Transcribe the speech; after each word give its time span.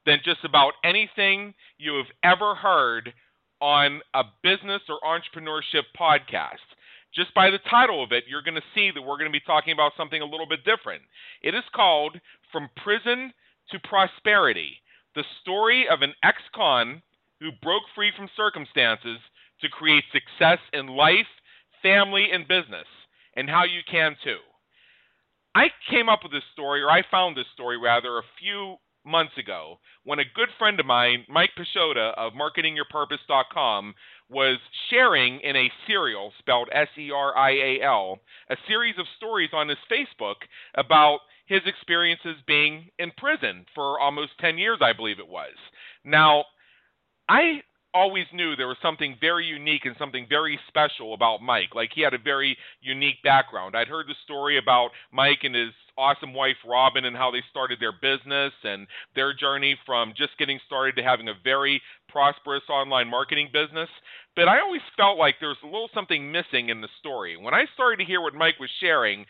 than 0.06 0.18
just 0.24 0.44
about 0.44 0.72
anything 0.84 1.52
you 1.78 1.94
have 1.96 2.32
ever 2.32 2.54
heard 2.54 3.12
on 3.60 4.00
a 4.14 4.22
business 4.42 4.82
or 4.88 4.98
entrepreneurship 5.04 5.84
podcast. 5.98 6.64
Just 7.16 7.32
by 7.32 7.48
the 7.50 7.58
title 7.70 8.04
of 8.04 8.12
it, 8.12 8.24
you're 8.28 8.42
going 8.42 8.60
to 8.60 8.72
see 8.74 8.90
that 8.94 9.00
we're 9.00 9.16
going 9.16 9.32
to 9.32 9.32
be 9.32 9.40
talking 9.40 9.72
about 9.72 9.92
something 9.96 10.20
a 10.20 10.26
little 10.26 10.46
bit 10.46 10.64
different. 10.64 11.02
It 11.42 11.54
is 11.54 11.64
called 11.74 12.20
From 12.52 12.68
Prison 12.84 13.32
to 13.70 13.78
Prosperity 13.88 14.76
The 15.14 15.24
Story 15.40 15.86
of 15.90 16.02
an 16.02 16.12
Ex 16.22 16.36
Con 16.54 17.02
Who 17.40 17.50
Broke 17.62 17.88
Free 17.94 18.12
from 18.14 18.28
Circumstances 18.36 19.18
to 19.62 19.68
Create 19.70 20.04
Success 20.12 20.58
in 20.74 20.88
Life, 20.88 21.32
Family, 21.82 22.28
and 22.30 22.46
Business, 22.46 22.86
and 23.34 23.48
How 23.48 23.64
You 23.64 23.80
Can 23.90 24.14
Too. 24.22 24.44
I 25.54 25.68
came 25.90 26.10
up 26.10 26.20
with 26.22 26.32
this 26.32 26.44
story, 26.52 26.82
or 26.82 26.90
I 26.90 27.02
found 27.10 27.34
this 27.34 27.46
story 27.54 27.78
rather, 27.78 28.18
a 28.18 28.30
few 28.38 28.76
months 29.06 29.38
ago 29.38 29.78
when 30.04 30.18
a 30.18 30.32
good 30.34 30.48
friend 30.58 30.78
of 30.78 30.84
mine, 30.84 31.24
Mike 31.28 31.50
Pashota 31.56 32.12
of 32.18 32.32
MarketingYourPurpose.com, 32.34 33.94
was 34.28 34.58
sharing 34.90 35.40
in 35.40 35.56
a 35.56 35.70
serial 35.86 36.32
spelled 36.38 36.68
S 36.72 36.88
E 36.98 37.10
R 37.10 37.36
I 37.36 37.50
A 37.50 37.80
L 37.82 38.18
a 38.50 38.56
series 38.68 38.98
of 38.98 39.06
stories 39.16 39.50
on 39.52 39.68
his 39.68 39.78
Facebook 39.90 40.36
about 40.74 41.20
his 41.46 41.60
experiences 41.66 42.36
being 42.46 42.90
in 42.98 43.12
prison 43.16 43.64
for 43.74 44.00
almost 44.00 44.32
10 44.40 44.58
years, 44.58 44.78
I 44.80 44.92
believe 44.92 45.18
it 45.20 45.28
was. 45.28 45.54
Now, 46.04 46.44
I 47.28 47.62
always 47.96 48.26
knew 48.32 48.54
there 48.54 48.68
was 48.68 48.76
something 48.82 49.16
very 49.20 49.46
unique 49.46 49.86
and 49.86 49.96
something 49.98 50.26
very 50.28 50.58
special 50.68 51.14
about 51.14 51.40
Mike. 51.42 51.74
Like 51.74 51.90
he 51.94 52.02
had 52.02 52.12
a 52.12 52.18
very 52.18 52.56
unique 52.82 53.22
background. 53.24 53.74
I'd 53.74 53.88
heard 53.88 54.06
the 54.06 54.14
story 54.24 54.58
about 54.58 54.90
Mike 55.12 55.40
and 55.42 55.54
his 55.54 55.72
awesome 55.96 56.34
wife 56.34 56.56
Robin 56.68 57.06
and 57.06 57.16
how 57.16 57.30
they 57.30 57.42
started 57.50 57.80
their 57.80 57.92
business 57.92 58.52
and 58.64 58.86
their 59.14 59.32
journey 59.32 59.78
from 59.86 60.12
just 60.14 60.36
getting 60.38 60.60
started 60.66 60.94
to 60.96 61.02
having 61.02 61.28
a 61.28 61.34
very 61.42 61.80
prosperous 62.10 62.62
online 62.68 63.08
marketing 63.08 63.48
business. 63.50 63.88
But 64.36 64.48
I 64.48 64.60
always 64.60 64.82
felt 64.96 65.16
like 65.16 65.36
there 65.40 65.48
was 65.48 65.64
a 65.64 65.66
little 65.66 65.88
something 65.94 66.30
missing 66.30 66.68
in 66.68 66.82
the 66.82 66.92
story. 66.98 67.38
When 67.38 67.54
I 67.54 67.64
started 67.72 67.96
to 67.96 68.04
hear 68.04 68.20
what 68.20 68.34
Mike 68.34 68.60
was 68.60 68.70
sharing, 68.78 69.24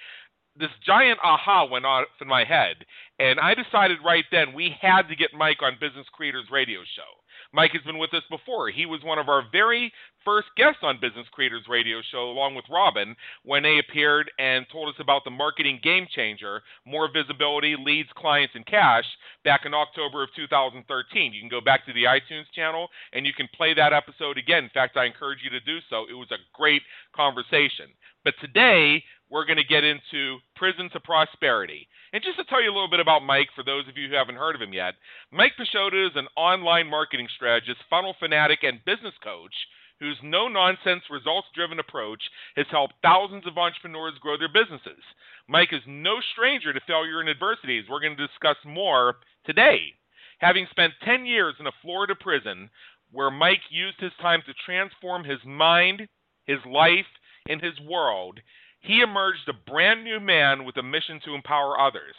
this 0.59 0.71
giant 0.85 1.21
aha 1.23 1.67
went 1.71 1.85
off 1.85 2.07
in 2.21 2.29
my 2.29 2.45
head, 2.45 2.77
and 3.19 3.39
I 3.39 3.55
decided 3.55 3.99
right 4.05 4.25
then 4.33 4.55
we 4.55 4.75
had 4.81 5.03
to 5.03 5.17
get 5.17 5.35
Mike 5.37 5.63
on 5.63 5.77
Business 5.81 6.07
Creators 6.13 6.47
Radio 6.51 6.81
Show. 6.97 7.26
Mike 7.56 7.72
has 7.72 7.81
been 7.84 7.97
with 7.97 8.12
us 8.12 8.22
before. 8.28 8.69
He 8.69 8.84
was 8.84 9.00
one 9.03 9.19
of 9.19 9.31
our 9.31 9.43
very 9.50 9.91
first 10.27 10.49
guests 10.59 10.81
on 10.83 11.00
Business 11.00 11.25
Creators 11.33 11.65
Radio 11.67 12.03
Show, 12.12 12.28
along 12.28 12.55
with 12.55 12.67
Robin, 12.71 13.17
when 13.44 13.62
they 13.62 13.78
appeared 13.78 14.31
and 14.39 14.67
told 14.71 14.91
us 14.91 15.00
about 15.00 15.25
the 15.25 15.31
marketing 15.31 15.81
game 15.83 16.06
changer, 16.15 16.61
more 16.84 17.09
visibility, 17.11 17.75
leads, 17.75 18.11
clients, 18.15 18.53
and 18.55 18.66
cash, 18.66 19.06
back 19.43 19.62
in 19.65 19.72
October 19.72 20.22
of 20.22 20.28
2013. 20.37 21.33
You 21.33 21.41
can 21.41 21.49
go 21.49 21.62
back 21.62 21.87
to 21.87 21.95
the 21.95 22.05
iTunes 22.05 22.45
channel 22.55 22.89
and 23.15 23.25
you 23.25 23.33
can 23.33 23.49
play 23.56 23.72
that 23.72 23.95
episode 23.95 24.37
again. 24.37 24.65
In 24.65 24.71
fact, 24.75 24.99
I 24.99 25.06
encourage 25.06 25.39
you 25.43 25.49
to 25.49 25.61
do 25.61 25.78
so. 25.89 26.05
It 26.11 26.15
was 26.15 26.31
a 26.33 26.45
great 26.53 26.83
conversation. 27.15 27.89
But 28.22 28.34
today, 28.39 29.03
we're 29.31 29.45
going 29.45 29.59
to 29.59 29.65
get 29.65 29.85
into 29.85 30.39
Prison 30.55 30.89
to 30.93 31.01
Prosperity. 31.01 31.89
And 32.13 32.23
just 32.23 32.39
to 32.39 32.45
tell 32.45 32.63
you 32.63 32.71
a 32.71 32.77
little 32.77 32.91
bit 32.91 33.01
about 33.01 33.25
Mike, 33.25 33.49
for 33.55 33.65
those 33.65 33.89
of 33.89 33.97
you 33.97 34.09
who 34.09 34.15
haven't 34.15 34.37
heard 34.37 34.55
of 34.55 34.63
him 34.63 34.73
yet, 34.73 34.95
Mike 35.33 35.53
Pashota 35.59 36.07
is 36.07 36.15
an 36.15 36.29
online 36.37 36.89
marketing 36.89 37.29
strategist, 37.35 37.81
funnel 37.91 38.15
fanatic, 38.19 38.61
and 38.63 38.85
business 38.85 39.15
coach 39.23 39.55
whose 39.99 40.19
no 40.23 40.49
nonsense, 40.49 41.03
results 41.11 41.49
driven 41.55 41.79
approach 41.79 42.23
has 42.55 42.67
helped 42.71 42.95
thousands 43.03 43.47
of 43.47 43.57
entrepreneurs 43.57 44.13
grow 44.21 44.37
their 44.37 44.53
businesses. 44.53 45.03
Mike 45.49 45.73
is 45.73 45.83
no 45.87 46.17
stranger 46.33 46.73
to 46.73 46.81
failure 46.87 47.21
and 47.21 47.29
adversities. 47.29 47.85
We're 47.89 48.01
going 48.01 48.17
to 48.17 48.27
discuss 48.27 48.57
more 48.65 49.17
today. 49.45 49.95
Having 50.39 50.67
spent 50.71 50.93
10 51.05 51.25
years 51.25 51.55
in 51.59 51.67
a 51.67 51.79
Florida 51.83 52.15
prison 52.15 52.69
where 53.11 53.31
Mike 53.31 53.63
used 53.71 54.01
his 54.01 54.13
time 54.21 54.43
to 54.47 54.53
transform 54.67 55.25
his 55.25 55.39
mind, 55.47 56.09
his 56.45 56.59
life, 56.67 57.07
and 57.49 57.63
his 57.63 57.79
world, 57.81 58.41
he 58.87 59.01
emerged 59.01 59.49
a 59.49 59.71
brand 59.71 60.05
new 60.05 60.21
man 60.21 60.65
with 60.65 60.77
a 60.77 60.83
mission 60.83 61.21
to 61.25 61.35
empower 61.35 61.79
others. 61.79 62.15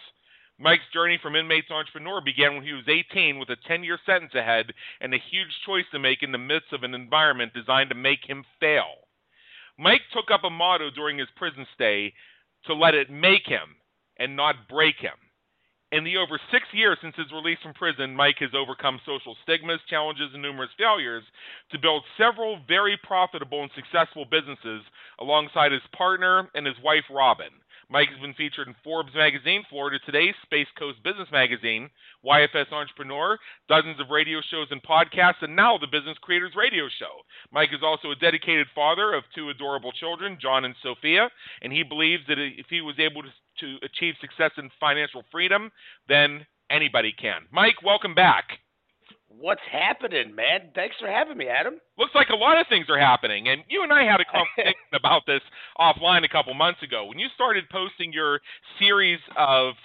Mike's 0.60 0.84
journey 0.92 1.20
from 1.22 1.36
inmate 1.36 1.68
to 1.68 1.74
entrepreneur 1.74 2.20
began 2.20 2.56
when 2.56 2.64
he 2.66 2.74
was 2.74 2.88
18 2.88 3.38
with 3.38 3.50
a 3.50 3.56
10 3.68 3.84
year 3.84 4.00
sentence 4.06 4.34
ahead 4.36 4.74
and 5.00 5.14
a 5.14 5.18
huge 5.32 5.54
choice 5.66 5.86
to 5.92 6.00
make 6.00 6.24
in 6.24 6.32
the 6.32 6.38
midst 6.38 6.74
of 6.74 6.84
an 6.84 6.94
environment 6.94 7.54
designed 7.54 7.90
to 7.90 7.96
make 7.96 8.20
him 8.26 8.44
fail. 8.60 9.08
Mike 9.78 10.02
took 10.12 10.32
up 10.32 10.44
a 10.44 10.50
motto 10.50 10.90
during 10.90 11.20
his 11.20 11.28
prison 11.36 11.66
stay 11.76 12.14
to 12.66 12.74
let 12.74 12.96
it 12.96 13.12
make 13.12 13.46
him 13.46 13.76
and 14.18 14.36
not 14.36 14.68
break 14.68 14.96
him. 14.98 15.14
In 15.92 16.04
the 16.04 16.18
over 16.18 16.38
six 16.52 16.66
years 16.74 16.98
since 17.02 17.16
his 17.16 17.32
release 17.32 17.60
from 17.64 17.74
prison, 17.74 18.14
Mike 18.14 18.40
has 18.40 18.52
overcome 18.54 19.00
social 19.06 19.38
stigmas, 19.44 19.80
challenges, 19.90 20.34
and 20.34 20.42
numerous 20.42 20.70
failures 20.78 21.24
to 21.72 21.80
build 21.80 22.04
several 22.18 22.60
very 22.68 23.00
profitable 23.04 23.62
and 23.64 23.72
successful 23.74 24.26
businesses 24.26 24.84
alongside 25.20 25.72
his 25.72 25.86
partner 25.96 26.50
and 26.56 26.68
his 26.68 26.76
wife, 26.84 27.06
Robin. 27.10 27.52
Mike 27.90 28.10
has 28.10 28.20
been 28.20 28.34
featured 28.34 28.68
in 28.68 28.76
Forbes 28.84 29.16
magazine, 29.16 29.64
Florida 29.70 29.98
Today, 30.06 30.34
Space 30.44 30.68
Coast 30.78 31.02
Business 31.04 31.30
Magazine, 31.32 31.90
YFS 32.26 32.72
Entrepreneur, 32.72 33.38
dozens 33.70 34.00
of 34.02 34.10
radio 34.10 34.42
shows 34.52 34.68
and 34.72 34.84
podcasts, 34.84 35.42
and 35.42 35.56
now 35.56 35.78
the 35.78 35.88
Business 35.88 36.18
Creators 36.22 36.52
Radio 36.56 36.90
Show. 37.00 37.24
Mike 37.52 37.70
is 37.72 37.84
also 37.84 38.12
a 38.12 38.16
dedicated 38.16 38.68
father 38.76 39.14
of 39.14 39.24
two 39.34 39.50
adorable 39.50 39.94
children, 39.94 40.38
John 40.42 40.66
and 40.66 40.76
Sophia, 40.84 41.30
and 41.62 41.72
he 41.72 41.84
believes 41.84 42.24
that 42.28 42.38
if 42.40 42.66
he 42.70 42.82
was 42.82 43.00
able 43.00 43.24
to, 43.24 43.30
to 43.62 43.86
achieve 43.86 44.16
success 44.20 44.52
in 44.58 44.70
financial 44.80 45.24
freedom, 45.32 45.72
then 46.10 46.46
anybody 46.70 47.14
can. 47.18 47.44
Mike, 47.52 47.82
welcome 47.84 48.14
back. 48.14 48.60
What's 49.40 49.62
happening, 49.72 50.34
man? 50.34 50.72
Thanks 50.74 50.96
for 51.00 51.08
having 51.08 51.38
me, 51.38 51.48
Adam. 51.48 51.76
Looks 51.98 52.16
like 52.16 52.30
a 52.30 52.36
lot 52.36 52.60
of 52.60 52.66
things 52.70 52.88
are 52.90 52.98
happening, 52.98 53.50
and 53.50 53.62
you 53.70 53.84
and 53.84 53.94
I 53.94 54.04
had 54.04 54.20
a 54.20 54.26
conversation 54.32 54.90
about 54.94 55.24
this 55.28 55.42
offline 55.80 56.26
a 56.26 56.30
couple 56.30 56.54
months 56.56 56.82
ago 56.82 57.06
when 57.06 57.20
you 57.20 57.28
started 57.36 57.66
posting 57.70 58.12
your 58.12 58.40
series 58.80 59.20
of 59.38 59.76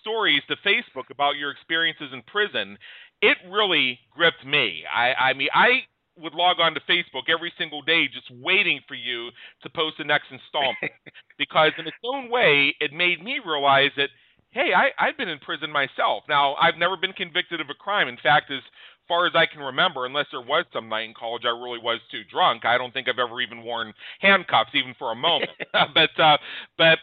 stories 0.00 0.42
to 0.48 0.56
Facebook 0.56 1.10
about 1.10 1.36
your 1.36 1.50
experiences 1.50 2.10
in 2.12 2.22
prison. 2.22 2.76
It 3.22 3.38
really 3.48 3.98
gripped 4.14 4.44
me. 4.44 4.84
I, 4.94 5.14
I 5.14 5.32
mean, 5.32 5.48
I 5.54 5.82
would 6.18 6.34
log 6.34 6.60
on 6.60 6.74
to 6.74 6.80
Facebook 6.80 7.28
every 7.28 7.52
single 7.56 7.82
day 7.82 8.08
just 8.08 8.30
waiting 8.42 8.80
for 8.86 8.94
you 8.94 9.30
to 9.62 9.70
post 9.70 9.96
the 9.98 10.04
next 10.04 10.26
installment 10.30 10.92
because, 11.38 11.72
in 11.78 11.86
its 11.86 11.96
own 12.04 12.30
way, 12.30 12.74
it 12.80 12.92
made 12.92 13.24
me 13.24 13.40
realize 13.44 13.90
that 13.96 14.10
hey, 14.50 14.72
I, 14.74 14.90
I've 14.98 15.16
been 15.16 15.28
in 15.28 15.38
prison 15.38 15.70
myself. 15.70 16.24
Now, 16.28 16.54
I've 16.54 16.78
never 16.78 16.96
been 16.96 17.12
convicted 17.12 17.60
of 17.60 17.68
a 17.70 17.74
crime. 17.74 18.08
In 18.08 18.16
fact, 18.22 18.50
as 18.50 18.62
far 19.08 19.26
as 19.26 19.32
I 19.34 19.46
can 19.46 19.60
remember, 19.60 20.06
unless 20.06 20.26
there 20.30 20.40
was 20.40 20.64
some 20.72 20.88
night 20.88 21.08
in 21.08 21.14
college 21.14 21.42
I 21.44 21.48
really 21.48 21.78
was 21.78 22.00
too 22.10 22.22
drunk, 22.30 22.64
I 22.64 22.78
don't 22.78 22.92
think 22.92 23.08
I've 23.08 23.18
ever 23.18 23.40
even 23.40 23.64
worn 23.64 23.92
handcuffs, 24.20 24.74
even 24.74 24.94
for 24.98 25.12
a 25.12 25.16
moment. 25.16 25.50
but 25.94 26.20
uh, 26.20 26.36
but 26.76 26.98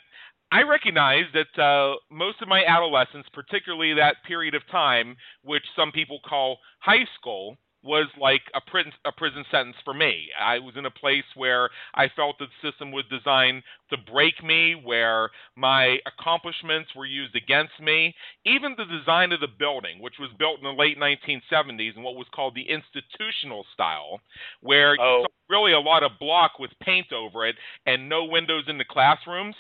I 0.52 0.62
recognize 0.62 1.26
that 1.34 1.62
uh, 1.62 1.96
most 2.10 2.42
of 2.42 2.48
my 2.48 2.64
adolescence, 2.66 3.26
particularly 3.34 3.94
that 3.96 4.18
period 4.26 4.56
of 4.56 4.62
time, 4.72 5.18
which 5.44 5.64
some 5.76 5.92
people 5.92 6.20
call 6.28 6.60
high 6.80 7.06
school, 7.20 7.58
was 7.86 8.08
like 8.20 8.42
a 8.56 8.62
prison 8.70 8.92
a 9.06 9.12
prison 9.12 9.46
sentence 9.52 9.78
for 9.86 9.94
me. 9.94 10.28
I 10.40 10.58
was 10.60 10.74
in 10.76 10.88
a 10.88 10.92
place 10.92 11.24
where 11.36 11.70
I 11.94 12.10
felt 12.16 12.38
that 12.40 12.48
the 12.50 12.70
system 12.70 12.92
was 12.92 13.06
designed 13.10 13.62
to 13.92 13.98
break 14.12 14.44
me, 14.44 14.74
where 14.74 15.30
my 15.56 15.98
accomplishments 16.08 16.90
were 16.96 17.06
used 17.06 17.36
against 17.36 17.80
me. 17.80 18.16
Even 18.46 18.76
the 18.76 18.86
design 18.86 19.32
of 19.32 19.40
the 19.40 19.48
building, 19.48 20.02
which 20.02 20.16
was 20.20 20.32
built 20.40 20.58
in 20.58 20.64
the 20.64 20.72
late 20.72 20.98
1970s 20.98 21.96
in 21.96 22.02
what 22.04 22.16
was 22.16 22.28
called 22.34 22.56
the 22.56 22.68
institutional 22.68 23.66
style, 23.74 24.20
where 24.62 24.98
oh. 25.00 25.26
really 25.48 25.74
a 25.74 25.80
lot 25.80 26.04
of 26.04 26.12
block 26.20 26.58
with 26.60 26.72
paint 26.82 27.14
over 27.14 27.46
it 27.46 27.56
and 27.86 28.10
no 28.10 28.26
windows 28.26 28.64
in 28.68 28.80
the 28.80 28.86
classrooms. 28.86 29.56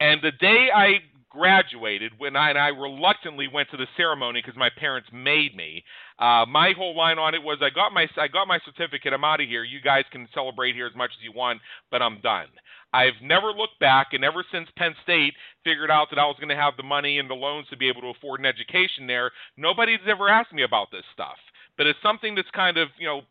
And 0.00 0.20
the 0.22 0.32
day 0.32 0.68
I 0.74 0.98
graduated, 1.36 2.12
when 2.18 2.36
I, 2.36 2.50
and 2.50 2.58
I 2.58 2.68
reluctantly 2.68 3.48
went 3.52 3.70
to 3.70 3.76
the 3.76 3.86
ceremony 3.96 4.40
because 4.44 4.58
my 4.58 4.70
parents 4.76 5.08
made 5.12 5.54
me, 5.54 5.84
uh, 6.18 6.46
my 6.48 6.72
whole 6.76 6.96
line 6.96 7.18
on 7.18 7.34
it 7.34 7.42
was, 7.42 7.58
I 7.60 7.70
got 7.70 7.92
my 7.92 8.06
I 8.16 8.28
got 8.28 8.48
my 8.48 8.58
certificate. 8.64 9.12
I'm 9.12 9.24
out 9.24 9.40
of 9.40 9.48
here. 9.48 9.64
You 9.64 9.80
guys 9.80 10.04
can 10.10 10.28
celebrate 10.32 10.74
here 10.74 10.86
as 10.86 10.96
much 10.96 11.10
as 11.18 11.22
you 11.22 11.32
want, 11.32 11.60
but 11.90 12.02
I'm 12.02 12.20
done. 12.20 12.48
I've 12.92 13.20
never 13.22 13.48
looked 13.48 13.78
back, 13.80 14.08
and 14.12 14.24
ever 14.24 14.44
since 14.50 14.68
Penn 14.78 14.94
State 15.02 15.34
figured 15.64 15.90
out 15.90 16.08
that 16.10 16.18
I 16.18 16.26
was 16.26 16.36
going 16.40 16.48
to 16.48 16.56
have 16.56 16.76
the 16.76 16.82
money 16.82 17.18
and 17.18 17.28
the 17.28 17.34
loans 17.34 17.66
to 17.68 17.76
be 17.76 17.88
able 17.88 18.00
to 18.02 18.14
afford 18.16 18.40
an 18.40 18.46
education 18.46 19.06
there, 19.06 19.30
nobody's 19.56 20.00
ever 20.08 20.28
asked 20.28 20.54
me 20.54 20.62
about 20.62 20.88
this 20.90 21.04
stuff. 21.12 21.36
But 21.76 21.86
it's 21.86 21.98
something 22.02 22.34
that's 22.34 22.50
kind 22.54 22.78
of 22.78 22.88
you 22.98 23.06
know 23.06 23.22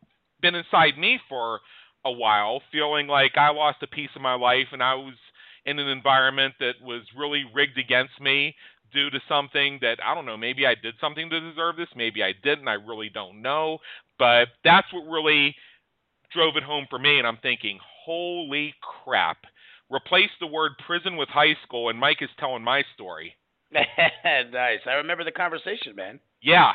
been 0.42 0.56
inside 0.56 0.98
me 0.98 1.19
for 1.28 1.62
a 2.06 2.12
while, 2.12 2.62
feeling 2.72 3.07
like 3.07 3.31
I 3.36 3.50
lost 3.50 3.81
a 3.81 3.88
piece 3.88 4.12
of 4.16 4.22
my 4.22 4.36
life 4.36 4.68
and 4.72 4.84
I 4.84 4.94
was 4.94 5.16
in 5.65 5.79
an 5.79 5.88
environment 5.88 6.53
that 6.59 6.75
was 6.81 7.01
really 7.17 7.44
rigged 7.53 7.77
against 7.77 8.19
me 8.21 8.56
due 8.94 9.09
to 9.09 9.19
something 9.27 9.79
that 9.81 9.97
I 10.03 10.13
don't 10.13 10.25
know, 10.25 10.38
maybe 10.38 10.65
I 10.65 10.75
did 10.75 10.95
something 11.01 11.29
to 11.29 11.39
deserve 11.39 11.75
this, 11.75 11.89
maybe 11.95 12.23
I 12.23 12.33
didn't, 12.44 12.67
I 12.67 12.73
really 12.73 13.09
don't 13.09 13.41
know. 13.41 13.79
But 14.17 14.47
that's 14.63 14.88
what 14.94 15.09
really 15.09 15.56
drove 16.33 16.56
it 16.57 16.63
home 16.63 16.85
for 16.89 17.00
me 17.00 17.17
and 17.17 17.27
I'm 17.27 17.38
thinking, 17.41 17.79
holy 18.06 18.73
crap. 19.03 19.38
Replace 19.89 20.31
the 20.39 20.47
word 20.47 20.71
prison 20.85 21.15
with 21.17 21.29
high 21.29 21.56
school 21.63 21.89
and 21.89 22.00
Mike 22.00 22.21
is 22.21 22.29
telling 22.39 22.63
my 22.63 22.83
story. 22.94 23.35
nice. 23.71 24.79
I 24.85 24.94
remember 24.94 25.23
the 25.23 25.31
conversation, 25.31 25.95
man. 25.95 26.19
Yeah. 26.41 26.71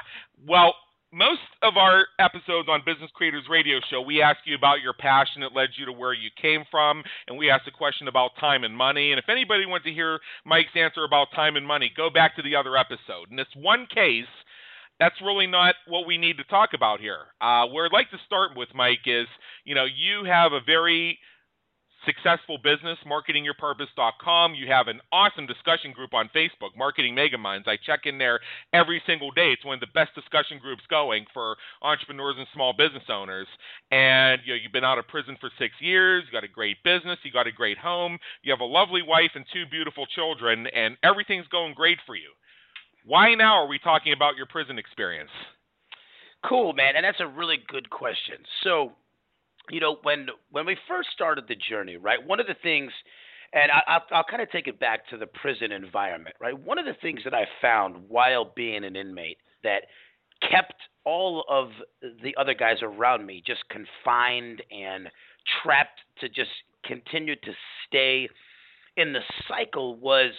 Well, 0.46 0.74
most 1.12 1.40
of 1.62 1.76
our 1.76 2.06
episodes 2.18 2.68
on 2.68 2.82
Business 2.86 3.10
Creators 3.14 3.44
Radio 3.50 3.80
Show, 3.90 4.00
we 4.00 4.22
ask 4.22 4.38
you 4.44 4.54
about 4.54 4.80
your 4.80 4.92
passion 4.92 5.42
that 5.42 5.54
led 5.54 5.70
you 5.76 5.86
to 5.86 5.92
where 5.92 6.12
you 6.12 6.30
came 6.40 6.64
from, 6.70 7.02
and 7.26 7.36
we 7.36 7.50
ask 7.50 7.66
a 7.66 7.72
question 7.72 8.06
about 8.06 8.30
time 8.38 8.62
and 8.62 8.76
money. 8.76 9.10
And 9.10 9.18
if 9.18 9.28
anybody 9.28 9.66
wants 9.66 9.86
to 9.86 9.92
hear 9.92 10.20
Mike's 10.44 10.76
answer 10.76 11.02
about 11.04 11.28
time 11.34 11.56
and 11.56 11.66
money, 11.66 11.90
go 11.96 12.10
back 12.10 12.36
to 12.36 12.42
the 12.42 12.54
other 12.54 12.76
episode. 12.76 13.30
In 13.30 13.36
this 13.36 13.50
one 13.56 13.86
case, 13.92 14.30
that's 15.00 15.20
really 15.20 15.48
not 15.48 15.74
what 15.88 16.06
we 16.06 16.16
need 16.16 16.36
to 16.36 16.44
talk 16.44 16.70
about 16.74 17.00
here. 17.00 17.34
Uh, 17.40 17.66
where 17.66 17.86
I'd 17.86 17.92
like 17.92 18.10
to 18.10 18.18
start 18.26 18.56
with, 18.56 18.68
Mike, 18.74 19.06
is 19.06 19.26
you 19.64 19.74
know 19.74 19.86
you 19.86 20.24
have 20.24 20.52
a 20.52 20.60
very 20.64 21.18
successful 22.04 22.58
business, 22.58 22.98
marketingyourpurpose.com. 23.06 24.54
You 24.54 24.66
have 24.68 24.88
an 24.88 25.00
awesome 25.12 25.46
discussion 25.46 25.92
group 25.92 26.14
on 26.14 26.30
Facebook, 26.34 26.76
Marketing 26.76 27.14
Megaminds. 27.14 27.68
I 27.68 27.76
check 27.84 28.00
in 28.04 28.18
there 28.18 28.40
every 28.72 29.02
single 29.06 29.30
day. 29.30 29.52
It's 29.52 29.64
one 29.64 29.74
of 29.74 29.80
the 29.80 29.94
best 29.94 30.14
discussion 30.14 30.58
groups 30.58 30.82
going 30.88 31.26
for 31.32 31.56
entrepreneurs 31.82 32.36
and 32.38 32.46
small 32.54 32.72
business 32.72 33.04
owners. 33.08 33.46
And 33.90 34.40
you 34.44 34.54
know, 34.54 34.58
you've 34.62 34.72
been 34.72 34.84
out 34.84 34.98
of 34.98 35.08
prison 35.08 35.36
for 35.40 35.50
six 35.58 35.74
years. 35.80 36.24
You 36.26 36.32
got 36.32 36.44
a 36.44 36.48
great 36.48 36.82
business. 36.84 37.18
You 37.22 37.32
got 37.32 37.46
a 37.46 37.52
great 37.52 37.78
home. 37.78 38.18
You 38.42 38.52
have 38.52 38.60
a 38.60 38.64
lovely 38.64 39.02
wife 39.02 39.30
and 39.34 39.44
two 39.52 39.64
beautiful 39.70 40.06
children, 40.06 40.66
and 40.68 40.96
everything's 41.02 41.48
going 41.48 41.74
great 41.74 41.98
for 42.06 42.16
you. 42.16 42.30
Why 43.04 43.34
now 43.34 43.54
are 43.54 43.66
we 43.66 43.78
talking 43.78 44.12
about 44.12 44.36
your 44.36 44.46
prison 44.46 44.78
experience? 44.78 45.30
Cool, 46.44 46.72
man, 46.72 46.96
and 46.96 47.04
that's 47.04 47.20
a 47.20 47.26
really 47.26 47.58
good 47.68 47.90
question. 47.90 48.36
So, 48.62 48.92
you 49.68 49.80
know, 49.80 49.98
when 50.02 50.28
when 50.50 50.66
we 50.66 50.76
first 50.88 51.10
started 51.12 51.44
the 51.48 51.56
journey, 51.56 51.96
right? 51.96 52.24
One 52.24 52.40
of 52.40 52.46
the 52.46 52.56
things, 52.62 52.92
and 53.52 53.70
I, 53.70 53.82
I'll, 53.86 54.02
I'll 54.12 54.24
kind 54.24 54.42
of 54.42 54.50
take 54.50 54.68
it 54.68 54.80
back 54.80 55.08
to 55.10 55.16
the 55.16 55.26
prison 55.26 55.72
environment, 55.72 56.36
right? 56.40 56.58
One 56.58 56.78
of 56.78 56.86
the 56.86 56.96
things 57.02 57.20
that 57.24 57.34
I 57.34 57.44
found 57.60 57.96
while 58.08 58.52
being 58.54 58.84
an 58.84 58.96
inmate 58.96 59.38
that 59.62 59.82
kept 60.50 60.74
all 61.04 61.44
of 61.48 61.68
the 62.22 62.34
other 62.38 62.54
guys 62.54 62.76
around 62.82 63.26
me 63.26 63.42
just 63.46 63.60
confined 63.68 64.62
and 64.70 65.08
trapped 65.62 66.00
to 66.20 66.28
just 66.28 66.50
continue 66.84 67.34
to 67.36 67.52
stay 67.86 68.28
in 68.96 69.12
the 69.12 69.20
cycle 69.48 69.96
was 69.96 70.32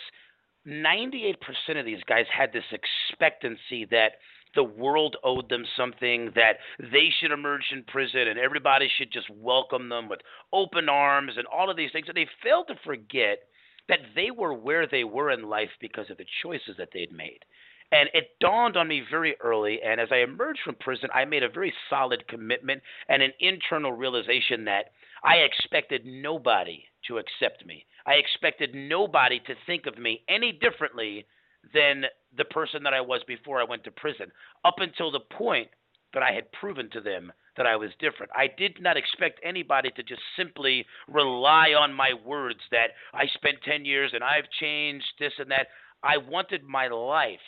98% 0.68 1.36
of 1.78 1.86
these 1.86 2.04
guys 2.08 2.26
had 2.36 2.54
this 2.54 2.64
expectancy 2.72 3.86
that 3.92 4.14
the 4.54 4.64
world 4.64 5.16
owed 5.24 5.50
them 5.50 5.66
something, 5.78 6.32
that 6.36 6.58
they 6.80 7.10
should 7.20 7.32
emerge 7.32 7.66
in 7.72 7.84
prison 7.84 8.28
and 8.28 8.40
everybody 8.40 8.90
should 8.98 9.12
just 9.12 9.30
welcome 9.30 9.90
them 9.90 10.10
with 10.10 10.20
open 10.52 10.90
arms 10.90 11.34
and 11.38 11.48
all 11.48 11.70
of 11.70 11.78
these 11.78 11.92
things. 11.92 12.08
And 12.08 12.18
they 12.18 12.28
failed 12.44 12.68
to 12.68 12.76
forget 12.84 13.40
that 13.88 14.00
they 14.16 14.30
were 14.32 14.54
where 14.54 14.88
they 14.88 15.04
were 15.04 15.32
in 15.32 15.50
life 15.50 15.70
because 15.80 16.10
of 16.10 16.18
the 16.18 16.26
choices 16.44 16.76
that 16.78 16.90
they'd 16.94 17.12
made. 17.12 17.40
And 17.94 18.10
it 18.14 18.30
dawned 18.40 18.78
on 18.78 18.88
me 18.88 19.04
very 19.10 19.36
early. 19.42 19.80
And 19.86 20.00
as 20.00 20.10
I 20.12 20.18
emerged 20.18 20.62
from 20.64 20.76
prison, 20.76 21.10
I 21.14 21.26
made 21.26 21.44
a 21.44 21.50
very 21.50 21.74
solid 21.90 22.26
commitment 22.28 22.82
and 23.10 23.22
an 23.22 23.34
internal 23.40 23.92
realization 23.92 24.64
that 24.66 24.92
I 25.24 25.38
expected 25.38 26.06
nobody 26.06 26.86
to 27.08 27.18
accept 27.18 27.66
me. 27.66 27.86
I 28.06 28.14
expected 28.14 28.74
nobody 28.74 29.40
to 29.42 29.56
think 29.66 29.86
of 29.86 29.98
me 29.98 30.24
any 30.28 30.52
differently 30.52 31.26
than 31.74 32.06
the 32.36 32.46
person 32.46 32.84
that 32.84 32.94
I 32.94 33.02
was 33.02 33.22
before 33.28 33.60
I 33.60 33.64
went 33.64 33.84
to 33.84 33.92
prison, 33.92 34.32
up 34.66 34.76
until 34.80 35.12
the 35.12 35.20
point 35.20 35.70
that 36.14 36.24
I 36.24 36.32
had 36.32 36.52
proven 36.54 36.90
to 36.92 37.02
them 37.02 37.32
that 37.58 37.66
I 37.66 37.76
was 37.76 37.92
different. 38.00 38.32
I 38.36 38.48
did 38.58 38.82
not 38.82 38.98
expect 38.98 39.40
anybody 39.44 39.92
to 39.96 40.04
just 40.04 40.22
simply 40.38 40.86
rely 41.08 41.74
on 41.74 41.94
my 41.94 42.14
words 42.26 42.60
that 42.72 42.92
I 43.14 43.28
spent 43.28 43.58
10 43.64 43.86
years 43.86 44.12
and 44.14 44.24
I've 44.24 44.50
changed 44.60 45.06
this 45.20 45.34
and 45.38 45.52
that. 45.52 45.68
I 46.04 46.18
wanted 46.18 46.64
my 46.64 46.88
life 46.88 47.40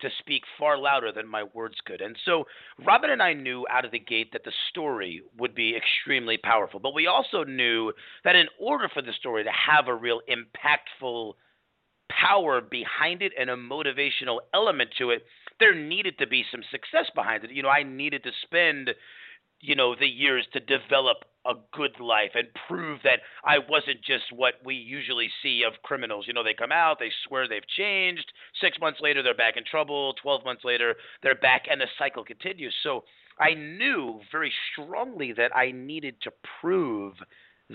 to 0.00 0.08
speak 0.18 0.42
far 0.58 0.78
louder 0.78 1.12
than 1.12 1.26
my 1.26 1.44
words 1.54 1.76
could. 1.84 2.00
And 2.00 2.16
so 2.24 2.44
Robin 2.86 3.10
and 3.10 3.22
I 3.22 3.32
knew 3.32 3.66
out 3.70 3.84
of 3.84 3.90
the 3.90 3.98
gate 3.98 4.32
that 4.32 4.44
the 4.44 4.52
story 4.70 5.22
would 5.38 5.54
be 5.54 5.76
extremely 5.76 6.36
powerful. 6.36 6.80
But 6.80 6.94
we 6.94 7.06
also 7.06 7.44
knew 7.44 7.92
that 8.24 8.36
in 8.36 8.46
order 8.60 8.88
for 8.92 9.02
the 9.02 9.12
story 9.12 9.44
to 9.44 9.50
have 9.50 9.88
a 9.88 9.94
real 9.94 10.20
impactful 10.28 11.32
power 12.10 12.60
behind 12.60 13.22
it 13.22 13.32
and 13.38 13.50
a 13.50 13.56
motivational 13.56 14.38
element 14.54 14.90
to 14.98 15.10
it, 15.10 15.24
there 15.60 15.74
needed 15.74 16.18
to 16.18 16.26
be 16.26 16.44
some 16.50 16.62
success 16.70 17.10
behind 17.14 17.44
it. 17.44 17.50
You 17.50 17.62
know, 17.62 17.68
I 17.68 17.82
needed 17.82 18.22
to 18.24 18.30
spend, 18.42 18.90
you 19.60 19.74
know, 19.74 19.94
the 19.94 20.06
years 20.06 20.46
to 20.52 20.60
develop 20.60 21.18
a 21.48 21.54
good 21.72 21.98
life 21.98 22.32
and 22.34 22.46
prove 22.68 23.00
that 23.04 23.20
I 23.44 23.58
wasn't 23.58 24.02
just 24.04 24.24
what 24.32 24.54
we 24.64 24.74
usually 24.74 25.30
see 25.42 25.62
of 25.66 25.82
criminals. 25.82 26.26
You 26.28 26.34
know, 26.34 26.44
they 26.44 26.54
come 26.54 26.72
out, 26.72 26.98
they 26.98 27.10
swear 27.26 27.48
they've 27.48 27.66
changed. 27.76 28.30
Six 28.60 28.78
months 28.80 29.00
later, 29.00 29.22
they're 29.22 29.34
back 29.34 29.56
in 29.56 29.64
trouble. 29.64 30.14
Twelve 30.22 30.44
months 30.44 30.64
later, 30.64 30.96
they're 31.22 31.34
back, 31.34 31.62
and 31.70 31.80
the 31.80 31.86
cycle 31.98 32.24
continues. 32.24 32.74
So 32.82 33.04
I 33.40 33.54
knew 33.54 34.20
very 34.30 34.52
strongly 34.72 35.32
that 35.32 35.56
I 35.56 35.72
needed 35.72 36.16
to 36.22 36.32
prove 36.60 37.14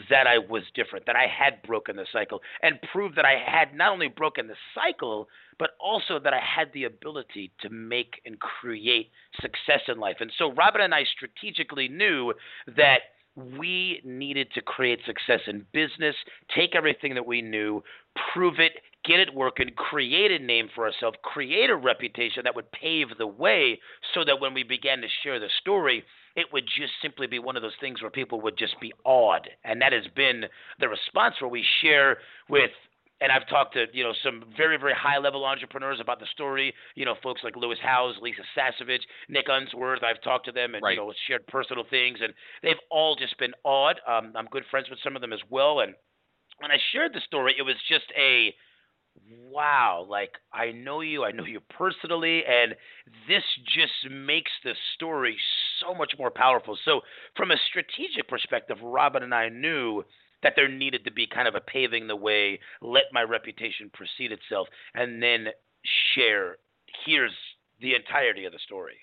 that 0.10 0.26
I 0.26 0.40
was 0.40 0.64
different, 0.74 1.06
that 1.06 1.16
I 1.16 1.28
had 1.28 1.62
broken 1.62 1.96
the 1.96 2.06
cycle, 2.12 2.42
and 2.64 2.80
prove 2.92 3.14
that 3.16 3.26
I 3.26 3.36
had 3.38 3.76
not 3.76 3.92
only 3.92 4.08
broken 4.08 4.48
the 4.48 4.56
cycle, 4.74 5.28
but 5.60 5.72
also 5.80 6.20
that 6.20 6.34
I 6.34 6.40
had 6.40 6.70
the 6.74 6.86
ability 6.86 7.52
to 7.62 7.70
make 7.70 8.20
and 8.26 8.40
create 8.40 9.12
success 9.40 9.82
in 9.88 10.00
life. 10.00 10.18
And 10.20 10.32
so 10.38 10.52
Robin 10.54 10.82
and 10.82 10.96
I 10.96 11.04
strategically 11.16 11.88
knew 11.88 12.34
that 12.76 13.02
we 13.36 14.02
needed 14.04 14.48
to 14.54 14.62
create 14.62 15.00
success 15.06 15.42
in 15.48 15.66
business, 15.72 16.16
take 16.56 16.76
everything 16.76 17.14
that 17.16 17.26
we 17.26 17.42
knew, 17.42 17.84
prove 18.34 18.60
it, 18.60 18.74
get 19.06 19.20
it 19.20 19.34
working, 19.34 19.70
create 19.76 20.32
a 20.32 20.44
name 20.44 20.70
for 20.74 20.86
ourselves, 20.86 21.18
create 21.24 21.70
a 21.70 21.76
reputation 21.76 22.44
that 22.44 22.56
would 22.56 22.72
pave 22.72 23.08
the 23.18 23.28
way 23.28 23.80
so 24.14 24.24
that 24.24 24.40
when 24.40 24.54
we 24.54 24.64
began 24.64 25.02
to 25.02 25.08
share 25.24 25.40
the 25.40 25.50
story, 25.62 26.04
it 26.36 26.48
would 26.54 26.66
just 26.66 26.94
simply 27.02 27.28
be 27.28 27.40
one 27.40 27.56
of 27.56 27.62
those 27.62 27.72
things 27.80 28.02
where 28.02 28.12
people 28.12 28.42
would 28.42 28.58
just 28.58 28.80
be 28.80 28.94
awed. 29.04 29.50
And 29.64 29.82
that 29.82 29.94
has 29.94 30.06
been 30.16 30.46
the 30.80 30.90
response 30.90 31.36
where 31.40 31.50
we 31.50 31.66
share 31.82 32.18
with 32.50 32.72
and 33.24 33.32
I've 33.32 33.48
talked 33.48 33.74
to 33.74 33.86
you 33.94 34.04
know 34.04 34.14
some 34.22 34.44
very 34.56 34.78
very 34.78 34.94
high 34.94 35.18
level 35.18 35.46
entrepreneurs 35.46 36.00
about 36.02 36.20
the 36.20 36.28
story. 36.34 36.74
You 36.96 37.06
know, 37.06 37.16
folks 37.24 37.42
like 37.44 37.56
Lewis 37.56 37.80
Howes, 37.82 38.16
Lisa 38.22 38.42
Sasevich, 38.56 39.00
Nick 39.30 39.46
Unsworth. 39.48 40.04
I've 40.04 40.22
talked 40.22 40.46
to 40.46 40.52
them 40.52 40.76
and 40.76 40.84
right. 40.84 40.92
you 40.92 40.98
know 40.98 41.14
shared 41.28 41.48
personal 41.48 41.86
things, 41.90 42.20
and 42.22 42.34
they've 42.62 42.82
all 42.92 43.16
just 43.16 43.40
been 43.40 43.54
awed. 43.64 44.00
Um, 44.06 44.34
I'm 44.36 44.48
good 44.52 44.66
friends 44.70 44.90
with 44.90 45.00
some 45.04 45.16
of 45.16 45.22
them 45.22 45.32
as 45.32 45.40
well, 45.50 45.80
and 45.80 45.94
when 46.60 46.70
I 46.70 46.78
shared 46.92 47.14
the 47.14 47.22
story, 47.26 47.56
it 47.58 47.64
was 47.64 47.76
just 47.90 48.06
a 48.20 48.54
wow, 49.50 50.06
like 50.10 50.32
I 50.52 50.72
know 50.72 51.02
you, 51.02 51.24
I 51.24 51.32
know 51.32 51.46
you 51.46 51.62
personally, 51.78 52.44
and 52.46 52.76
this 53.28 53.44
just 53.66 54.12
makes 54.12 54.52
the 54.64 54.74
story 54.96 55.38
so 55.80 55.94
much 55.94 56.14
more 56.18 56.32
powerful. 56.32 56.78
So, 56.84 57.02
from 57.38 57.52
a 57.52 57.56
strategic 57.70 58.28
perspective, 58.28 58.78
Robin 58.82 59.24
and 59.24 59.34
I 59.34 59.50
knew 59.50 60.04
that 60.44 60.54
there 60.56 60.68
needed 60.68 61.04
to 61.06 61.12
be 61.12 61.26
kind 61.28 61.48
of 61.48 61.56
a 61.56 61.62
paving 61.62 62.08
the 62.08 62.16
way, 62.16 62.60
let 62.82 63.04
my 63.12 63.24
reputation 63.24 63.90
precede 63.94 64.32
itself, 64.32 64.68
and 64.94 65.22
then 65.22 65.48
share. 66.14 66.58
Here's 67.06 67.34
the 67.82 67.96
entirety 67.96 68.46
of 68.46 68.52
the 68.54 68.60
story 68.60 68.98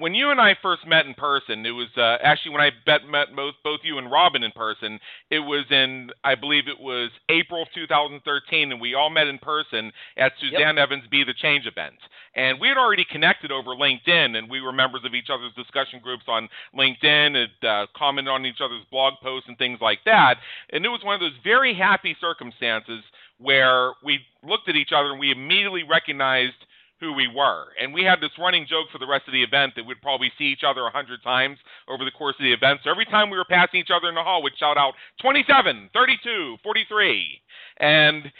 when 0.00 0.14
you 0.14 0.30
and 0.30 0.40
I 0.40 0.56
first 0.62 0.86
met 0.86 1.04
in 1.04 1.12
person, 1.12 1.66
it 1.66 1.72
was 1.72 1.88
uh, 1.96 2.16
actually 2.24 2.52
when 2.52 2.62
I 2.62 2.70
bet, 2.86 3.04
met 3.06 3.36
both 3.36 3.54
both 3.62 3.80
you 3.84 3.98
and 3.98 4.10
Robin 4.10 4.42
in 4.42 4.50
person. 4.50 4.98
It 5.30 5.40
was 5.40 5.66
in, 5.70 6.10
I 6.24 6.34
believe 6.34 6.68
it 6.68 6.80
was 6.80 7.10
April 7.28 7.62
of 7.62 7.68
2013, 7.74 8.72
and 8.72 8.80
we 8.80 8.94
all 8.94 9.10
met 9.10 9.26
in 9.26 9.38
person 9.38 9.92
at 10.16 10.32
Suzanne 10.40 10.76
yep. 10.76 10.88
Evans 10.88 11.04
Be 11.10 11.22
the 11.22 11.34
Change 11.34 11.66
event. 11.66 11.96
And 12.34 12.58
we 12.58 12.68
had 12.68 12.78
already 12.78 13.04
connected 13.04 13.52
over 13.52 13.70
LinkedIn, 13.70 14.36
and 14.38 14.48
we 14.48 14.62
were 14.62 14.72
members 14.72 15.02
of 15.04 15.14
each 15.14 15.28
other's 15.30 15.52
discussion 15.52 16.00
groups 16.02 16.24
on 16.28 16.48
LinkedIn 16.74 17.36
and 17.36 17.68
uh, 17.68 17.86
commented 17.94 18.32
on 18.32 18.46
each 18.46 18.60
other's 18.64 18.84
blog 18.90 19.14
posts 19.22 19.48
and 19.48 19.58
things 19.58 19.80
like 19.82 19.98
that. 20.06 20.36
And 20.72 20.84
it 20.84 20.88
was 20.88 21.04
one 21.04 21.14
of 21.14 21.20
those 21.20 21.38
very 21.44 21.74
happy 21.74 22.16
circumstances 22.20 23.04
where 23.38 23.92
we 24.02 24.20
looked 24.42 24.68
at 24.68 24.76
each 24.76 24.92
other 24.96 25.10
and 25.10 25.20
we 25.20 25.30
immediately 25.30 25.82
recognized 25.82 26.54
who 27.00 27.12
we 27.12 27.26
were. 27.26 27.66
And 27.80 27.92
we 27.92 28.04
had 28.04 28.20
this 28.20 28.30
running 28.38 28.66
joke 28.68 28.88
for 28.92 28.98
the 28.98 29.06
rest 29.06 29.24
of 29.26 29.32
the 29.32 29.42
event 29.42 29.72
that 29.76 29.84
we'd 29.84 30.02
probably 30.02 30.30
see 30.38 30.44
each 30.44 30.62
other 30.66 30.86
a 30.86 30.90
hundred 30.90 31.22
times 31.22 31.58
over 31.88 32.04
the 32.04 32.10
course 32.10 32.36
of 32.38 32.44
the 32.44 32.52
event. 32.52 32.80
So 32.84 32.90
every 32.90 33.06
time 33.06 33.30
we 33.30 33.38
were 33.38 33.44
passing 33.44 33.80
each 33.80 33.90
other 33.94 34.08
in 34.08 34.14
the 34.14 34.22
hall, 34.22 34.42
we'd 34.42 34.56
shout 34.58 34.76
out 34.76 34.94
27, 35.20 35.90
32, 35.92 36.56
43. 36.62 37.42
And 37.78 38.32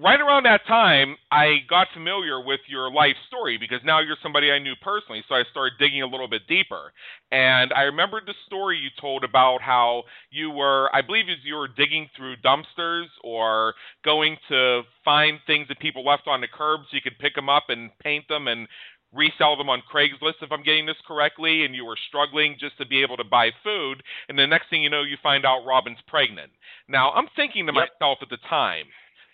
right 0.00 0.20
around 0.20 0.44
that 0.44 0.64
time, 0.66 1.16
I 1.32 1.58
got 1.68 1.88
familiar 1.92 2.44
with 2.44 2.60
your 2.68 2.90
life 2.90 3.16
story 3.26 3.58
because 3.58 3.80
now 3.84 4.00
you're 4.00 4.16
somebody 4.22 4.50
I 4.52 4.58
knew 4.58 4.74
personally. 4.80 5.24
So 5.28 5.34
I 5.34 5.42
started 5.50 5.72
digging 5.78 6.02
a 6.02 6.06
little 6.06 6.28
bit 6.28 6.42
deeper. 6.48 6.92
And 7.32 7.72
I 7.72 7.82
remembered 7.82 8.22
the 8.26 8.34
story 8.46 8.78
you 8.78 8.90
told 9.00 9.24
about 9.24 9.60
how 9.60 10.04
you 10.30 10.50
were, 10.50 10.88
I 10.94 11.02
believe 11.02 11.24
you 11.42 11.56
were 11.56 11.68
digging 11.68 12.08
through 12.16 12.36
dumpsters 12.44 13.06
or 13.24 13.74
going 14.04 14.36
to 14.48 14.82
find 15.04 15.40
things 15.46 15.66
that 15.68 15.80
people 15.80 16.04
left 16.04 16.28
on 16.28 16.40
the 16.40 16.48
curb 16.48 16.80
so 16.82 16.94
you 16.94 17.02
could 17.02 17.18
pick 17.18 17.34
them 17.34 17.48
up 17.48 17.64
and 17.68 17.90
paint 17.98 18.28
them 18.28 18.46
and 18.46 18.68
resell 19.12 19.56
them 19.56 19.70
on 19.70 19.82
Craigslist 19.92 20.42
if 20.42 20.52
I'm 20.52 20.62
getting 20.62 20.86
this 20.86 21.00
correctly 21.06 21.64
and 21.64 21.74
you 21.74 21.84
were 21.84 21.96
struggling 22.08 22.56
just 22.60 22.76
to 22.78 22.86
be 22.86 23.02
able 23.02 23.16
to 23.16 23.24
buy 23.24 23.50
food 23.64 24.02
and 24.28 24.38
the 24.38 24.46
next 24.46 24.68
thing 24.68 24.82
you 24.82 24.90
know 24.90 25.02
you 25.02 25.16
find 25.22 25.46
out 25.46 25.64
Robin's 25.66 25.98
pregnant. 26.06 26.52
Now, 26.88 27.10
I'm 27.12 27.26
thinking 27.34 27.66
to 27.66 27.72
yep. 27.74 27.88
myself 27.98 28.18
at 28.20 28.28
the 28.28 28.36
time, 28.48 28.84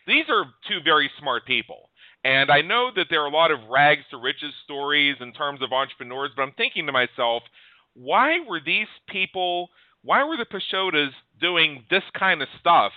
these 0.07 0.25
are 0.29 0.45
two 0.69 0.81
very 0.85 1.11
smart 1.19 1.47
people. 1.47 1.91
And 2.25 2.51
I 2.51 2.63
know 2.63 2.91
that 2.97 3.07
there 3.11 3.23
are 3.23 3.29
a 3.29 3.31
lot 3.31 3.51
of 3.51 3.69
rags 3.71 4.03
to 4.11 4.17
riches 4.17 4.53
stories 4.65 5.17
in 5.21 5.33
terms 5.33 5.61
of 5.63 5.73
entrepreneurs, 5.73 6.31
but 6.35 6.43
I'm 6.43 6.53
thinking 6.53 6.87
to 6.87 6.93
myself, 6.93 7.43
why 7.95 8.39
were 8.49 8.61
these 8.65 8.89
people, 9.09 9.69
why 10.03 10.25
were 10.25 10.37
the 10.37 10.47
Pisciotas 10.47 11.11
doing 11.41 11.85
this 11.91 12.03
kind 12.19 12.41
of 12.43 12.49
stuff 12.59 12.93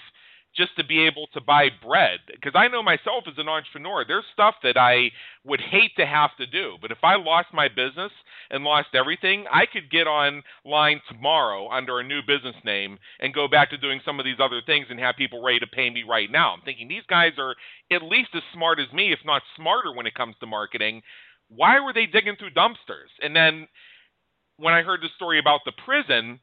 just 0.58 0.76
to 0.76 0.84
be 0.84 1.06
able 1.06 1.28
to 1.34 1.42
buy 1.42 1.70
bread. 1.86 2.20
Because 2.28 2.54
I 2.56 2.68
know 2.68 2.82
myself 2.82 3.26
as 3.28 3.38
an 3.38 3.48
entrepreneur, 3.48 4.04
there's 4.06 4.26
stuff 4.34 4.56
that 4.64 4.76
I 4.76 5.12
would 5.46 5.62
hate 5.62 5.96
to 5.98 6.06
have 6.06 6.32
to 6.38 6.48
do. 6.48 6.78
But 6.82 6.92
if 6.92 6.98
I 7.04 7.16
lost 7.16 7.50
my 7.54 7.68
business 7.68 8.12
and 8.50 8.64
lost 8.64 8.90
everything, 8.96 9.46
I 9.52 9.66
could 9.72 9.92
get 9.92 10.08
online 10.08 11.02
tomorrow 11.08 11.70
under 11.70 12.00
a 12.00 12.04
new 12.04 12.22
business 12.26 12.56
name 12.66 12.98
and 13.20 13.34
go 13.34 13.48
back 13.48 13.70
to 13.70 13.78
doing 13.78 14.02
some 14.04 14.20
of 14.20 14.26
these 14.26 14.40
other 14.42 14.62
things 14.66 14.88
and 14.90 15.00
have 15.00 15.16
people 15.16 15.44
ready 15.44 15.60
to 15.60 15.68
pay 15.68 15.90
me 15.90 16.04
right 16.08 16.32
now. 16.32 16.54
I'm 16.54 16.62
thinking 16.62 16.88
these 16.88 17.08
guys 17.08 17.34
are 17.38 17.56
at 17.92 18.02
least 18.02 18.30
as 18.34 18.44
smart 18.54 18.80
as 18.80 18.92
me, 18.92 19.14
if 19.14 19.20
not 19.26 19.44
smarter 19.56 19.94
when 19.94 20.08
it 20.08 20.16
comes 20.16 20.36
to 20.40 20.48
marketing. 20.48 21.02
Why 21.50 21.80
were 21.80 21.94
they 21.94 22.08
digging 22.08 22.36
through 22.38 22.52
dumpsters? 22.52 23.14
And 23.22 23.36
then 23.36 23.68
when 24.58 24.74
I 24.74 24.82
heard 24.82 25.02
the 25.02 25.10
story 25.16 25.40
about 25.40 25.62
the 25.66 25.72
prison, 25.86 26.40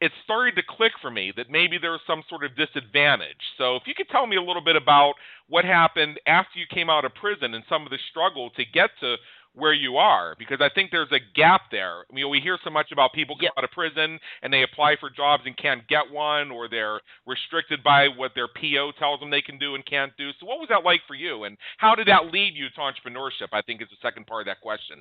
it 0.00 0.12
started 0.24 0.56
to 0.56 0.62
click 0.68 0.92
for 1.00 1.10
me 1.10 1.32
that 1.36 1.50
maybe 1.50 1.78
there 1.78 1.92
was 1.92 2.00
some 2.06 2.22
sort 2.28 2.44
of 2.44 2.56
disadvantage. 2.56 3.40
So 3.58 3.76
if 3.76 3.82
you 3.86 3.94
could 3.94 4.08
tell 4.08 4.26
me 4.26 4.36
a 4.36 4.42
little 4.42 4.64
bit 4.64 4.76
about 4.76 5.14
what 5.48 5.64
happened 5.64 6.20
after 6.26 6.58
you 6.58 6.66
came 6.68 6.90
out 6.90 7.04
of 7.04 7.14
prison 7.14 7.54
and 7.54 7.64
some 7.68 7.84
of 7.84 7.90
the 7.90 7.98
struggle 8.10 8.50
to 8.56 8.64
get 8.64 8.90
to 9.00 9.16
where 9.54 9.72
you 9.72 9.96
are, 9.96 10.34
because 10.36 10.58
I 10.60 10.68
think 10.74 10.90
there's 10.90 11.12
a 11.12 11.20
gap 11.36 11.70
there. 11.70 12.04
I 12.10 12.12
mean, 12.12 12.28
we 12.28 12.40
hear 12.40 12.58
so 12.64 12.70
much 12.70 12.90
about 12.90 13.12
people 13.12 13.36
come 13.36 13.44
yep. 13.44 13.52
out 13.56 13.62
of 13.62 13.70
prison 13.70 14.18
and 14.42 14.52
they 14.52 14.64
apply 14.64 14.96
for 14.98 15.10
jobs 15.10 15.44
and 15.46 15.56
can't 15.56 15.86
get 15.86 16.10
one, 16.10 16.50
or 16.50 16.68
they're 16.68 17.00
restricted 17.24 17.84
by 17.84 18.08
what 18.08 18.32
their 18.34 18.48
PO 18.48 18.92
tells 18.98 19.20
them 19.20 19.30
they 19.30 19.42
can 19.42 19.58
do 19.58 19.76
and 19.76 19.86
can't 19.86 20.12
do. 20.18 20.30
So 20.40 20.46
what 20.46 20.58
was 20.58 20.68
that 20.70 20.84
like 20.84 21.02
for 21.06 21.14
you, 21.14 21.44
and 21.44 21.56
how 21.78 21.94
did 21.94 22.08
that 22.08 22.32
lead 22.32 22.54
you 22.56 22.66
to 22.68 22.80
entrepreneurship? 22.80 23.48
I 23.52 23.62
think 23.62 23.80
is 23.80 23.88
the 23.90 23.96
second 24.02 24.26
part 24.26 24.42
of 24.42 24.46
that 24.46 24.60
question. 24.60 24.98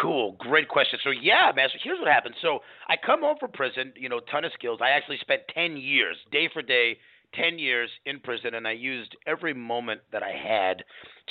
Cool, 0.00 0.36
great 0.38 0.68
question. 0.68 0.98
So 1.02 1.10
yeah. 1.10 1.52
So 1.54 1.78
here's 1.82 1.98
what 1.98 2.08
happened. 2.08 2.34
So 2.42 2.60
I 2.88 2.96
come 2.96 3.20
home 3.20 3.36
from 3.38 3.52
prison, 3.52 3.92
you 3.96 4.08
know, 4.08 4.20
ton 4.30 4.44
of 4.44 4.52
skills. 4.52 4.80
I 4.82 4.90
actually 4.90 5.18
spent 5.20 5.42
ten 5.54 5.76
years, 5.76 6.16
day 6.30 6.48
for 6.52 6.62
day, 6.62 6.98
ten 7.34 7.58
years 7.58 7.90
in 8.04 8.20
prison, 8.20 8.54
and 8.54 8.66
I 8.66 8.72
used 8.72 9.16
every 9.26 9.54
moment 9.54 10.00
that 10.12 10.22
I 10.22 10.32
had 10.32 10.84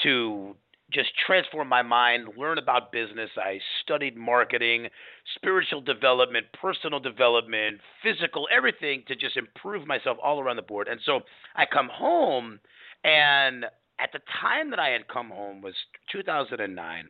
to 0.03 0.55
just 0.91 1.09
transform 1.27 1.67
my 1.67 1.83
mind, 1.83 2.29
learn 2.35 2.57
about 2.57 2.91
business. 2.91 3.29
I 3.37 3.59
studied 3.83 4.17
marketing, 4.17 4.87
spiritual 5.35 5.81
development, 5.81 6.47
personal 6.59 6.99
development, 6.99 7.79
physical, 8.01 8.47
everything 8.55 9.03
to 9.07 9.15
just 9.15 9.37
improve 9.37 9.85
myself 9.85 10.17
all 10.23 10.39
around 10.39 10.55
the 10.55 10.63
board. 10.63 10.87
And 10.87 10.99
so 11.05 11.19
I 11.55 11.65
come 11.71 11.89
home, 11.93 12.59
and 13.03 13.65
at 13.99 14.11
the 14.13 14.19
time 14.41 14.71
that 14.71 14.79
I 14.79 14.89
had 14.89 15.07
come 15.07 15.29
home 15.29 15.61
was 15.61 15.75
2009 16.11 17.09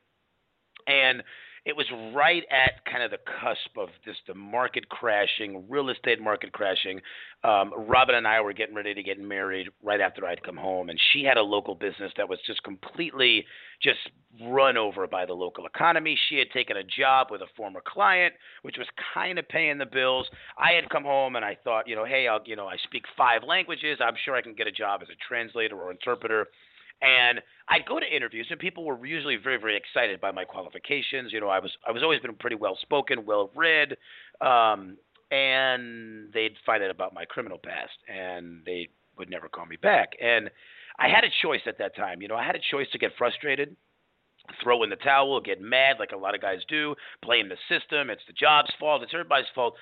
and 0.89 1.23
it 1.65 1.75
was 1.75 1.85
right 2.15 2.43
at 2.49 2.83
kind 2.91 3.03
of 3.03 3.11
the 3.11 3.17
cusp 3.17 3.77
of 3.77 3.89
this 4.05 4.15
the 4.27 4.33
market 4.33 4.89
crashing, 4.89 5.65
real 5.69 5.89
estate 5.89 6.21
market 6.21 6.51
crashing. 6.51 6.99
Um, 7.43 7.71
Robin 7.87 8.15
and 8.15 8.27
I 8.27 8.41
were 8.41 8.53
getting 8.53 8.75
ready 8.75 8.93
to 8.93 9.03
get 9.03 9.19
married 9.19 9.67
right 9.83 10.01
after 10.01 10.25
I'd 10.25 10.41
come 10.43 10.57
home, 10.57 10.89
and 10.89 10.99
she 11.11 11.23
had 11.23 11.37
a 11.37 11.41
local 11.41 11.75
business 11.75 12.11
that 12.17 12.27
was 12.27 12.39
just 12.47 12.63
completely 12.63 13.45
just 13.83 13.99
run 14.47 14.77
over 14.77 15.05
by 15.05 15.25
the 15.25 15.33
local 15.33 15.65
economy. 15.65 16.17
She 16.29 16.37
had 16.37 16.49
taken 16.51 16.77
a 16.77 16.83
job 16.83 17.27
with 17.29 17.41
a 17.41 17.47
former 17.55 17.81
client, 17.85 18.33
which 18.61 18.77
was 18.77 18.87
kind 19.13 19.37
of 19.37 19.47
paying 19.47 19.77
the 19.77 19.85
bills. 19.85 20.27
I 20.57 20.71
had 20.71 20.89
come 20.89 21.03
home 21.03 21.35
and 21.35 21.45
I 21.45 21.57
thought, 21.63 21.87
you 21.87 21.95
know, 21.95 22.05
hey, 22.05 22.27
I'll, 22.27 22.41
you 22.45 22.55
know, 22.55 22.67
I 22.67 22.77
speak 22.83 23.03
five 23.17 23.43
languages. 23.43 23.99
I'm 24.01 24.15
sure 24.23 24.35
I 24.35 24.41
can 24.41 24.53
get 24.53 24.67
a 24.67 24.71
job 24.71 25.01
as 25.01 25.09
a 25.09 25.17
translator 25.27 25.79
or 25.79 25.91
interpreter. 25.91 26.47
And 27.01 27.39
I'd 27.69 27.85
go 27.85 27.99
to 27.99 28.05
interviews, 28.05 28.47
and 28.49 28.59
people 28.59 28.83
were 28.83 29.05
usually 29.05 29.37
very, 29.37 29.57
very 29.57 29.77
excited 29.77 30.19
by 30.19 30.31
my 30.31 30.43
qualifications. 30.43 31.31
You 31.31 31.39
know, 31.39 31.47
I 31.47 31.59
was 31.59 31.71
I 31.87 31.91
was 31.91 32.03
always 32.03 32.19
been 32.19 32.33
pretty 32.35 32.57
well 32.57 32.77
spoken, 32.81 33.25
well 33.25 33.51
read, 33.55 33.95
um, 34.41 34.97
and 35.31 36.33
they'd 36.33 36.55
find 36.65 36.83
out 36.83 36.89
about 36.89 37.13
my 37.13 37.25
criminal 37.25 37.57
past, 37.57 37.93
and 38.07 38.63
they 38.65 38.89
would 39.17 39.29
never 39.29 39.47
call 39.47 39.65
me 39.65 39.77
back. 39.77 40.09
And 40.21 40.49
I 40.97 41.07
had 41.07 41.23
a 41.23 41.29
choice 41.41 41.61
at 41.67 41.77
that 41.77 41.95
time. 41.95 42.21
You 42.21 42.27
know, 42.27 42.35
I 42.35 42.45
had 42.45 42.55
a 42.55 42.71
choice 42.71 42.87
to 42.91 42.97
get 42.97 43.11
frustrated, 43.17 43.75
throw 44.61 44.83
in 44.83 44.89
the 44.89 44.97
towel, 44.97 45.39
get 45.39 45.61
mad 45.61 45.97
like 45.99 46.11
a 46.11 46.17
lot 46.17 46.35
of 46.35 46.41
guys 46.41 46.59
do, 46.67 46.95
blame 47.21 47.49
the 47.49 47.57
system. 47.69 48.09
It's 48.09 48.21
the 48.27 48.33
job's 48.33 48.71
fault. 48.79 49.03
It's 49.03 49.13
everybody's 49.13 49.47
fault. 49.55 49.75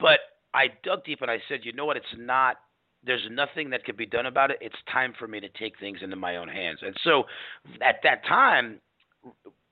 But 0.00 0.20
I 0.52 0.68
dug 0.82 1.04
deep 1.04 1.22
and 1.22 1.30
I 1.30 1.38
said, 1.48 1.60
you 1.62 1.72
know 1.72 1.84
what? 1.84 1.96
It's 1.96 2.06
not 2.16 2.56
there's 3.06 3.26
nothing 3.30 3.70
that 3.70 3.84
could 3.84 3.96
be 3.96 4.06
done 4.06 4.26
about 4.26 4.50
it. 4.50 4.58
It's 4.60 4.76
time 4.92 5.12
for 5.18 5.28
me 5.28 5.40
to 5.40 5.48
take 5.48 5.78
things 5.78 5.98
into 6.02 6.16
my 6.16 6.36
own 6.36 6.48
hands. 6.48 6.78
And 6.82 6.96
so 7.04 7.24
at 7.82 7.96
that 8.02 8.24
time, 8.26 8.80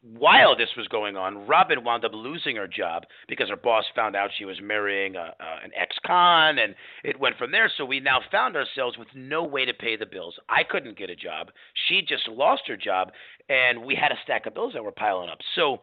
while 0.03 0.57
this 0.57 0.71
was 0.77 0.89
going 0.89 1.17
on, 1.17 1.47
Robin 1.47 1.85
wound 1.85 2.05
up 2.05 2.11
losing 2.13 2.57
her 2.57 2.67
job 2.67 3.05
because 3.29 3.49
her 3.49 3.57
boss 3.57 3.85
found 3.95 4.17
out 4.17 4.31
she 4.37 4.45
was 4.45 4.61
marrying 4.61 5.15
a, 5.15 5.21
a, 5.39 5.65
an 5.65 5.71
ex-con, 5.81 6.59
and 6.59 6.75
it 7.05 7.19
went 7.21 7.39
from 7.39 7.53
there. 7.53 7.71
So 7.77 7.85
we 7.85 8.01
now 8.01 8.19
found 8.31 8.57
ourselves 8.57 8.99
with 8.99 9.09
no 9.15 9.45
way 9.45 9.65
to 9.65 9.73
pay 9.73 9.97
the 9.97 10.07
bills. 10.07 10.35
I 10.49 10.65
couldn't 10.65 10.99
get 10.99 11.09
a 11.09 11.15
job. 11.15 11.51
She 11.87 12.03
just 12.03 12.27
lost 12.29 12.63
her 12.67 12.77
job, 12.77 13.13
and 13.49 13.85
we 13.85 13.95
had 13.95 14.11
a 14.11 14.19
stack 14.25 14.47
of 14.47 14.55
bills 14.55 14.73
that 14.75 14.83
were 14.83 14.91
piling 14.91 15.31
up. 15.31 15.39
So 15.55 15.79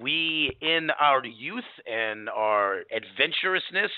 we, 0.00 0.56
in 0.60 0.90
our 1.00 1.24
youth 1.24 1.64
and 1.90 2.28
our 2.28 2.82
adventurousness, 2.94 3.90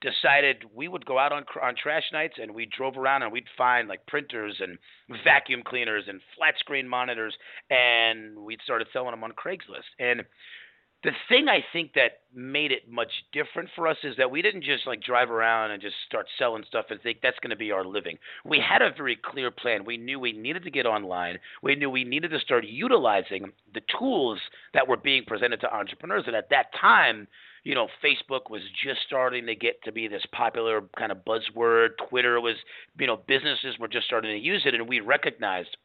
decided 0.00 0.64
we 0.74 0.88
would 0.88 1.04
go 1.04 1.18
out 1.18 1.32
on 1.32 1.44
on 1.62 1.74
trash 1.76 2.04
nights 2.12 2.34
and 2.40 2.54
we 2.54 2.66
drove 2.66 2.96
around 2.96 3.22
and 3.22 3.32
we'd 3.32 3.44
find 3.56 3.88
like 3.88 4.06
printers 4.06 4.60
and 4.60 4.78
vacuum 5.24 5.62
cleaners 5.64 6.04
and 6.08 6.20
flat 6.36 6.54
screen 6.58 6.88
monitors 6.88 7.34
and 7.70 8.38
we'd 8.38 8.60
started 8.62 8.86
selling 8.92 9.10
them 9.10 9.24
on 9.24 9.32
Craigslist. 9.32 9.90
And 9.98 10.24
the 11.02 11.12
thing 11.30 11.48
I 11.48 11.64
think 11.72 11.94
that 11.94 12.20
made 12.34 12.72
it 12.72 12.90
much 12.90 13.10
different 13.32 13.70
for 13.74 13.88
us 13.88 13.96
is 14.04 14.16
that 14.18 14.30
we 14.30 14.42
didn't 14.42 14.64
just 14.64 14.86
like 14.86 15.02
drive 15.02 15.30
around 15.30 15.70
and 15.70 15.80
just 15.80 15.94
start 16.06 16.26
selling 16.38 16.62
stuff 16.68 16.86
and 16.90 17.00
think 17.00 17.18
that's 17.22 17.38
going 17.38 17.50
to 17.50 17.56
be 17.56 17.72
our 17.72 17.86
living. 17.86 18.18
We 18.44 18.60
had 18.60 18.82
a 18.82 18.92
very 18.94 19.16
clear 19.16 19.50
plan. 19.50 19.86
We 19.86 19.96
knew 19.96 20.20
we 20.20 20.32
needed 20.32 20.62
to 20.64 20.70
get 20.70 20.84
online. 20.84 21.38
We 21.62 21.74
knew 21.74 21.88
we 21.88 22.04
needed 22.04 22.32
to 22.32 22.40
start 22.40 22.66
utilizing 22.66 23.52
the 23.72 23.80
tools 23.98 24.38
that 24.74 24.86
were 24.86 24.98
being 24.98 25.24
presented 25.24 25.60
to 25.62 25.74
entrepreneurs. 25.74 26.24
And 26.26 26.36
at 26.36 26.50
that 26.50 26.66
time, 26.78 27.26
you 27.64 27.74
know, 27.74 27.88
Facebook 28.02 28.50
was 28.50 28.62
just 28.84 29.00
starting 29.06 29.46
to 29.46 29.54
get 29.54 29.82
to 29.84 29.92
be 29.92 30.08
this 30.08 30.24
popular 30.32 30.82
kind 30.98 31.12
of 31.12 31.18
buzzword. 31.24 31.90
Twitter 32.08 32.40
was, 32.40 32.56
you 32.98 33.06
know, 33.06 33.20
businesses 33.26 33.78
were 33.78 33.88
just 33.88 34.06
starting 34.06 34.30
to 34.30 34.44
use 34.44 34.62
it, 34.64 34.74
and 34.74 34.88
we 34.88 35.00
recognized 35.00 35.76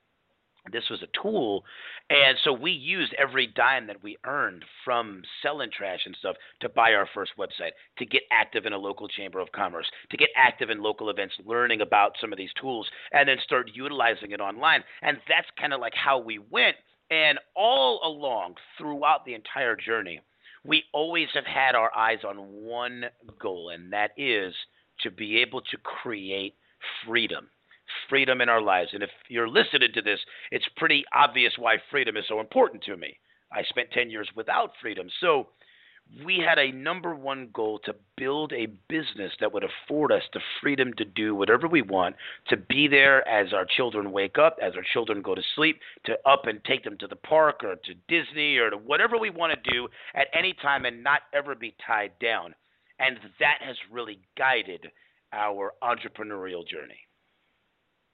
this 0.71 0.89
was 0.89 1.01
a 1.03 1.21
tool. 1.21 1.63
And 2.09 2.37
so 2.43 2.53
we 2.53 2.71
used 2.71 3.13
every 3.17 3.47
dime 3.47 3.87
that 3.87 4.03
we 4.03 4.17
earned 4.25 4.63
from 4.83 5.21
selling 5.41 5.69
trash 5.75 5.99
and 6.05 6.15
stuff 6.19 6.35
to 6.61 6.69
buy 6.69 6.93
our 6.93 7.07
first 7.13 7.31
website 7.37 7.71
to 7.97 8.05
get 8.05 8.21
active 8.31 8.65
in 8.65 8.73
a 8.73 8.77
local 8.77 9.07
chamber 9.07 9.39
of 9.39 9.51
commerce 9.51 9.87
to 10.11 10.17
get 10.17 10.29
active 10.35 10.69
in 10.69 10.81
local 10.81 11.09
events 11.09 11.35
learning 11.45 11.81
about 11.81 12.15
some 12.19 12.31
of 12.31 12.37
these 12.37 12.49
tools 12.59 12.87
and 13.11 13.27
then 13.27 13.37
start 13.43 13.71
utilizing 13.73 14.31
it 14.31 14.39
online. 14.39 14.83
And 15.01 15.17
that's 15.27 15.47
kind 15.59 15.73
of 15.73 15.79
like 15.79 15.93
how 15.95 16.19
we 16.19 16.39
went. 16.39 16.75
And 17.11 17.37
all 17.55 18.01
along 18.03 18.55
throughout 18.77 19.25
the 19.25 19.35
entire 19.35 19.75
journey 19.75 20.21
we 20.65 20.83
always 20.93 21.27
have 21.33 21.45
had 21.45 21.75
our 21.75 21.95
eyes 21.95 22.19
on 22.27 22.37
one 22.37 23.05
goal 23.39 23.69
and 23.73 23.93
that 23.93 24.11
is 24.17 24.53
to 25.01 25.11
be 25.11 25.37
able 25.37 25.61
to 25.61 25.77
create 25.77 26.55
freedom 27.05 27.47
freedom 28.09 28.41
in 28.41 28.49
our 28.49 28.61
lives. 28.61 28.89
And 28.93 29.03
if 29.03 29.09
you're 29.29 29.47
listening 29.47 29.91
to 29.93 30.01
this, 30.01 30.19
it's 30.51 30.65
pretty 30.77 31.05
obvious 31.13 31.53
why 31.57 31.77
freedom 31.91 32.17
is 32.17 32.25
so 32.27 32.39
important 32.39 32.83
to 32.83 32.97
me. 32.97 33.17
I 33.51 33.63
spent 33.63 33.91
10 33.91 34.09
years 34.09 34.27
without 34.35 34.71
freedom. 34.81 35.07
So 35.21 35.47
we 36.23 36.37
had 36.37 36.57
a 36.59 36.71
number 36.71 37.15
one 37.15 37.49
goal 37.53 37.79
to 37.85 37.95
build 38.15 38.53
a 38.53 38.67
business 38.87 39.33
that 39.39 39.51
would 39.51 39.63
afford 39.63 40.11
us 40.11 40.23
the 40.33 40.39
freedom 40.61 40.93
to 40.93 41.05
do 41.05 41.35
whatever 41.35 41.67
we 41.67 41.81
want, 41.81 42.15
to 42.47 42.57
be 42.57 42.87
there 42.87 43.27
as 43.27 43.53
our 43.53 43.65
children 43.65 44.11
wake 44.11 44.37
up, 44.37 44.57
as 44.61 44.73
our 44.75 44.83
children 44.93 45.21
go 45.21 45.35
to 45.35 45.41
sleep, 45.55 45.79
to 46.05 46.15
up 46.25 46.45
and 46.45 46.63
take 46.63 46.83
them 46.83 46.97
to 46.99 47.07
the 47.07 47.15
park 47.15 47.63
or 47.63 47.75
to 47.75 47.93
Disney 48.07 48.57
or 48.57 48.69
to 48.69 48.77
whatever 48.77 49.17
we 49.17 49.29
want 49.29 49.53
to 49.53 49.71
do 49.71 49.87
at 50.13 50.27
any 50.33 50.53
time 50.53 50.85
and 50.85 51.03
not 51.03 51.21
ever 51.33 51.55
be 51.55 51.75
tied 51.85 52.11
down. 52.21 52.55
And 52.99 53.17
that 53.39 53.57
has 53.61 53.75
really 53.91 54.19
guided 54.37 54.87
our 55.33 55.73
entrepreneurial 55.83 56.65
journey. 56.65 57.04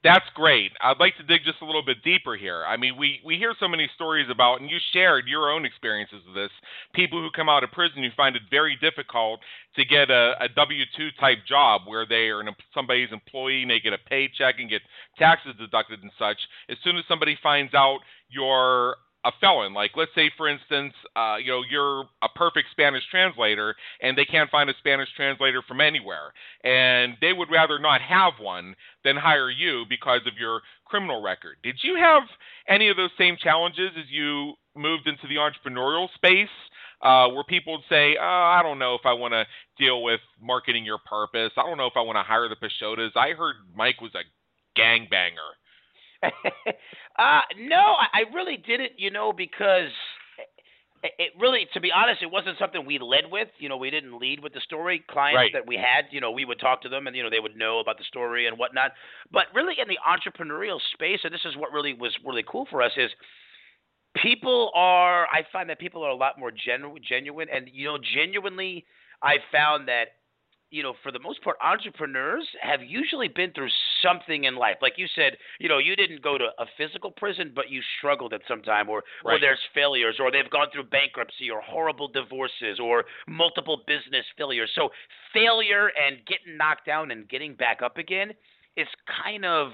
That's 0.04 0.26
great. 0.34 0.72
I'd 0.80 0.98
like 0.98 1.16
to 1.18 1.22
dig 1.22 1.42
just 1.44 1.62
a 1.62 1.64
little 1.64 1.84
bit 1.84 2.02
deeper 2.02 2.36
here. 2.36 2.64
I 2.66 2.76
mean, 2.76 2.96
we, 2.96 3.20
we 3.24 3.36
hear 3.36 3.54
so 3.60 3.68
many 3.68 3.88
stories 3.94 4.26
about, 4.30 4.60
and 4.60 4.68
you 4.68 4.78
shared 4.92 5.28
your 5.28 5.48
own 5.48 5.64
experiences 5.64 6.22
with 6.26 6.34
this. 6.34 6.50
People 6.92 7.22
who 7.22 7.30
come 7.30 7.48
out 7.48 7.62
of 7.62 7.70
prison 7.70 8.02
who 8.02 8.08
find 8.16 8.34
it 8.34 8.42
very 8.50 8.76
difficult 8.80 9.40
to 9.76 9.84
get 9.84 10.10
a, 10.10 10.34
a 10.40 10.48
W 10.56 10.84
2 10.96 11.08
type 11.20 11.38
job 11.48 11.82
where 11.86 12.04
they 12.04 12.28
are 12.30 12.40
an, 12.40 12.48
somebody's 12.74 13.12
employee 13.12 13.62
and 13.62 13.70
they 13.70 13.78
get 13.78 13.92
a 13.92 13.98
paycheck 14.08 14.56
and 14.58 14.68
get 14.68 14.82
taxes 15.18 15.54
deducted 15.56 16.02
and 16.02 16.10
such. 16.18 16.38
As 16.68 16.78
soon 16.82 16.96
as 16.96 17.04
somebody 17.06 17.38
finds 17.40 17.72
out 17.72 18.00
you're 18.28 18.96
a 19.24 19.32
felon. 19.40 19.72
Like, 19.74 19.92
let's 19.96 20.10
say, 20.14 20.30
for 20.36 20.48
instance, 20.48 20.94
uh, 21.16 21.36
you 21.42 21.50
know, 21.50 21.62
you're 21.68 22.04
a 22.22 22.28
perfect 22.34 22.68
Spanish 22.72 23.02
translator, 23.10 23.74
and 24.00 24.16
they 24.16 24.24
can't 24.24 24.50
find 24.50 24.68
a 24.68 24.74
Spanish 24.78 25.08
translator 25.14 25.62
from 25.66 25.80
anywhere, 25.80 26.32
and 26.64 27.14
they 27.20 27.32
would 27.32 27.50
rather 27.50 27.78
not 27.78 28.00
have 28.00 28.34
one 28.40 28.74
than 29.04 29.16
hire 29.16 29.50
you 29.50 29.84
because 29.88 30.20
of 30.26 30.38
your 30.38 30.60
criminal 30.84 31.22
record. 31.22 31.56
Did 31.62 31.76
you 31.82 31.96
have 31.96 32.22
any 32.68 32.88
of 32.88 32.96
those 32.96 33.10
same 33.16 33.36
challenges 33.42 33.90
as 33.98 34.06
you 34.10 34.54
moved 34.76 35.06
into 35.06 35.26
the 35.28 35.36
entrepreneurial 35.36 36.08
space? 36.14 36.48
Uh, 37.00 37.26
where 37.30 37.42
people 37.42 37.72
would 37.72 37.82
say, 37.88 38.14
oh, 38.16 38.24
I 38.24 38.62
don't 38.62 38.78
know 38.78 38.94
if 38.94 39.00
I 39.04 39.12
want 39.12 39.34
to 39.34 39.44
deal 39.76 40.04
with 40.04 40.20
marketing 40.40 40.84
your 40.84 40.98
purpose. 40.98 41.50
I 41.56 41.62
don't 41.62 41.76
know 41.76 41.88
if 41.88 41.96
I 41.96 42.00
want 42.00 42.14
to 42.14 42.22
hire 42.22 42.48
the 42.48 42.54
Peixotas. 42.54 43.16
I 43.16 43.30
heard 43.30 43.56
Mike 43.74 44.00
was 44.00 44.12
a 44.14 44.22
gangbanger. 44.78 45.50
uh, 47.18 47.40
no, 47.58 47.96
I 48.12 48.24
really 48.34 48.56
didn't, 48.56 48.92
you 48.96 49.10
know, 49.10 49.32
because 49.32 49.90
it 51.02 51.32
really, 51.38 51.66
to 51.74 51.80
be 51.80 51.90
honest, 51.90 52.22
it 52.22 52.30
wasn't 52.30 52.58
something 52.58 52.86
we 52.86 52.98
led 52.98 53.24
with. 53.30 53.48
You 53.58 53.68
know, 53.68 53.76
we 53.76 53.90
didn't 53.90 54.18
lead 54.18 54.42
with 54.42 54.54
the 54.54 54.60
story. 54.60 55.04
Clients 55.10 55.36
right. 55.36 55.50
that 55.52 55.66
we 55.66 55.74
had, 55.74 56.04
you 56.10 56.20
know, 56.20 56.30
we 56.30 56.44
would 56.44 56.60
talk 56.60 56.80
to 56.82 56.88
them, 56.88 57.06
and 57.06 57.16
you 57.16 57.22
know, 57.22 57.30
they 57.30 57.40
would 57.40 57.56
know 57.56 57.80
about 57.80 57.98
the 57.98 58.04
story 58.04 58.46
and 58.46 58.56
whatnot. 58.56 58.92
But 59.32 59.44
really, 59.54 59.74
in 59.80 59.88
the 59.88 59.98
entrepreneurial 60.06 60.78
space, 60.94 61.20
and 61.24 61.34
this 61.34 61.44
is 61.44 61.56
what 61.56 61.72
really 61.72 61.94
was 61.94 62.16
really 62.24 62.44
cool 62.46 62.66
for 62.70 62.82
us 62.82 62.92
is 62.96 63.10
people 64.22 64.70
are. 64.74 65.26
I 65.26 65.42
find 65.52 65.68
that 65.70 65.80
people 65.80 66.04
are 66.04 66.10
a 66.10 66.16
lot 66.16 66.38
more 66.38 66.52
genu- 66.52 66.94
genuine, 67.06 67.48
and 67.52 67.68
you 67.72 67.86
know, 67.86 67.98
genuinely, 68.14 68.84
I 69.22 69.36
found 69.50 69.88
that 69.88 70.06
you 70.70 70.82
know, 70.82 70.94
for 71.02 71.12
the 71.12 71.18
most 71.18 71.42
part, 71.44 71.56
entrepreneurs 71.62 72.48
have 72.60 72.80
usually 72.82 73.28
been 73.28 73.52
through 73.52 73.68
something 74.02 74.44
in 74.44 74.56
life. 74.56 74.76
Like 74.82 74.94
you 74.96 75.06
said, 75.14 75.36
you 75.58 75.68
know, 75.68 75.78
you 75.78 75.96
didn't 75.96 76.22
go 76.22 76.36
to 76.38 76.48
a 76.58 76.66
physical 76.76 77.10
prison, 77.10 77.52
but 77.54 77.70
you 77.70 77.80
struggled 77.98 78.32
at 78.32 78.42
some 78.48 78.62
time, 78.62 78.88
or 78.88 79.02
right. 79.24 79.34
or 79.34 79.40
there's 79.40 79.58
failures, 79.74 80.16
or 80.20 80.30
they've 80.30 80.50
gone 80.50 80.68
through 80.72 80.84
bankruptcy, 80.84 81.50
or 81.50 81.60
horrible 81.60 82.08
divorces, 82.08 82.78
or 82.82 83.04
multiple 83.28 83.82
business 83.86 84.24
failures. 84.36 84.70
So 84.74 84.90
failure 85.32 85.88
and 85.88 86.18
getting 86.26 86.56
knocked 86.56 86.86
down 86.86 87.10
and 87.10 87.28
getting 87.28 87.54
back 87.54 87.80
up 87.82 87.98
again 87.98 88.32
is 88.76 88.88
kind 89.22 89.44
of 89.44 89.72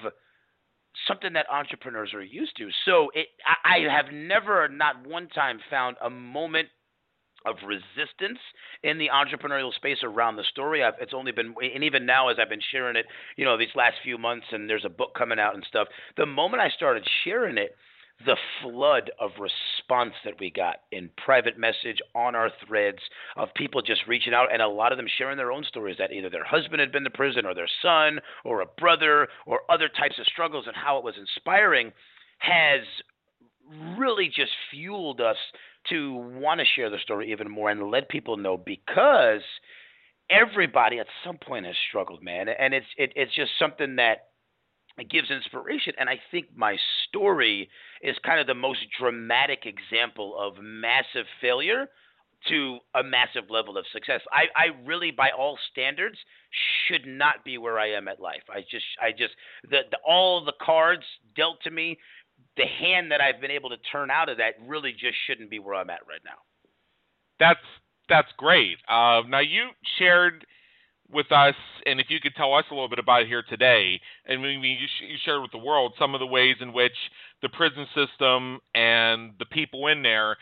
something 1.07 1.33
that 1.33 1.46
entrepreneurs 1.50 2.12
are 2.14 2.22
used 2.22 2.57
to. 2.57 2.68
So 2.85 3.11
it, 3.14 3.29
I, 3.64 3.87
I 3.87 3.92
have 3.92 4.12
never, 4.12 4.68
not 4.68 5.07
one 5.07 5.29
time, 5.29 5.61
found 5.70 5.96
a 6.03 6.11
moment 6.11 6.68
of 7.48 7.56
resistance 7.66 8.38
in 8.82 8.98
the 8.98 9.08
entrepreneurial 9.08 9.74
space 9.74 9.98
around 10.02 10.37
the 10.37 10.44
story. 10.44 10.82
I've, 10.82 10.94
it's 11.00 11.14
only 11.14 11.32
been, 11.32 11.54
and 11.74 11.84
even 11.84 12.06
now 12.06 12.28
as 12.28 12.37
I've 12.40 12.48
been 12.48 12.61
sharing 12.70 12.96
it, 12.96 13.06
you 13.37 13.44
know, 13.44 13.56
these 13.56 13.74
last 13.74 13.96
few 14.02 14.18
months, 14.18 14.46
and 14.52 14.68
there's 14.68 14.84
a 14.84 14.90
book 14.90 15.14
coming 15.16 15.38
out 15.38 15.54
and 15.54 15.64
stuff. 15.66 15.88
The 16.16 16.26
moment 16.26 16.62
I 16.62 16.70
started 16.70 17.06
sharing 17.24 17.58
it, 17.58 17.74
the 18.26 18.37
flood 18.62 19.11
of 19.20 19.30
response 19.38 20.14
that 20.24 20.40
we 20.40 20.50
got 20.50 20.76
in 20.90 21.08
private 21.24 21.56
message 21.56 21.98
on 22.14 22.34
our 22.34 22.50
threads 22.66 22.98
of 23.37 23.48
people 23.54 23.80
just 23.80 24.06
reaching 24.08 24.34
out 24.34 24.52
and 24.52 24.61
a 24.61 24.68
lot 24.68 24.90
of 24.90 24.98
them 24.98 25.06
sharing 25.18 25.37
their 25.37 25.52
own 25.52 25.62
stories 25.62 25.96
that 25.98 26.12
either 26.12 26.28
their 26.28 26.44
husband 26.44 26.80
had 26.80 26.90
been 26.90 27.04
to 27.04 27.11
prison 27.11 27.46
or 27.46 27.54
their 27.54 27.68
son 27.80 28.18
or 28.44 28.61
a 28.61 28.66
brother 28.76 29.28
or 29.46 29.61
other 29.70 29.88
types 29.88 30.18
of 30.18 30.26
struggles 30.26 30.66
and 30.66 30.74
how 30.74 30.98
it 30.98 31.04
was 31.04 31.14
inspiring 31.16 31.92
has 32.38 32.80
really 33.98 34.28
just 34.35 34.52
fueled 34.70 35.20
us 35.20 35.37
to 35.90 36.14
want 36.14 36.61
to 36.61 36.66
share 36.76 36.90
the 36.90 36.98
story 36.98 37.33
even 37.33 37.50
more 37.50 37.70
and 37.70 37.90
let 37.90 38.09
people 38.09 38.37
know 38.37 38.57
because 38.57 39.42
everybody 40.31 40.98
at 40.98 41.07
some 41.24 41.38
point 41.38 41.66
has 41.66 41.76
struggled, 41.88 42.22
man, 42.22 42.48
and 42.48 42.74
it's 42.74 42.87
it, 42.96 43.12
it's 43.16 43.35
just 43.35 43.50
something 43.59 43.96
that 43.96 44.28
gives 45.11 45.31
inspiration. 45.31 45.92
And 45.98 46.09
I 46.09 46.18
think 46.31 46.46
my 46.57 46.76
story 47.09 47.68
is 48.02 48.16
kind 48.24 48.40
of 48.40 48.46
the 48.46 48.54
most 48.54 48.81
dramatic 48.98 49.64
example 49.64 50.37
of 50.38 50.62
massive 50.62 51.26
failure 51.40 51.87
to 52.48 52.78
a 52.94 53.02
massive 53.02 53.50
level 53.50 53.76
of 53.76 53.85
success. 53.92 54.20
I, 54.33 54.44
I 54.57 54.87
really, 54.87 55.11
by 55.11 55.31
all 55.37 55.59
standards, 55.72 56.16
should 56.87 57.07
not 57.07 57.44
be 57.44 57.59
where 57.59 57.78
I 57.78 57.90
am 57.90 58.07
at 58.07 58.20
life. 58.20 58.42
I 58.48 58.61
just, 58.61 58.85
I 59.02 59.11
just, 59.11 59.35
the, 59.64 59.81
the 59.90 59.98
all 60.07 60.44
the 60.44 60.52
cards 60.62 61.02
dealt 61.37 61.61
to 61.64 61.70
me 61.70 61.98
the 62.59 62.66
hand 62.66 63.12
that 63.12 63.21
I've 63.21 63.40
been 63.40 63.51
able 63.51 63.71
to 63.71 63.77
turn 63.90 64.11
out 64.11 64.29
of 64.29 64.37
that 64.38 64.55
really 64.66 64.92
just 64.92 65.16
shouldn't 65.27 65.49
be 65.49 65.59
where 65.59 65.75
I'm 65.75 65.88
at 65.90 66.01
right 66.09 66.21
now. 66.25 66.42
That's 67.40 67.61
that's 68.09 68.29
great. 68.37 68.79
Uh, 68.88 69.23
now 69.29 69.40
you 69.40 69.68
shared 69.99 70.44
with 71.11 71.31
us, 71.33 71.55
and 71.87 72.01
if 72.01 72.07
you 72.11 72.21
could 72.21 72.35
tell 72.37 72.55
us 72.55 72.64
a 72.71 72.75
little 72.75 72.88
bit 72.88 72.99
about 72.99 73.23
it 73.23 73.29
here 73.29 73.42
today, 73.49 74.01
and 74.27 74.42
maybe 74.42 74.68
you, 74.68 74.87
sh- 74.87 75.09
you 75.09 75.16
shared 75.25 75.40
with 75.40 75.53
the 75.53 75.59
world 75.59 75.92
some 75.99 76.14
of 76.14 76.21
the 76.21 76.27
ways 76.27 76.57
in 76.61 76.73
which 76.73 76.92
the 77.40 77.49
prison 77.49 77.87
system 77.94 78.59
and 78.75 79.33
the 79.38 79.47
people 79.47 79.87
in 79.87 80.03
there 80.03 80.37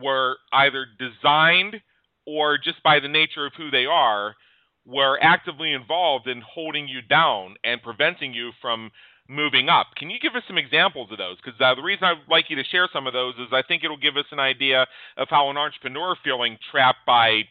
were 0.00 0.36
either 0.52 0.86
designed 0.98 1.76
or 2.26 2.58
just 2.58 2.82
by 2.82 2.98
the 2.98 3.08
nature 3.08 3.46
of 3.46 3.52
who 3.56 3.70
they 3.70 3.86
are 3.86 4.34
were 4.84 5.18
actively 5.20 5.72
involved 5.72 6.28
in 6.28 6.40
holding 6.40 6.88
you 6.88 7.02
down 7.02 7.56
and 7.64 7.82
preventing 7.82 8.32
you 8.32 8.52
from 8.60 8.90
moving 9.28 9.68
up. 9.68 9.88
Can 9.96 10.10
you 10.10 10.18
give 10.20 10.34
us 10.34 10.42
some 10.46 10.58
examples 10.58 11.10
of 11.10 11.18
those? 11.18 11.36
Because 11.42 11.60
uh, 11.60 11.74
the 11.74 11.82
reason 11.82 12.04
I'd 12.04 12.30
like 12.30 12.46
you 12.48 12.56
to 12.56 12.64
share 12.64 12.88
some 12.92 13.06
of 13.06 13.12
those 13.12 13.34
is 13.36 13.48
I 13.52 13.62
think 13.66 13.84
it'll 13.84 13.96
give 13.96 14.16
us 14.16 14.26
an 14.32 14.38
idea 14.38 14.86
of 15.16 15.28
how 15.30 15.50
an 15.50 15.56
entrepreneur 15.56 16.16
feeling 16.22 16.58
trapped 16.70 17.04
by 17.06 17.42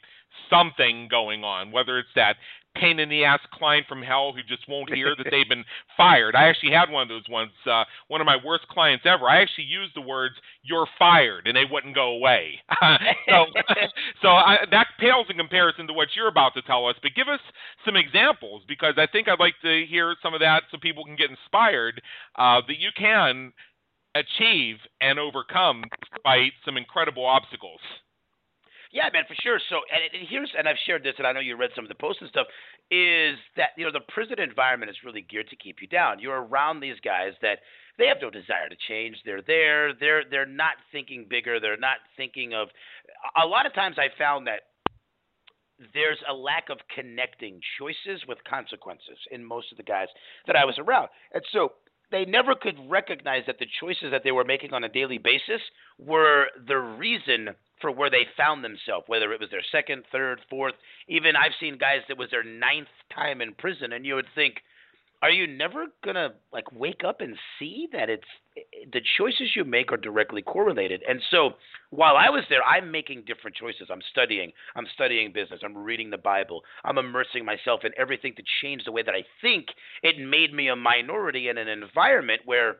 something 0.49 1.07
going 1.09 1.43
on, 1.43 1.71
whether 1.71 1.97
it's 1.99 2.09
that 2.15 2.35
pain 2.75 2.99
in 2.99 3.09
the 3.09 3.23
ass 3.23 3.39
client 3.53 3.85
from 3.88 4.01
hell 4.01 4.33
who 4.33 4.41
just 4.43 4.67
won't 4.69 4.93
hear 4.93 5.15
that 5.15 5.27
they've 5.31 5.47
been 5.49 5.65
fired. 5.97 6.35
I 6.35 6.47
actually 6.47 6.71
had 6.71 6.89
one 6.89 7.03
of 7.03 7.09
those 7.09 7.27
ones. 7.29 7.51
Uh, 7.65 7.83
one 8.07 8.21
of 8.21 8.25
my 8.25 8.38
worst 8.43 8.67
clients 8.67 9.05
ever. 9.05 9.27
I 9.27 9.41
actually 9.41 9.65
used 9.65 9.95
the 9.95 10.01
words 10.01 10.35
"you're 10.63 10.88
fired" 10.99 11.47
and 11.47 11.55
they 11.55 11.65
wouldn't 11.69 11.95
go 11.95 12.09
away. 12.15 12.59
so, 13.29 13.45
so 14.21 14.27
I, 14.29 14.57
that 14.71 14.88
pales 14.99 15.27
in 15.29 15.38
comparison 15.38 15.88
to 15.88 15.93
what 15.93 16.09
you're 16.15 16.27
about 16.27 16.53
to 16.55 16.61
tell 16.63 16.88
us. 16.88 16.95
But 17.01 17.15
give 17.15 17.27
us 17.27 17.41
some 17.85 17.95
examples 17.95 18.63
because 18.67 18.95
I 18.97 19.07
think 19.07 19.27
I'd 19.27 19.39
like 19.39 19.55
to 19.63 19.85
hear 19.89 20.15
some 20.21 20.33
of 20.33 20.39
that 20.41 20.63
so 20.71 20.77
people 20.77 21.05
can 21.05 21.15
get 21.15 21.29
inspired 21.29 22.01
uh, 22.38 22.61
that 22.67 22.79
you 22.79 22.89
can 22.97 23.53
achieve 24.15 24.77
and 25.01 25.19
overcome 25.19 25.83
despite 26.11 26.53
some 26.63 26.77
incredible 26.77 27.25
obstacles. 27.25 27.81
Yeah, 28.95 29.12
man, 29.12 29.23
for 29.27 29.36
sure. 29.43 29.60
So, 29.67 29.84
and, 29.91 30.08
and 30.15 30.23
here's, 30.29 30.49
and 30.58 30.69
I've 30.69 30.79
shared 30.88 31.03
this, 31.03 31.15
and 31.17 31.27
I 31.27 31.34
know 31.34 31.41
you 31.41 31.58
read 31.58 31.71
some 31.75 31.84
of 31.84 31.89
the 31.89 31.99
posts 31.99 32.21
and 32.21 32.29
stuff. 32.29 32.47
Is 32.89 33.36
that 33.58 33.75
you 33.75 33.84
know 33.84 33.91
the 33.91 34.08
prison 34.08 34.39
environment 34.39 34.89
is 34.89 34.95
really 35.03 35.19
geared 35.19 35.49
to 35.49 35.58
keep 35.58 35.81
you 35.81 35.88
down. 35.88 36.19
You're 36.19 36.41
around 36.41 36.79
these 36.79 36.95
guys 37.03 37.34
that 37.41 37.60
they 37.99 38.08
have 38.08 38.17
no 38.21 38.29
desire 38.29 38.69
to 38.69 38.75
change. 38.88 39.17
They're 39.25 39.41
there. 39.41 39.91
They're 39.93 40.23
they're 40.31 40.45
not 40.45 40.79
thinking 40.93 41.25
bigger. 41.29 41.60
They're 41.60 41.75
not 41.75 41.97
thinking 42.15 42.53
of. 42.53 42.69
A 43.36 43.45
lot 43.45 43.65
of 43.65 43.73
times, 43.73 43.97
I 43.99 44.08
found 44.17 44.47
that 44.47 44.71
there's 45.93 46.19
a 46.29 46.34
lack 46.34 46.69
of 46.69 46.77
connecting 46.95 47.60
choices 47.77 48.23
with 48.29 48.38
consequences 48.47 49.19
in 49.29 49.43
most 49.43 49.73
of 49.73 49.77
the 49.77 49.84
guys 49.84 50.08
that 50.47 50.55
I 50.55 50.63
was 50.63 50.79
around, 50.79 51.10
and 51.34 51.43
so 51.51 51.73
they 52.12 52.23
never 52.23 52.55
could 52.55 52.77
recognize 52.88 53.43
that 53.47 53.60
the 53.60 53.67
choices 53.81 54.12
that 54.12 54.21
they 54.23 54.31
were 54.31 54.45
making 54.45 54.71
on 54.71 54.86
a 54.86 54.89
daily 54.89 55.17
basis 55.17 55.60
were 55.99 56.45
the 56.65 56.77
reason 56.77 57.49
for 57.81 57.91
where 57.91 58.09
they 58.09 58.25
found 58.38 58.63
themselves, 58.63 59.05
whether 59.07 59.31
it 59.33 59.39
was 59.39 59.49
their 59.49 59.63
second, 59.71 60.03
third, 60.11 60.39
fourth. 60.49 60.75
Even 61.07 61.35
I've 61.35 61.51
seen 61.59 61.77
guys 61.77 62.01
that 62.07 62.17
was 62.17 62.31
their 62.31 62.43
ninth 62.43 62.88
time 63.13 63.41
in 63.41 63.53
prison, 63.53 63.93
and 63.93 64.05
you 64.05 64.15
would 64.15 64.27
think, 64.33 64.55
are 65.21 65.31
you 65.31 65.47
never 65.47 65.88
gonna 66.03 66.33
like 66.53 66.71
wake 66.71 67.03
up 67.03 67.21
and 67.21 67.35
see 67.57 67.88
that 67.91 68.09
it's 68.09 68.27
the 68.93 69.01
choices 69.17 69.55
you 69.55 69.63
make 69.63 69.91
are 69.91 69.97
directly 69.97 70.41
correlated? 70.41 71.01
And 71.07 71.19
so 71.31 71.51
while 71.89 72.15
i 72.17 72.29
was 72.29 72.43
there 72.49 72.63
i'm 72.63 72.91
making 72.91 73.23
different 73.25 73.55
choices. 73.55 73.88
I'm 73.91 74.01
studying. 74.11 74.51
I'm 74.75 74.85
studying 74.93 75.31
business. 75.31 75.61
I'm 75.63 75.77
reading 75.77 76.09
the 76.09 76.17
bible. 76.17 76.61
I'm 76.83 76.97
immersing 76.97 77.45
myself 77.45 77.81
in 77.83 77.91
everything 77.97 78.33
to 78.35 78.43
change 78.61 78.83
the 78.83 78.91
way 78.91 79.01
that 79.03 79.15
i 79.15 79.23
think. 79.41 79.67
It 80.03 80.19
made 80.19 80.53
me 80.53 80.67
a 80.67 80.75
minority 80.75 81.49
in 81.49 81.57
an 81.57 81.69
environment 81.69 82.41
where 82.45 82.77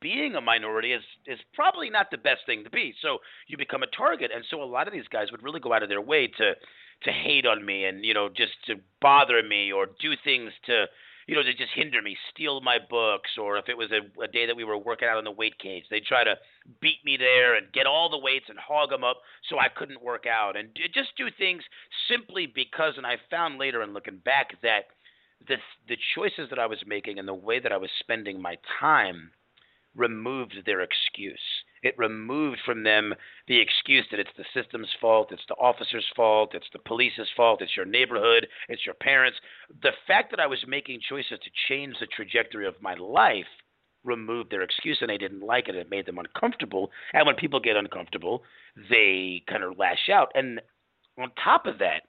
being 0.00 0.34
a 0.34 0.40
minority 0.40 0.92
is 0.92 1.02
is 1.26 1.38
probably 1.54 1.90
not 1.90 2.10
the 2.10 2.18
best 2.18 2.40
thing 2.46 2.64
to 2.64 2.70
be 2.70 2.94
so 3.00 3.18
you 3.46 3.56
become 3.56 3.82
a 3.82 3.96
target 3.96 4.30
and 4.34 4.44
so 4.50 4.62
a 4.62 4.64
lot 4.64 4.86
of 4.86 4.92
these 4.92 5.08
guys 5.08 5.30
would 5.30 5.42
really 5.42 5.60
go 5.60 5.72
out 5.72 5.82
of 5.82 5.88
their 5.88 6.00
way 6.00 6.26
to 6.26 6.54
to 7.02 7.12
hate 7.12 7.46
on 7.46 7.64
me 7.64 7.84
and 7.84 8.04
you 8.04 8.14
know 8.14 8.28
just 8.28 8.52
to 8.66 8.74
bother 9.00 9.42
me 9.42 9.72
or 9.72 9.86
do 10.00 10.12
things 10.24 10.52
to 10.66 10.86
you 11.28 11.34
know, 11.34 11.42
to 11.42 11.52
just 11.52 11.72
hinder 11.74 12.00
me, 12.00 12.16
steal 12.32 12.62
my 12.62 12.78
books, 12.78 13.28
or 13.38 13.58
if 13.58 13.68
it 13.68 13.76
was 13.76 13.90
a, 13.92 14.00
a 14.22 14.26
day 14.26 14.46
that 14.46 14.56
we 14.56 14.64
were 14.64 14.78
working 14.78 15.06
out 15.06 15.18
on 15.18 15.24
the 15.24 15.30
weight 15.30 15.58
cage, 15.58 15.84
they'd 15.90 16.02
try 16.02 16.24
to 16.24 16.36
beat 16.80 17.04
me 17.04 17.18
there 17.18 17.54
and 17.54 17.70
get 17.70 17.84
all 17.86 18.08
the 18.08 18.18
weights 18.18 18.46
and 18.48 18.58
hog 18.58 18.88
them 18.88 19.04
up 19.04 19.18
so 19.50 19.58
I 19.58 19.68
couldn't 19.68 20.02
work 20.02 20.24
out, 20.26 20.56
and 20.56 20.70
just 20.94 21.10
do 21.18 21.26
things 21.36 21.62
simply 22.08 22.46
because. 22.46 22.94
And 22.96 23.06
I 23.06 23.16
found 23.30 23.58
later 23.58 23.82
in 23.82 23.92
looking 23.92 24.22
back 24.24 24.58
that 24.62 24.84
the 25.46 25.56
the 25.86 25.98
choices 26.14 26.48
that 26.48 26.58
I 26.58 26.66
was 26.66 26.78
making 26.86 27.18
and 27.18 27.28
the 27.28 27.34
way 27.34 27.60
that 27.60 27.72
I 27.72 27.76
was 27.76 27.90
spending 28.00 28.40
my 28.40 28.56
time 28.80 29.30
removed 29.98 30.54
their 30.64 30.80
excuse. 30.80 31.40
It 31.82 31.98
removed 31.98 32.58
from 32.64 32.82
them 32.82 33.14
the 33.46 33.60
excuse 33.60 34.06
that 34.10 34.20
it's 34.20 34.30
the 34.36 34.44
system's 34.54 34.88
fault, 35.00 35.32
it's 35.32 35.42
the 35.48 35.54
officer's 35.54 36.06
fault, 36.16 36.54
it's 36.54 36.68
the 36.72 36.78
police's 36.78 37.28
fault, 37.36 37.60
it's 37.60 37.76
your 37.76 37.86
neighborhood, 37.86 38.46
it's 38.68 38.86
your 38.86 38.94
parents. 38.94 39.38
The 39.82 39.92
fact 40.06 40.30
that 40.30 40.40
I 40.40 40.46
was 40.46 40.64
making 40.66 41.00
choices 41.08 41.38
to 41.42 41.50
change 41.68 41.96
the 42.00 42.06
trajectory 42.06 42.66
of 42.66 42.80
my 42.80 42.94
life 42.94 43.46
removed 44.04 44.50
their 44.50 44.62
excuse 44.62 44.98
and 45.00 45.10
they 45.10 45.18
didn't 45.18 45.42
like 45.42 45.68
it. 45.68 45.74
It 45.74 45.90
made 45.90 46.06
them 46.06 46.18
uncomfortable. 46.18 46.90
And 47.12 47.26
when 47.26 47.36
people 47.36 47.60
get 47.60 47.76
uncomfortable, 47.76 48.42
they 48.88 49.42
kind 49.48 49.62
of 49.62 49.76
lash 49.76 50.08
out. 50.10 50.30
And 50.34 50.60
on 51.18 51.30
top 51.42 51.66
of 51.66 51.78
that, 51.78 52.02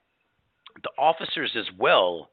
the 0.82 0.90
officers 0.98 1.52
as 1.56 1.66
well 1.78 2.30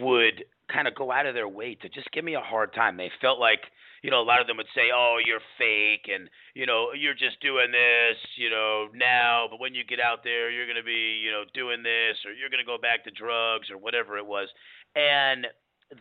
would 0.00 0.44
kind 0.72 0.88
of 0.88 0.94
go 0.94 1.12
out 1.12 1.26
of 1.26 1.34
their 1.34 1.48
way 1.48 1.74
to 1.76 1.88
just 1.88 2.10
give 2.12 2.24
me 2.24 2.34
a 2.34 2.40
hard 2.40 2.74
time. 2.74 2.96
They 2.96 3.10
felt 3.20 3.38
like 3.38 3.60
you 4.02 4.10
know, 4.10 4.20
a 4.20 4.26
lot 4.26 4.40
of 4.40 4.48
them 4.48 4.56
would 4.56 4.66
say, 4.74 4.90
"Oh, 4.92 5.18
you're 5.24 5.40
fake," 5.58 6.10
and 6.12 6.28
you 6.54 6.66
know, 6.66 6.92
you're 6.92 7.14
just 7.14 7.40
doing 7.40 7.70
this, 7.70 8.18
you 8.36 8.50
know, 8.50 8.88
now, 8.94 9.46
but 9.48 9.60
when 9.60 9.74
you 9.74 9.84
get 9.84 10.00
out 10.00 10.24
there, 10.24 10.50
you're 10.50 10.66
going 10.66 10.76
to 10.76 10.82
be, 10.82 11.20
you 11.22 11.30
know, 11.30 11.44
doing 11.54 11.82
this, 11.82 12.18
or 12.26 12.32
you're 12.32 12.50
going 12.50 12.62
to 12.62 12.66
go 12.66 12.78
back 12.78 13.04
to 13.04 13.10
drugs, 13.12 13.70
or 13.70 13.78
whatever 13.78 14.18
it 14.18 14.26
was, 14.26 14.48
and 14.96 15.46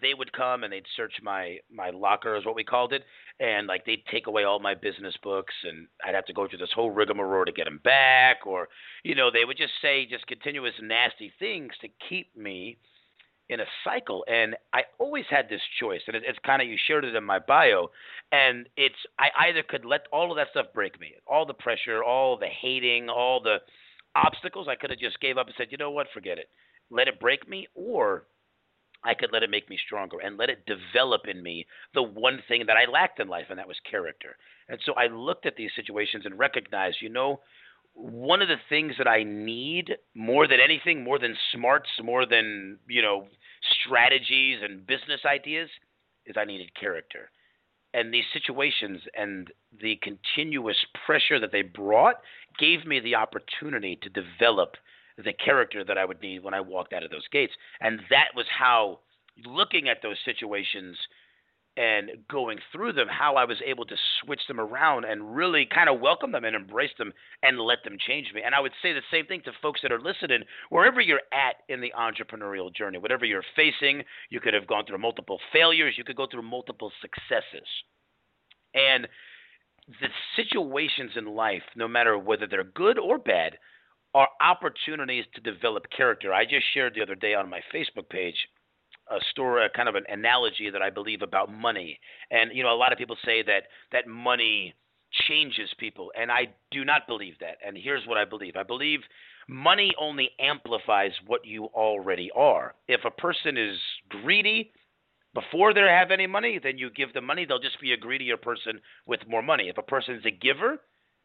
they 0.01 0.13
would 0.13 0.31
come 0.33 0.63
and 0.63 0.71
they'd 0.71 0.85
search 0.95 1.13
my 1.21 1.57
my 1.69 1.89
locker 1.89 2.35
is 2.35 2.45
what 2.45 2.55
we 2.55 2.63
called 2.63 2.93
it 2.93 3.03
and 3.39 3.67
like 3.67 3.85
they'd 3.85 4.05
take 4.09 4.27
away 4.27 4.45
all 4.45 4.59
my 4.59 4.73
business 4.73 5.13
books 5.21 5.53
and 5.65 5.85
i'd 6.05 6.15
have 6.15 6.23
to 6.23 6.33
go 6.33 6.47
through 6.47 6.57
this 6.57 6.71
whole 6.73 6.91
rigmarole 6.91 7.43
to 7.43 7.51
get 7.51 7.65
them 7.65 7.81
back 7.83 8.47
or 8.47 8.69
you 9.03 9.15
know 9.15 9.29
they 9.29 9.43
would 9.43 9.57
just 9.57 9.73
say 9.81 10.05
just 10.05 10.25
continuous 10.27 10.73
nasty 10.81 11.33
things 11.39 11.71
to 11.81 11.89
keep 12.07 12.35
me 12.37 12.77
in 13.51 13.59
a 13.59 13.65
cycle 13.83 14.25
and 14.27 14.55
i 14.73 14.81
always 14.97 15.25
had 15.29 15.47
this 15.49 15.61
choice 15.79 16.01
and 16.07 16.15
it, 16.15 16.23
it's 16.25 16.39
kind 16.45 16.61
of 16.61 16.67
you 16.67 16.77
shared 16.87 17.05
it 17.05 17.15
in 17.15 17.23
my 17.23 17.37
bio 17.37 17.87
and 18.31 18.67
it's 18.77 18.95
i 19.19 19.47
either 19.47 19.61
could 19.61 19.85
let 19.85 20.01
all 20.11 20.31
of 20.31 20.37
that 20.37 20.47
stuff 20.51 20.67
break 20.73 20.99
me 20.99 21.13
all 21.27 21.45
the 21.45 21.53
pressure 21.53 22.03
all 22.03 22.37
the 22.37 22.47
hating 22.47 23.09
all 23.09 23.41
the 23.41 23.57
obstacles 24.15 24.67
i 24.69 24.75
could 24.75 24.89
have 24.89 24.99
just 24.99 25.19
gave 25.19 25.37
up 25.37 25.47
and 25.47 25.55
said 25.57 25.67
you 25.69 25.77
know 25.77 25.91
what 25.91 26.07
forget 26.13 26.37
it 26.37 26.49
let 26.89 27.07
it 27.07 27.19
break 27.19 27.47
me 27.47 27.67
or 27.75 28.23
I 29.03 29.13
could 29.15 29.31
let 29.33 29.43
it 29.43 29.49
make 29.49 29.69
me 29.69 29.79
stronger 29.83 30.17
and 30.23 30.37
let 30.37 30.49
it 30.49 30.65
develop 30.67 31.21
in 31.27 31.41
me 31.41 31.65
the 31.93 32.03
one 32.03 32.39
thing 32.47 32.65
that 32.67 32.77
I 32.77 32.89
lacked 32.89 33.19
in 33.19 33.27
life, 33.27 33.47
and 33.49 33.57
that 33.57 33.67
was 33.67 33.77
character. 33.89 34.35
And 34.69 34.79
so 34.85 34.93
I 34.93 35.07
looked 35.07 35.45
at 35.45 35.55
these 35.55 35.71
situations 35.75 36.25
and 36.25 36.37
recognized, 36.37 36.97
you 37.01 37.09
know, 37.09 37.39
one 37.93 38.41
of 38.41 38.47
the 38.47 38.55
things 38.69 38.93
that 38.97 39.07
I 39.07 39.23
need 39.23 39.91
more 40.15 40.47
than 40.47 40.59
anything, 40.63 41.03
more 41.03 41.19
than 41.19 41.35
smarts, 41.53 41.89
more 42.03 42.25
than, 42.25 42.79
you 42.87 43.01
know, 43.01 43.27
strategies 43.85 44.59
and 44.63 44.85
business 44.85 45.21
ideas, 45.25 45.69
is 46.25 46.35
I 46.37 46.45
needed 46.45 46.73
character. 46.79 47.29
And 47.93 48.13
these 48.13 48.23
situations 48.31 49.01
and 49.15 49.51
the 49.81 49.99
continuous 50.01 50.77
pressure 51.05 51.39
that 51.39 51.51
they 51.51 51.61
brought 51.61 52.15
gave 52.57 52.85
me 52.85 52.99
the 52.99 53.15
opportunity 53.15 53.99
to 54.01 54.09
develop 54.09 54.75
the 55.17 55.33
character 55.33 55.83
that 55.83 55.97
I 55.97 56.05
would 56.05 56.21
need 56.21 56.43
when 56.43 56.53
I 56.53 56.61
walked 56.61 56.93
out 56.93 57.03
of 57.03 57.11
those 57.11 57.27
gates. 57.31 57.53
And 57.81 57.99
that 58.09 58.29
was 58.35 58.45
how 58.57 58.99
looking 59.45 59.89
at 59.89 60.01
those 60.01 60.17
situations 60.23 60.97
and 61.77 62.11
going 62.29 62.59
through 62.71 62.93
them, 62.93 63.07
how 63.07 63.35
I 63.35 63.45
was 63.45 63.57
able 63.65 63.85
to 63.85 63.95
switch 64.21 64.41
them 64.47 64.59
around 64.59 65.05
and 65.05 65.35
really 65.35 65.65
kind 65.65 65.89
of 65.89 66.01
welcome 66.01 66.33
them 66.33 66.43
and 66.43 66.55
embrace 66.55 66.91
them 66.97 67.13
and 67.43 67.59
let 67.59 67.83
them 67.85 67.97
change 68.05 68.27
me. 68.33 68.41
And 68.45 68.53
I 68.53 68.59
would 68.59 68.73
say 68.81 68.91
the 68.91 69.01
same 69.09 69.25
thing 69.25 69.41
to 69.45 69.51
folks 69.61 69.79
that 69.81 69.91
are 69.91 70.01
listening, 70.01 70.43
wherever 70.69 70.99
you're 70.99 71.21
at 71.31 71.55
in 71.69 71.79
the 71.79 71.93
entrepreneurial 71.97 72.73
journey, 72.75 72.97
whatever 72.97 73.23
you're 73.23 73.43
facing, 73.55 74.03
you 74.29 74.41
could 74.41 74.53
have 74.53 74.67
gone 74.67 74.85
through 74.85 74.97
multiple 74.97 75.39
failures, 75.53 75.95
you 75.97 76.03
could 76.03 76.17
go 76.17 76.27
through 76.29 76.41
multiple 76.41 76.91
successes. 77.01 77.67
And 78.73 79.07
the 79.87 80.09
situations 80.35 81.11
in 81.15 81.25
life, 81.25 81.63
no 81.75 81.87
matter 81.87 82.17
whether 82.17 82.47
they're 82.47 82.63
good 82.63 82.99
or 82.99 83.17
bad, 83.17 83.57
are 84.13 84.27
opportunities 84.41 85.25
to 85.35 85.41
develop 85.41 85.85
character. 85.95 86.33
I 86.33 86.43
just 86.43 86.65
shared 86.73 86.95
the 86.95 87.01
other 87.01 87.15
day 87.15 87.33
on 87.33 87.49
my 87.49 87.61
Facebook 87.73 88.09
page 88.09 88.35
a 89.09 89.19
story, 89.31 89.65
a 89.65 89.69
kind 89.69 89.89
of 89.89 89.95
an 89.95 90.03
analogy 90.09 90.69
that 90.69 90.81
I 90.81 90.89
believe 90.89 91.21
about 91.21 91.51
money. 91.51 91.99
And 92.29 92.51
you 92.53 92.63
know, 92.63 92.73
a 92.73 92.77
lot 92.77 92.91
of 92.91 92.97
people 92.97 93.17
say 93.25 93.43
that 93.43 93.63
that 93.91 94.07
money 94.07 94.73
changes 95.27 95.69
people, 95.77 96.11
and 96.19 96.31
I 96.31 96.47
do 96.71 96.85
not 96.85 97.07
believe 97.07 97.35
that. 97.39 97.57
And 97.65 97.77
here's 97.77 98.05
what 98.07 98.17
I 98.17 98.25
believe: 98.25 98.55
I 98.55 98.63
believe 98.63 98.99
money 99.47 99.93
only 99.99 100.29
amplifies 100.39 101.11
what 101.25 101.45
you 101.45 101.65
already 101.65 102.31
are. 102.35 102.75
If 102.87 103.01
a 103.05 103.11
person 103.11 103.57
is 103.57 103.77
greedy 104.09 104.71
before 105.33 105.73
they 105.73 105.81
have 105.81 106.11
any 106.11 106.27
money, 106.27 106.59
then 106.61 106.77
you 106.77 106.89
give 106.89 107.13
them 107.13 107.25
money, 107.25 107.45
they'll 107.45 107.59
just 107.59 107.79
be 107.79 107.93
a 107.93 107.97
greedier 107.97 108.37
person 108.37 108.81
with 109.05 109.21
more 109.27 109.41
money. 109.41 109.69
If 109.69 109.77
a 109.77 109.83
person 109.83 110.15
is 110.15 110.25
a 110.25 110.31
giver, 110.31 110.81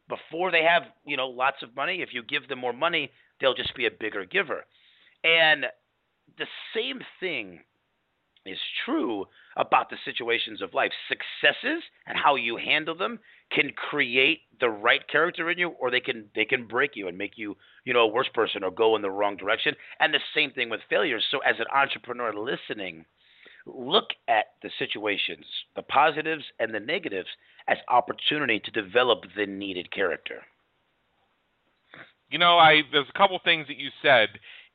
before 0.07 0.51
they 0.51 0.63
have, 0.63 0.83
you 1.05 1.17
know, 1.17 1.27
lots 1.27 1.57
of 1.61 1.75
money, 1.75 2.01
if 2.01 2.09
you 2.13 2.23
give 2.23 2.47
them 2.47 2.59
more 2.59 2.73
money, 2.73 3.11
they'll 3.39 3.53
just 3.53 3.75
be 3.75 3.85
a 3.85 3.91
bigger 3.91 4.25
giver. 4.25 4.65
And 5.23 5.65
the 6.37 6.47
same 6.73 7.01
thing 7.19 7.59
is 8.47 8.59
true 8.85 9.25
about 9.57 9.89
the 9.89 9.97
situations 10.05 10.61
of 10.61 10.73
life. 10.73 10.91
Successes 11.09 11.83
and 12.07 12.17
how 12.17 12.35
you 12.35 12.57
handle 12.57 12.95
them 12.95 13.19
can 13.51 13.71
create 13.89 14.41
the 14.59 14.69
right 14.69 15.07
character 15.09 15.49
in 15.49 15.57
you 15.57 15.69
or 15.79 15.91
they 15.91 15.99
can 15.99 16.25
they 16.35 16.45
can 16.45 16.65
break 16.65 16.91
you 16.95 17.07
and 17.07 17.17
make 17.17 17.37
you, 17.37 17.55
you 17.85 17.93
know, 17.93 18.01
a 18.01 18.07
worse 18.07 18.29
person 18.33 18.63
or 18.63 18.71
go 18.71 18.95
in 18.95 19.01
the 19.01 19.11
wrong 19.11 19.37
direction. 19.37 19.75
And 19.99 20.13
the 20.13 20.19
same 20.33 20.51
thing 20.51 20.69
with 20.69 20.81
failures. 20.89 21.25
So 21.29 21.39
as 21.39 21.55
an 21.59 21.65
entrepreneur 21.73 22.33
listening, 22.33 23.05
look 23.65 24.09
at 24.27 24.45
the 24.63 24.69
situations, 24.79 25.45
the 25.75 25.81
positives 25.83 26.43
and 26.59 26.73
the 26.73 26.79
negatives 26.79 27.29
as 27.67 27.77
opportunity 27.89 28.59
to 28.59 28.71
develop 28.71 29.23
the 29.35 29.45
needed 29.45 29.91
character. 29.91 30.41
You 32.29 32.39
know, 32.39 32.57
I 32.57 32.81
there's 32.91 33.07
a 33.13 33.17
couple 33.17 33.39
things 33.43 33.67
that 33.67 33.77
you 33.77 33.89
said 34.01 34.29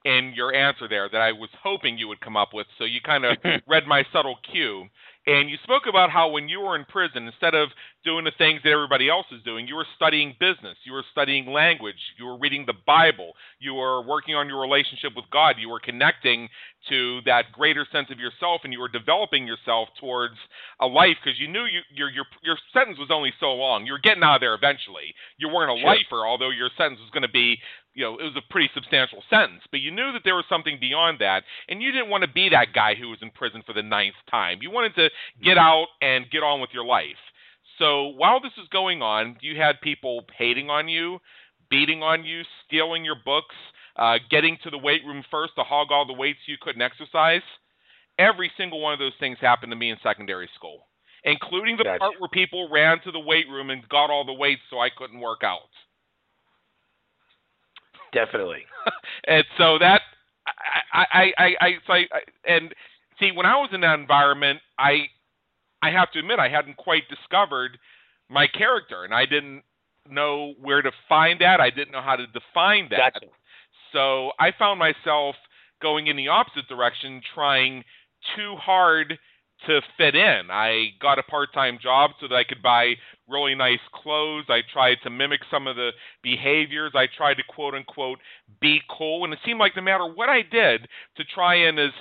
in 0.04 0.32
your 0.34 0.54
answer 0.54 0.88
there 0.88 1.08
that 1.08 1.20
I 1.20 1.32
was 1.32 1.50
hoping 1.62 1.98
you 1.98 2.08
would 2.08 2.20
come 2.20 2.36
up 2.36 2.50
with. 2.52 2.66
So 2.78 2.84
you 2.84 3.00
kind 3.00 3.24
of 3.24 3.36
read 3.66 3.86
my 3.86 4.04
subtle 4.12 4.36
cue. 4.50 4.88
And 5.24 5.48
you 5.48 5.56
spoke 5.62 5.84
about 5.88 6.10
how 6.10 6.30
when 6.30 6.48
you 6.48 6.60
were 6.60 6.74
in 6.74 6.84
prison, 6.84 7.28
instead 7.28 7.54
of 7.54 7.68
doing 8.02 8.24
the 8.24 8.32
things 8.36 8.60
that 8.64 8.70
everybody 8.70 9.08
else 9.08 9.26
is 9.30 9.40
doing, 9.44 9.68
you 9.68 9.76
were 9.76 9.86
studying 9.94 10.34
business, 10.40 10.76
you 10.82 10.92
were 10.92 11.04
studying 11.12 11.46
language, 11.46 11.94
you 12.18 12.26
were 12.26 12.36
reading 12.36 12.64
the 12.66 12.74
Bible, 12.84 13.30
you 13.60 13.74
were 13.74 14.02
working 14.02 14.34
on 14.34 14.48
your 14.48 14.60
relationship 14.60 15.12
with 15.14 15.26
God, 15.30 15.56
you 15.60 15.68
were 15.68 15.78
connecting 15.78 16.48
to 16.88 17.20
that 17.26 17.52
greater 17.52 17.86
sense 17.92 18.08
of 18.10 18.18
yourself, 18.18 18.62
and 18.64 18.72
you 18.72 18.80
were 18.80 18.88
developing 18.88 19.46
yourself 19.46 19.88
towards 20.00 20.34
a 20.80 20.86
life 20.86 21.14
because 21.22 21.38
you 21.38 21.46
knew 21.46 21.66
you, 21.66 21.80
your 21.94 22.10
your 22.10 22.24
your 22.42 22.58
sentence 22.72 22.98
was 22.98 23.10
only 23.12 23.32
so 23.38 23.52
long. 23.52 23.86
You 23.86 23.92
were 23.92 24.02
getting 24.02 24.24
out 24.24 24.36
of 24.36 24.40
there 24.40 24.54
eventually. 24.54 25.14
You 25.38 25.48
weren't 25.48 25.70
a 25.70 25.80
sure. 25.80 25.94
lifer, 25.94 26.26
although 26.26 26.50
your 26.50 26.70
sentence 26.76 26.98
was 26.98 27.10
going 27.10 27.22
to 27.22 27.30
be 27.30 27.58
you 27.94 28.04
know, 28.04 28.18
it 28.18 28.22
was 28.24 28.36
a 28.36 28.52
pretty 28.52 28.70
substantial 28.74 29.22
sentence, 29.28 29.62
but 29.70 29.80
you 29.80 29.90
knew 29.90 30.12
that 30.12 30.22
there 30.24 30.34
was 30.34 30.44
something 30.48 30.78
beyond 30.80 31.18
that, 31.20 31.44
and 31.68 31.82
you 31.82 31.92
didn't 31.92 32.10
want 32.10 32.22
to 32.24 32.30
be 32.30 32.48
that 32.48 32.72
guy 32.74 32.94
who 32.94 33.08
was 33.10 33.18
in 33.22 33.30
prison 33.30 33.62
for 33.66 33.72
the 33.72 33.82
ninth 33.82 34.14
time. 34.30 34.58
You 34.62 34.70
wanted 34.70 34.94
to 34.96 35.10
get 35.44 35.58
out 35.58 35.86
and 36.00 36.30
get 36.30 36.42
on 36.42 36.60
with 36.60 36.70
your 36.72 36.84
life. 36.84 37.20
So 37.78 38.08
while 38.08 38.40
this 38.40 38.52
was 38.56 38.68
going 38.72 39.02
on, 39.02 39.36
you 39.40 39.56
had 39.56 39.80
people 39.82 40.24
hating 40.38 40.70
on 40.70 40.88
you, 40.88 41.18
beating 41.70 42.02
on 42.02 42.24
you, 42.24 42.42
stealing 42.66 43.04
your 43.04 43.16
books, 43.24 43.54
uh, 43.96 44.18
getting 44.30 44.56
to 44.62 44.70
the 44.70 44.78
weight 44.78 45.02
room 45.06 45.22
first 45.30 45.54
to 45.56 45.62
hog 45.64 45.88
all 45.90 46.06
the 46.06 46.12
weights 46.12 46.38
you 46.46 46.56
couldn't 46.60 46.82
exercise. 46.82 47.42
Every 48.18 48.50
single 48.56 48.80
one 48.80 48.92
of 48.92 48.98
those 48.98 49.12
things 49.18 49.38
happened 49.40 49.72
to 49.72 49.76
me 49.76 49.90
in 49.90 49.96
secondary 50.02 50.48
school. 50.54 50.86
including 51.24 51.76
the 51.76 51.84
Gotcha. 51.84 51.98
part 51.98 52.14
where 52.18 52.28
people 52.28 52.68
ran 52.70 53.00
to 53.02 53.12
the 53.12 53.20
weight 53.20 53.46
room 53.48 53.70
and 53.70 53.88
got 53.88 54.10
all 54.10 54.24
the 54.24 54.32
weights 54.32 54.62
so 54.70 54.78
I 54.80 54.90
couldn't 54.90 55.20
work 55.20 55.42
out. 55.44 55.70
Definitely. 58.12 58.62
and 59.26 59.44
so 59.58 59.78
that 59.78 60.02
I 60.92 61.04
I 61.12 61.32
I, 61.38 61.54
I 61.60 61.70
so 61.86 61.92
I, 61.92 62.06
I 62.12 62.20
and 62.46 62.74
see 63.18 63.30
when 63.32 63.46
I 63.46 63.56
was 63.56 63.70
in 63.72 63.80
that 63.82 63.98
environment, 63.98 64.60
I 64.78 65.06
I 65.82 65.90
have 65.90 66.10
to 66.12 66.18
admit 66.18 66.38
I 66.38 66.48
hadn't 66.48 66.76
quite 66.76 67.02
discovered 67.08 67.78
my 68.28 68.46
character, 68.46 69.04
and 69.04 69.14
I 69.14 69.26
didn't 69.26 69.62
know 70.08 70.54
where 70.60 70.82
to 70.82 70.90
find 71.08 71.40
that. 71.40 71.60
I 71.60 71.70
didn't 71.70 71.92
know 71.92 72.02
how 72.02 72.16
to 72.16 72.26
define 72.28 72.88
that. 72.90 73.14
Gotcha. 73.14 73.26
So 73.92 74.32
I 74.38 74.52
found 74.58 74.78
myself 74.78 75.36
going 75.80 76.06
in 76.06 76.16
the 76.16 76.28
opposite 76.28 76.68
direction, 76.68 77.20
trying 77.34 77.84
too 78.36 78.54
hard 78.56 79.18
to 79.66 79.80
fit 79.96 80.14
in. 80.14 80.50
I 80.50 80.88
got 81.00 81.18
a 81.18 81.22
part 81.22 81.52
time 81.52 81.78
job 81.82 82.12
so 82.20 82.28
that 82.28 82.34
I 82.34 82.44
could 82.44 82.62
buy 82.62 82.94
really 83.28 83.54
nice 83.54 83.80
clothes. 83.94 84.44
I 84.48 84.60
tried 84.72 84.98
to 85.04 85.10
mimic 85.10 85.40
some 85.50 85.66
of 85.66 85.76
the 85.76 85.90
behaviors. 86.22 86.92
I 86.94 87.06
tried 87.16 87.34
to 87.34 87.42
quote 87.48 87.74
unquote 87.74 88.18
be 88.60 88.80
cool. 88.90 89.24
And 89.24 89.32
it 89.32 89.38
seemed 89.44 89.60
like 89.60 89.76
no 89.76 89.82
matter 89.82 90.06
what 90.06 90.28
I 90.28 90.42
did 90.42 90.88
to 91.16 91.24
try 91.24 91.54
and 91.54 91.78
as 91.78 91.92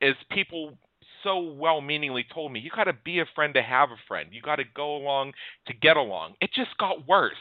as 0.00 0.14
people 0.30 0.76
so 1.22 1.38
well 1.38 1.80
meaningly 1.80 2.26
told 2.34 2.52
me, 2.52 2.60
you 2.60 2.70
gotta 2.74 2.96
be 3.04 3.20
a 3.20 3.26
friend 3.34 3.54
to 3.54 3.62
have 3.62 3.90
a 3.90 4.00
friend. 4.08 4.28
You 4.32 4.42
gotta 4.42 4.64
go 4.74 4.96
along 4.96 5.32
to 5.66 5.74
get 5.74 5.96
along. 5.96 6.34
It 6.40 6.50
just 6.54 6.76
got 6.78 7.06
worse. 7.06 7.34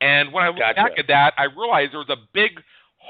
And 0.00 0.32
when 0.32 0.44
I 0.44 0.48
look 0.48 0.58
Gotcha. 0.58 0.82
back 0.82 0.92
at 0.98 1.08
that, 1.08 1.34
I 1.36 1.44
realized 1.44 1.92
there 1.92 1.98
was 1.98 2.08
a 2.08 2.28
big 2.32 2.52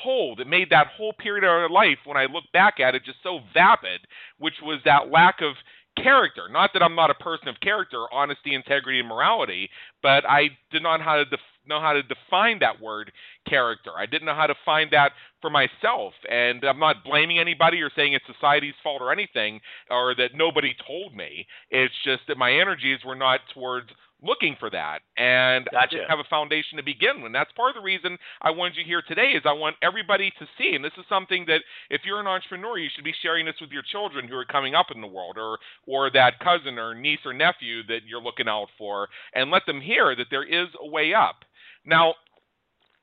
hole 0.03 0.37
that 0.37 0.47
made 0.47 0.71
that 0.71 0.89
whole 0.97 1.13
period 1.13 1.45
of 1.45 1.51
our 1.51 1.69
life, 1.71 1.99
when 2.05 2.17
I 2.17 2.27
look 2.27 2.45
back 2.53 2.81
at 2.81 2.95
it, 2.95 3.05
just 3.05 3.19
so 3.23 3.41
vapid, 3.53 4.01
which 4.39 4.55
was 4.63 4.81
that 4.85 5.11
lack 5.11 5.41
of 5.41 5.55
character. 6.03 6.49
Not 6.49 6.71
that 6.75 6.83
I'm 6.83 6.95
not 6.95 7.11
a 7.11 7.15
person 7.15 7.49
of 7.49 7.61
character, 7.61 8.05
honesty, 8.13 8.55
integrity, 8.55 9.01
and 9.01 9.09
morality, 9.09 9.69
but 10.03 10.25
I 10.29 10.51
did 10.71 10.83
not 10.83 10.99
know 10.99 11.05
how 11.05 11.17
to 11.17 11.25
def- 11.25 11.41
know 11.67 11.81
how 11.81 11.93
to 11.93 12.03
define 12.03 12.59
that 12.61 12.81
word 12.81 13.13
character. 13.49 13.91
I 13.97 14.07
didn't 14.07 14.27
know 14.27 14.35
how 14.35 14.47
to 14.47 14.55
find 14.65 14.91
that 14.93 15.13
for 15.41 15.51
myself, 15.51 16.15
and 16.31 16.65
I'm 16.65 16.79
not 16.79 17.05
blaming 17.05 17.39
anybody 17.39 17.81
or 17.81 17.91
saying 17.95 18.13
it's 18.13 18.25
society's 18.27 18.75
fault 18.83 19.01
or 19.01 19.13
anything, 19.13 19.61
or 19.91 20.15
that 20.17 20.35
nobody 20.35 20.75
told 20.87 21.15
me. 21.15 21.47
It's 21.71 21.95
just 22.05 22.23
that 22.29 22.37
my 22.37 22.53
energies 22.53 23.01
were 23.05 23.17
not 23.17 23.41
towards 23.55 23.91
looking 24.23 24.57
for 24.59 24.69
that 24.71 25.01
and 25.17 25.69
I 25.71 25.83
Gotcha. 25.83 25.97
didn't 25.97 26.11
have 26.11 26.19
a 26.19 26.25
foundation 26.29 26.77
to 26.77 26.83
begin 26.83 27.19
with. 27.19 27.27
And 27.27 27.35
that's 27.35 27.53
part 27.53 27.71
of 27.71 27.77
the 27.77 27.87
reason 27.87 28.19
I 28.43 28.51
wanted 28.51 28.77
you 28.77 28.85
here 28.85 29.03
today 29.07 29.31
is 29.31 29.43
I 29.45 29.53
want 29.53 29.77
everybody 29.83 30.33
to 30.39 30.47
see 30.59 30.75
and 30.75 30.85
this 30.85 30.93
is 30.99 31.05
something 31.09 31.45
that 31.47 31.61
if 31.91 32.03
you're 32.05 32.21
an 32.21 32.27
entrepreneur 32.27 32.79
you 32.79 32.89
should 32.95 33.05
be 33.05 33.15
sharing 33.23 33.47
this 33.47 33.55
with 33.61 33.71
your 33.71 33.83
children 33.83 34.27
who 34.27 34.35
are 34.37 34.45
coming 34.45 34.75
up 34.75 34.87
in 34.93 35.01
the 35.01 35.07
world 35.07 35.37
or 35.39 35.59
or 35.87 36.11
that 36.11 36.41
cousin 36.41 36.79
or 36.79 36.95
niece 36.95 37.21
or 37.25 37.33
nephew 37.33 37.83
that 37.87 38.01
you're 38.07 38.23
looking 38.23 38.49
out 38.49 38.69
for 38.77 39.09
and 39.35 39.51
let 39.51 39.67
them 39.67 39.81
hear 39.81 40.17
that 40.17 40.27
there 40.31 40.45
is 40.45 40.69
a 40.81 40.87
way 40.89 41.15
up. 41.15 41.45
Now 41.85 42.15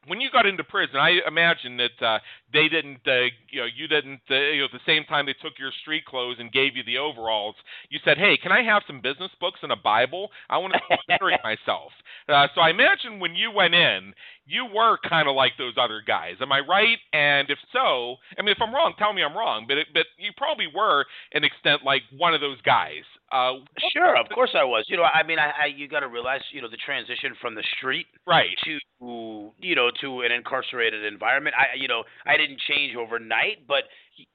when 0.07 0.21
you 0.21 0.29
got 0.31 0.45
into 0.45 0.63
prison, 0.63 0.97
I 0.97 1.19
imagine 1.27 1.77
that 1.77 2.05
uh, 2.05 2.19
they 2.53 2.67
didn't, 2.69 3.01
uh, 3.07 3.29
you 3.49 3.61
know, 3.61 3.67
you 3.75 3.87
didn't, 3.87 4.21
uh, 4.29 4.35
you 4.35 4.59
know, 4.59 4.65
at 4.65 4.71
the 4.71 4.79
same 4.85 5.03
time 5.05 5.25
they 5.25 5.35
took 5.41 5.53
your 5.59 5.71
street 5.81 6.05
clothes 6.05 6.37
and 6.39 6.51
gave 6.51 6.75
you 6.75 6.83
the 6.83 6.97
overalls, 6.97 7.55
you 7.89 7.99
said, 8.05 8.17
"Hey, 8.17 8.37
can 8.37 8.51
I 8.51 8.63
have 8.63 8.83
some 8.87 9.01
business 9.01 9.31
books 9.39 9.59
and 9.63 9.71
a 9.71 9.75
Bible? 9.75 10.29
I 10.49 10.57
want 10.57 10.73
to 10.73 10.97
bettering 11.07 11.37
myself." 11.43 11.91
Uh, 12.29 12.47
so 12.55 12.61
I 12.61 12.69
imagine 12.69 13.19
when 13.19 13.35
you 13.35 13.51
went 13.51 13.73
in, 13.75 14.13
you 14.45 14.65
were 14.73 14.97
kind 15.07 15.27
of 15.27 15.35
like 15.35 15.53
those 15.57 15.73
other 15.77 16.01
guys. 16.05 16.35
Am 16.41 16.51
I 16.51 16.59
right? 16.59 16.97
And 17.13 17.49
if 17.49 17.57
so, 17.73 18.17
I 18.37 18.41
mean, 18.41 18.49
if 18.55 18.61
I'm 18.61 18.73
wrong, 18.73 18.93
tell 18.97 19.13
me 19.13 19.23
I'm 19.23 19.35
wrong. 19.37 19.65
But 19.67 19.77
it, 19.79 19.87
but 19.93 20.05
you 20.17 20.31
probably 20.37 20.67
were, 20.73 21.05
an 21.33 21.43
extent, 21.43 21.83
like 21.83 22.03
one 22.17 22.33
of 22.33 22.41
those 22.41 22.61
guys. 22.61 23.03
Uh, 23.31 23.65
Sure, 23.91 24.17
of 24.17 24.27
course 24.29 24.51
I 24.55 24.63
was. 24.63 24.85
You 24.87 24.97
know, 24.97 25.03
I 25.03 25.23
mean, 25.23 25.39
I, 25.39 25.51
I 25.63 25.65
you 25.65 25.87
got 25.87 26.01
to 26.01 26.07
realize, 26.07 26.41
you 26.51 26.61
know, 26.61 26.69
the 26.69 26.77
transition 26.77 27.33
from 27.41 27.55
the 27.55 27.63
street 27.77 28.07
right. 28.27 28.49
to 28.63 29.51
you 29.59 29.75
know 29.75 29.89
to 30.01 30.21
an 30.21 30.31
incarcerated 30.31 31.03
environment. 31.03 31.55
I 31.57 31.75
you 31.75 31.87
know 31.87 32.03
I 32.25 32.37
didn't 32.37 32.59
change 32.67 32.95
overnight, 32.95 33.67
but 33.67 33.83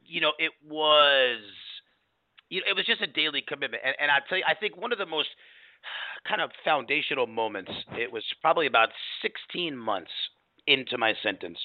you 0.05 0.21
know 0.21 0.33
it 0.39 0.53
was 0.69 1.41
you 2.51 2.61
know, 2.61 2.67
it 2.69 2.75
was 2.75 2.85
just 2.85 3.01
a 3.01 3.07
daily 3.07 3.43
commitment. 3.47 3.83
And, 3.85 3.95
and 4.01 4.11
I 4.11 4.19
tell 4.29 4.39
you, 4.39 4.45
I 4.47 4.55
think 4.55 4.77
one 4.77 4.93
of 4.93 4.99
the 4.99 5.07
most 5.07 5.29
kind 6.27 6.41
of 6.41 6.51
foundational 6.65 7.27
moments. 7.27 7.71
It 7.93 8.13
was 8.13 8.25
probably 8.41 8.67
about 8.67 8.89
16 9.23 9.77
months 9.77 10.11
into 10.67 10.99
my 10.99 11.15
sentence. 11.23 11.59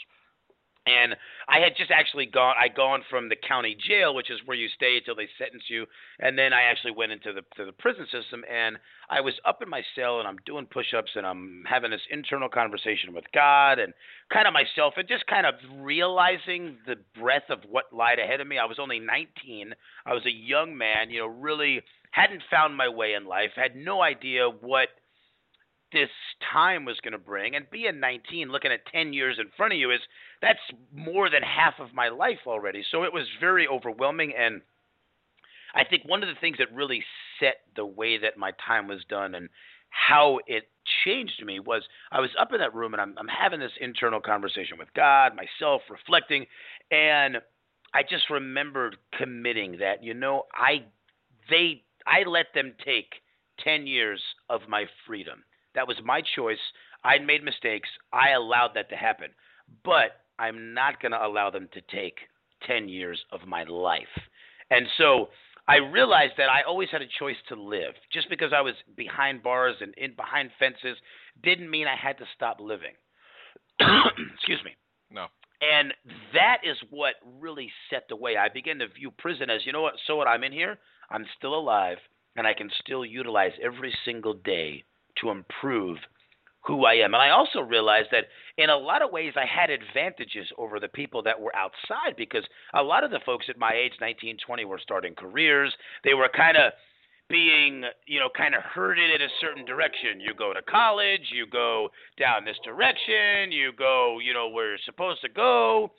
And 0.87 1.15
I 1.47 1.59
had 1.59 1.75
just 1.75 1.89
actually 1.89 2.27
gone. 2.27 2.53
I 2.61 2.67
gone 2.67 3.01
from 3.09 3.27
the 3.27 3.35
county 3.35 3.75
jail, 3.87 4.13
which 4.13 4.29
is 4.29 4.39
where 4.45 4.55
you 4.55 4.67
stay 4.75 4.97
until 4.97 5.15
they 5.15 5.27
sentence 5.37 5.63
you, 5.67 5.85
and 6.19 6.37
then 6.37 6.53
I 6.53 6.63
actually 6.63 6.91
went 6.91 7.11
into 7.11 7.33
the 7.33 7.41
to 7.57 7.65
the 7.65 7.71
prison 7.71 8.05
system. 8.11 8.43
And 8.51 8.77
I 9.09 9.21
was 9.21 9.33
up 9.45 9.63
in 9.63 9.69
my 9.69 9.81
cell, 9.95 10.19
and 10.19 10.27
I'm 10.27 10.37
doing 10.45 10.67
push-ups, 10.67 11.11
and 11.15 11.25
I'm 11.25 11.63
having 11.67 11.89
this 11.89 12.05
internal 12.11 12.49
conversation 12.49 13.13
with 13.13 13.25
God, 13.33 13.79
and 13.79 13.93
kind 14.31 14.47
of 14.47 14.53
myself, 14.53 14.93
and 14.97 15.07
just 15.07 15.25
kind 15.25 15.47
of 15.47 15.55
realizing 15.79 16.77
the 16.85 16.97
breadth 17.19 17.49
of 17.49 17.59
what 17.67 17.85
lied 17.91 18.19
ahead 18.19 18.39
of 18.39 18.47
me. 18.47 18.59
I 18.59 18.65
was 18.65 18.77
only 18.79 18.99
19. 18.99 19.73
I 20.05 20.13
was 20.13 20.25
a 20.27 20.31
young 20.31 20.77
man, 20.77 21.09
you 21.09 21.19
know, 21.19 21.27
really 21.27 21.81
hadn't 22.11 22.43
found 22.49 22.77
my 22.77 22.89
way 22.89 23.13
in 23.13 23.25
life, 23.25 23.51
had 23.55 23.75
no 23.75 24.01
idea 24.01 24.47
what 24.47 24.89
this 25.95 26.10
time 26.53 26.86
was 26.86 26.99
going 27.03 27.13
to 27.13 27.17
bring. 27.17 27.55
And 27.55 27.69
being 27.69 27.99
19, 27.99 28.49
looking 28.49 28.71
at 28.71 28.86
10 28.88 29.13
years 29.13 29.38
in 29.39 29.47
front 29.58 29.73
of 29.73 29.79
you 29.79 29.91
is 29.91 29.99
that's 30.41 30.60
more 30.93 31.29
than 31.29 31.41
half 31.41 31.75
of 31.79 31.93
my 31.93 32.10
life 32.10 32.45
already. 32.45 32.84
So 32.91 33.03
it 33.03 33.13
was 33.13 33.25
very 33.39 33.67
overwhelming. 33.67 34.34
And 34.38 34.62
I 35.73 35.84
think 35.84 36.03
one 36.05 36.23
of 36.23 36.29
the 36.29 36.39
things 36.39 36.58
that 36.60 36.73
really 36.73 37.03
set 37.39 37.62
the 37.75 37.86
way 37.86 38.17
that 38.17 38.38
my 38.38 38.51
time 38.65 38.88
was 38.88 39.03
done 39.10 39.36
and 39.36 39.49
how 39.89 40.39
it 40.45 40.69
changed 41.03 41.43
me 41.43 41.60
was 41.60 41.84
I 42.12 42.19
was 42.19 42.29
up 42.39 42.53
in 42.53 42.60
that 42.60 42.75
room 42.75 42.93
and 42.93 43.01
I'm, 43.01 43.15
I'm 43.17 43.27
having 43.27 43.60
this 43.60 43.71
internal 43.79 44.19
conversation 44.19 44.77
with 44.77 44.89
God, 44.93 45.34
myself, 45.36 45.81
reflecting, 45.89 46.45
and 46.91 47.38
I 47.93 48.03
just 48.03 48.29
remembered 48.29 48.97
committing 49.17 49.77
that 49.79 50.03
you 50.03 50.13
know 50.13 50.43
I 50.53 50.84
they 51.49 51.84
I 52.05 52.27
let 52.27 52.47
them 52.53 52.73
take 52.84 53.13
10 53.63 53.88
years 53.88 54.21
of 54.49 54.62
my 54.67 54.86
freedom. 55.08 55.43
That 55.75 55.88
was 55.88 55.97
my 56.03 56.21
choice. 56.35 56.59
I'd 57.03 57.25
made 57.25 57.43
mistakes. 57.43 57.89
I 58.11 58.31
allowed 58.31 58.71
that 58.75 58.89
to 58.89 58.95
happen. 58.95 59.29
But 59.83 60.21
I'm 60.39 60.73
not 60.73 61.01
going 61.01 61.11
to 61.11 61.25
allow 61.25 61.49
them 61.49 61.69
to 61.73 61.81
take 61.81 62.17
10 62.67 62.89
years 62.89 63.23
of 63.31 63.47
my 63.47 63.63
life. 63.63 64.03
And 64.71 64.85
so 64.97 65.29
I 65.67 65.77
realized 65.77 66.33
that 66.38 66.49
I 66.49 66.61
always 66.63 66.89
had 66.91 67.01
a 67.01 67.19
choice 67.19 67.38
to 67.49 67.55
live. 67.55 67.93
Just 68.11 68.29
because 68.29 68.51
I 68.55 68.61
was 68.61 68.73
behind 68.95 69.43
bars 69.43 69.75
and 69.81 69.93
in 69.97 70.15
behind 70.15 70.49
fences 70.59 70.97
didn't 71.43 71.69
mean 71.69 71.88
I 71.88 71.95
had 71.95 72.17
to 72.19 72.25
stop 72.35 72.59
living. 72.59 72.93
Excuse 73.79 74.61
me. 74.63 74.71
No. 75.11 75.27
And 75.61 75.93
that 76.33 76.57
is 76.63 76.77
what 76.89 77.15
really 77.39 77.71
set 77.89 78.03
the 78.09 78.15
way. 78.15 78.38
I 78.38 78.49
began 78.49 78.79
to 78.79 78.88
view 78.88 79.11
prison 79.11 79.49
as, 79.49 79.65
you 79.65 79.71
know 79.71 79.81
what, 79.81 79.95
so 80.05 80.15
what, 80.17 80.27
I'm 80.27 80.43
in 80.43 80.51
here, 80.51 80.77
I'm 81.09 81.25
still 81.38 81.55
alive, 81.55 81.97
and 82.35 82.45
I 82.45 82.53
can 82.53 82.69
still 82.83 83.05
utilize 83.05 83.53
every 83.63 83.93
single 84.03 84.33
day 84.33 84.83
to 85.21 85.30
improve 85.30 85.97
who 86.65 86.86
I 86.86 86.95
am. 86.95 87.13
And 87.13 87.21
I 87.21 87.30
also 87.30 87.60
realized 87.60 88.10
that 88.12 88.25
in 88.58 88.69
a 88.69 88.78
lot 88.78 89.01
of 89.01 89.12
ways 89.12 89.34
I 89.36 89.45
had 89.45 89.69
advantages 89.69 90.47
over 90.58 90.80
the 90.80 90.88
people 90.88 91.21
that 91.23 91.39
were 91.39 91.56
outside 91.56 92.15
because 92.17 92.43
a 92.73 92.82
lot 92.82 93.04
of 93.04 93.12
the 93.12 93.19
folks 93.25 93.45
at 93.49 93.58
my 93.58 93.73
age, 93.73 93.93
19, 94.01 94.38
20, 94.45 94.65
were 94.65 94.80
starting 94.82 95.13
careers. 95.13 95.73
They 96.04 96.15
were 96.15 96.30
kind 96.36 96.58
of 96.58 96.73
being, 97.30 97.84
you 98.08 98.19
know, 98.19 98.30
kind 98.36 98.56
of 98.56 98.63
herded 98.63 99.10
in 99.10 99.21
a 99.21 99.32
certain 99.41 99.65
direction. 99.65 100.19
You 100.19 100.34
go 100.34 100.54
to 100.54 100.62
college, 100.63 101.30
you 101.32 101.45
go 101.47 101.89
down 102.19 102.45
this 102.45 102.58
direction, 102.63 103.51
you 103.51 103.71
go, 103.78 104.19
you 104.23 104.34
know, 104.34 104.49
where 104.49 104.69
you're 104.69 104.78
supposed 104.86 105.21
to 105.21 105.30
go. 105.30 105.91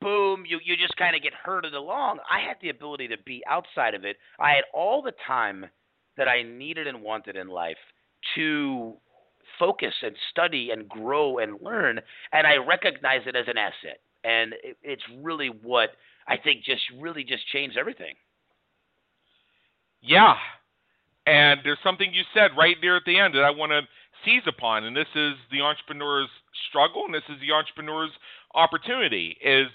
Boom, 0.00 0.44
you 0.46 0.58
you 0.64 0.76
just 0.76 0.96
kind 0.96 1.14
of 1.14 1.22
get 1.22 1.32
herded 1.32 1.74
along. 1.74 2.18
I 2.28 2.40
had 2.40 2.56
the 2.60 2.70
ability 2.70 3.06
to 3.08 3.16
be 3.24 3.40
outside 3.48 3.94
of 3.94 4.04
it. 4.04 4.16
I 4.40 4.50
had 4.50 4.64
all 4.74 5.00
the 5.00 5.12
time 5.28 5.66
that 6.16 6.26
I 6.26 6.42
needed 6.42 6.88
and 6.88 7.02
wanted 7.02 7.36
in 7.36 7.46
life 7.46 7.76
to 8.34 8.94
focus 9.58 9.94
and 10.02 10.16
study 10.30 10.70
and 10.70 10.88
grow 10.88 11.38
and 11.38 11.60
learn, 11.60 12.00
and 12.32 12.46
I 12.46 12.56
recognize 12.56 13.22
it 13.26 13.36
as 13.36 13.46
an 13.48 13.58
asset. 13.58 14.00
And 14.24 14.54
it, 14.62 14.76
it's 14.82 15.02
really 15.20 15.48
what 15.48 15.90
I 16.26 16.36
think 16.36 16.64
just 16.64 16.82
really 16.98 17.24
just 17.24 17.46
changed 17.48 17.76
everything. 17.76 18.14
Yeah. 20.00 20.34
And 21.26 21.60
there's 21.64 21.78
something 21.84 22.12
you 22.12 22.22
said 22.34 22.50
right 22.58 22.76
there 22.80 22.96
at 22.96 23.04
the 23.06 23.18
end 23.18 23.34
that 23.34 23.44
I 23.44 23.50
want 23.50 23.70
to 23.70 23.82
seize 24.24 24.42
upon, 24.46 24.84
and 24.84 24.96
this 24.96 25.06
is 25.14 25.34
the 25.50 25.60
entrepreneur's 25.60 26.28
struggle, 26.68 27.04
and 27.04 27.14
this 27.14 27.22
is 27.28 27.36
the 27.40 27.52
entrepreneur's 27.52 28.10
opportunity. 28.54 29.36
Is 29.40 29.68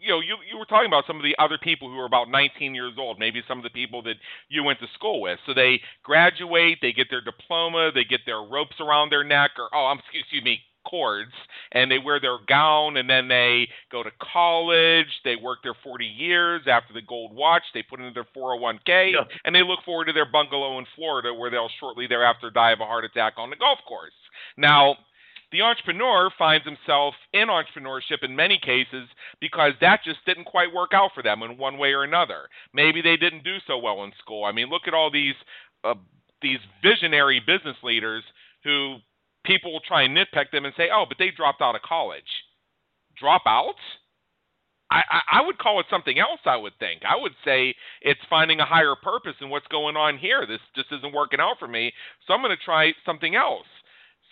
you 0.00 0.08
know, 0.08 0.20
you 0.20 0.36
you 0.50 0.58
were 0.58 0.64
talking 0.64 0.86
about 0.86 1.04
some 1.06 1.16
of 1.16 1.22
the 1.22 1.36
other 1.38 1.58
people 1.58 1.88
who 1.90 1.98
are 1.98 2.06
about 2.06 2.28
19 2.30 2.74
years 2.74 2.94
old, 2.98 3.18
maybe 3.18 3.42
some 3.46 3.58
of 3.58 3.64
the 3.64 3.70
people 3.70 4.02
that 4.02 4.16
you 4.48 4.62
went 4.62 4.78
to 4.80 4.86
school 4.94 5.20
with. 5.20 5.38
So 5.46 5.54
they 5.54 5.80
graduate, 6.02 6.78
they 6.80 6.92
get 6.92 7.08
their 7.10 7.20
diploma, 7.20 7.90
they 7.94 8.04
get 8.04 8.20
their 8.26 8.42
ropes 8.42 8.76
around 8.80 9.10
their 9.10 9.24
neck, 9.24 9.52
or 9.58 9.68
oh, 9.74 9.86
I'm 9.86 9.98
excuse 9.98 10.44
me, 10.44 10.60
cords 10.84 11.32
and 11.72 11.90
they 11.90 11.98
wear 11.98 12.20
their 12.20 12.38
gown 12.46 12.96
and 12.96 13.08
then 13.08 13.28
they 13.28 13.68
go 13.90 14.02
to 14.02 14.10
college, 14.20 15.06
they 15.24 15.36
work 15.36 15.58
their 15.62 15.76
40 15.82 16.04
years 16.04 16.62
after 16.66 16.92
the 16.92 17.02
gold 17.02 17.34
watch, 17.34 17.62
they 17.74 17.82
put 17.82 18.00
into 18.00 18.12
their 18.12 18.26
401k, 18.36 19.12
Yeah. 19.12 19.24
and 19.44 19.54
they 19.54 19.62
look 19.62 19.80
forward 19.84 20.06
to 20.06 20.12
their 20.12 20.30
bungalow 20.30 20.78
in 20.78 20.86
Florida 20.96 21.32
where 21.32 21.50
they'll 21.50 21.70
shortly 21.80 22.06
thereafter 22.06 22.50
die 22.50 22.72
of 22.72 22.80
a 22.80 22.84
heart 22.84 23.04
attack 23.04 23.34
on 23.36 23.50
the 23.50 23.56
golf 23.56 23.78
course. 23.86 24.12
Now, 24.56 24.96
the 25.52 25.62
entrepreneur 25.62 26.30
finds 26.38 26.66
himself 26.66 27.14
in 27.32 27.48
entrepreneurship 27.48 28.22
in 28.22 28.34
many 28.34 28.58
cases 28.58 29.08
because 29.40 29.72
that 29.80 30.00
just 30.04 30.24
didn't 30.26 30.44
quite 30.44 30.72
work 30.74 30.90
out 30.94 31.10
for 31.14 31.22
them 31.22 31.42
in 31.42 31.58
one 31.58 31.78
way 31.78 31.92
or 31.92 32.04
another. 32.04 32.48
Maybe 32.74 33.02
they 33.02 33.16
didn't 33.16 33.44
do 33.44 33.58
so 33.66 33.78
well 33.78 34.02
in 34.04 34.12
school. 34.18 34.44
I 34.44 34.52
mean, 34.52 34.68
look 34.68 34.82
at 34.86 34.94
all 34.94 35.10
these 35.10 35.34
uh, 35.84 35.94
these 36.40 36.58
visionary 36.82 37.40
business 37.40 37.76
leaders 37.82 38.24
who 38.64 38.96
people 39.44 39.72
will 39.72 39.80
try 39.86 40.02
and 40.02 40.16
nitpick 40.16 40.50
them 40.52 40.64
and 40.64 40.74
say, 40.76 40.88
"Oh, 40.92 41.04
but 41.08 41.18
they 41.18 41.30
dropped 41.30 41.62
out 41.62 41.76
of 41.76 41.82
college." 41.82 42.22
Drop 43.18 43.42
out? 43.46 43.76
I, 44.90 45.02
I, 45.10 45.38
I 45.40 45.46
would 45.46 45.58
call 45.58 45.80
it 45.80 45.86
something 45.90 46.18
else. 46.18 46.40
I 46.44 46.56
would 46.56 46.72
think. 46.78 47.02
I 47.08 47.20
would 47.20 47.32
say 47.44 47.74
it's 48.02 48.20
finding 48.28 48.60
a 48.60 48.64
higher 48.64 48.94
purpose 48.94 49.34
in 49.40 49.50
what's 49.50 49.66
going 49.68 49.96
on 49.96 50.18
here. 50.18 50.46
This 50.46 50.60
just 50.74 50.92
isn't 50.92 51.14
working 51.14 51.40
out 51.40 51.56
for 51.58 51.68
me, 51.68 51.92
so 52.26 52.34
I'm 52.34 52.42
going 52.42 52.56
to 52.56 52.64
try 52.64 52.92
something 53.06 53.34
else. 53.34 53.66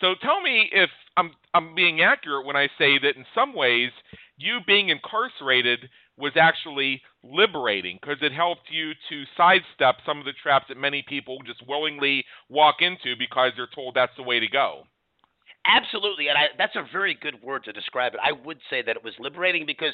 So 0.01 0.15
tell 0.21 0.41
me 0.41 0.69
if 0.71 0.89
I'm 1.15 1.31
I'm 1.53 1.75
being 1.75 2.01
accurate 2.01 2.45
when 2.45 2.55
I 2.55 2.67
say 2.77 2.97
that 2.99 3.15
in 3.15 3.25
some 3.33 3.55
ways 3.55 3.91
you 4.37 4.59
being 4.65 4.89
incarcerated 4.89 5.89
was 6.17 6.33
actually 6.35 7.01
liberating 7.23 7.99
because 8.01 8.17
it 8.21 8.33
helped 8.33 8.69
you 8.69 8.91
to 9.09 9.23
sidestep 9.37 9.97
some 10.05 10.19
of 10.19 10.25
the 10.25 10.33
traps 10.41 10.65
that 10.69 10.77
many 10.77 11.03
people 11.07 11.37
just 11.45 11.65
willingly 11.67 12.25
walk 12.49 12.77
into 12.81 13.15
because 13.17 13.51
they're 13.55 13.69
told 13.73 13.95
that's 13.95 14.15
the 14.17 14.23
way 14.23 14.39
to 14.39 14.47
go. 14.47 14.83
Absolutely, 15.65 16.27
and 16.27 16.37
I, 16.37 16.45
that's 16.57 16.75
a 16.75 16.85
very 16.91 17.15
good 17.21 17.35
word 17.43 17.63
to 17.65 17.71
describe 17.71 18.13
it. 18.13 18.19
I 18.23 18.31
would 18.31 18.57
say 18.69 18.81
that 18.81 18.95
it 18.95 19.03
was 19.03 19.13
liberating 19.19 19.65
because 19.65 19.93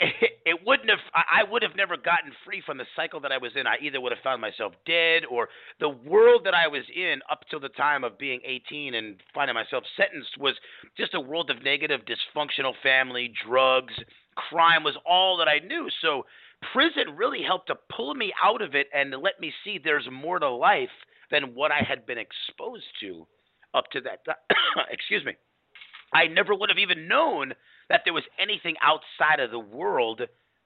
it, 0.00 0.32
it 0.46 0.58
wouldn't 0.66 0.90
have. 0.90 0.98
I 1.14 1.40
I 1.40 1.50
would 1.50 1.62
have 1.62 1.76
never 1.76 1.96
gotten 1.96 2.32
free 2.44 2.62
from 2.64 2.78
the 2.78 2.86
cycle 2.96 3.20
that 3.20 3.32
I 3.32 3.38
was 3.38 3.52
in. 3.56 3.66
I 3.66 3.76
either 3.82 4.00
would 4.00 4.12
have 4.12 4.22
found 4.22 4.40
myself 4.40 4.72
dead, 4.86 5.22
or 5.30 5.48
the 5.80 5.88
world 5.88 6.42
that 6.44 6.54
I 6.54 6.68
was 6.68 6.82
in 6.94 7.20
up 7.30 7.40
till 7.50 7.60
the 7.60 7.68
time 7.70 8.04
of 8.04 8.18
being 8.18 8.40
18 8.44 8.94
and 8.94 9.16
finding 9.34 9.54
myself 9.54 9.84
sentenced 9.96 10.38
was 10.38 10.54
just 10.96 11.14
a 11.14 11.20
world 11.20 11.50
of 11.50 11.62
negative, 11.62 12.00
dysfunctional 12.02 12.72
family, 12.82 13.32
drugs, 13.46 13.94
crime 14.34 14.84
was 14.84 14.96
all 15.06 15.36
that 15.38 15.48
I 15.48 15.58
knew. 15.58 15.88
So 16.02 16.24
prison 16.72 17.16
really 17.16 17.42
helped 17.42 17.68
to 17.68 17.76
pull 17.94 18.14
me 18.14 18.32
out 18.42 18.62
of 18.62 18.74
it 18.74 18.88
and 18.94 19.10
let 19.10 19.40
me 19.40 19.52
see 19.64 19.78
there's 19.82 20.08
more 20.10 20.38
to 20.38 20.48
life 20.48 20.88
than 21.30 21.54
what 21.54 21.72
I 21.72 21.82
had 21.86 22.06
been 22.06 22.18
exposed 22.18 22.84
to 23.00 23.26
up 23.74 23.84
to 23.92 24.00
that 24.02 24.24
time. 24.24 24.36
Excuse 24.90 25.24
me. 25.24 25.34
I 26.12 26.28
never 26.28 26.54
would 26.54 26.68
have 26.68 26.78
even 26.78 27.08
known 27.08 27.54
that 27.88 28.02
there 28.04 28.14
was 28.14 28.24
anything 28.38 28.76
outside 28.82 29.40
of 29.40 29.50
the 29.50 29.58
world 29.58 30.22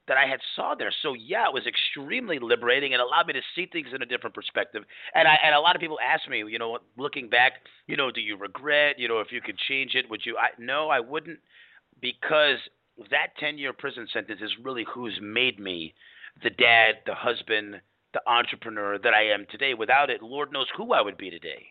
that 0.07 0.17
I 0.17 0.27
had 0.27 0.41
saw 0.57 0.75
there. 0.75 0.93
So 1.03 1.13
yeah, 1.13 1.47
it 1.47 1.53
was 1.53 1.67
extremely 1.67 2.39
liberating 2.39 2.95
and 2.95 3.03
allowed 3.03 3.27
me 3.27 3.35
to 3.35 3.43
see 3.55 3.67
things 3.67 3.89
in 3.95 4.03
a 4.03 4.07
different 4.07 4.35
perspective. 4.35 4.83
And 5.15 5.29
I 5.29 5.37
and 5.45 5.55
a 5.55 5.61
lot 5.61 5.77
of 5.77 5.81
people 5.81 5.99
ask 6.03 6.29
me, 6.29 6.39
you 6.39 6.59
know, 6.59 6.79
looking 6.97 7.29
back, 7.29 7.53
you 7.87 7.97
know, 7.97 8.11
do 8.11 8.21
you 8.21 8.37
regret, 8.37 8.99
you 8.99 9.07
know, 9.07 9.21
if 9.21 9.31
you 9.31 9.41
could 9.41 9.59
change 9.59 9.95
it, 9.95 10.09
would 10.11 10.25
you? 10.25 10.37
I 10.37 10.49
no, 10.59 10.89
I 10.89 11.01
wouldn't 11.01 11.39
because 12.01 12.59
that 13.11 13.29
10-year 13.41 13.73
prison 13.73 14.09
sentence 14.13 14.41
is 14.43 14.51
really 14.63 14.85
who's 14.93 15.19
made 15.23 15.61
me 15.61 15.95
the 16.43 16.51
dad, 16.51 16.97
the 17.07 17.15
husband, 17.15 17.81
the 18.13 18.21
entrepreneur 18.27 18.99
that 18.99 19.15
I 19.15 19.27
am 19.27 19.47
today. 19.51 19.75
Without 19.75 20.11
it, 20.11 20.23
Lord 20.23 20.53
knows 20.53 20.67
who 20.77 20.93
I 20.93 21.03
would 21.03 21.19
be 21.19 21.31
today. 21.31 21.67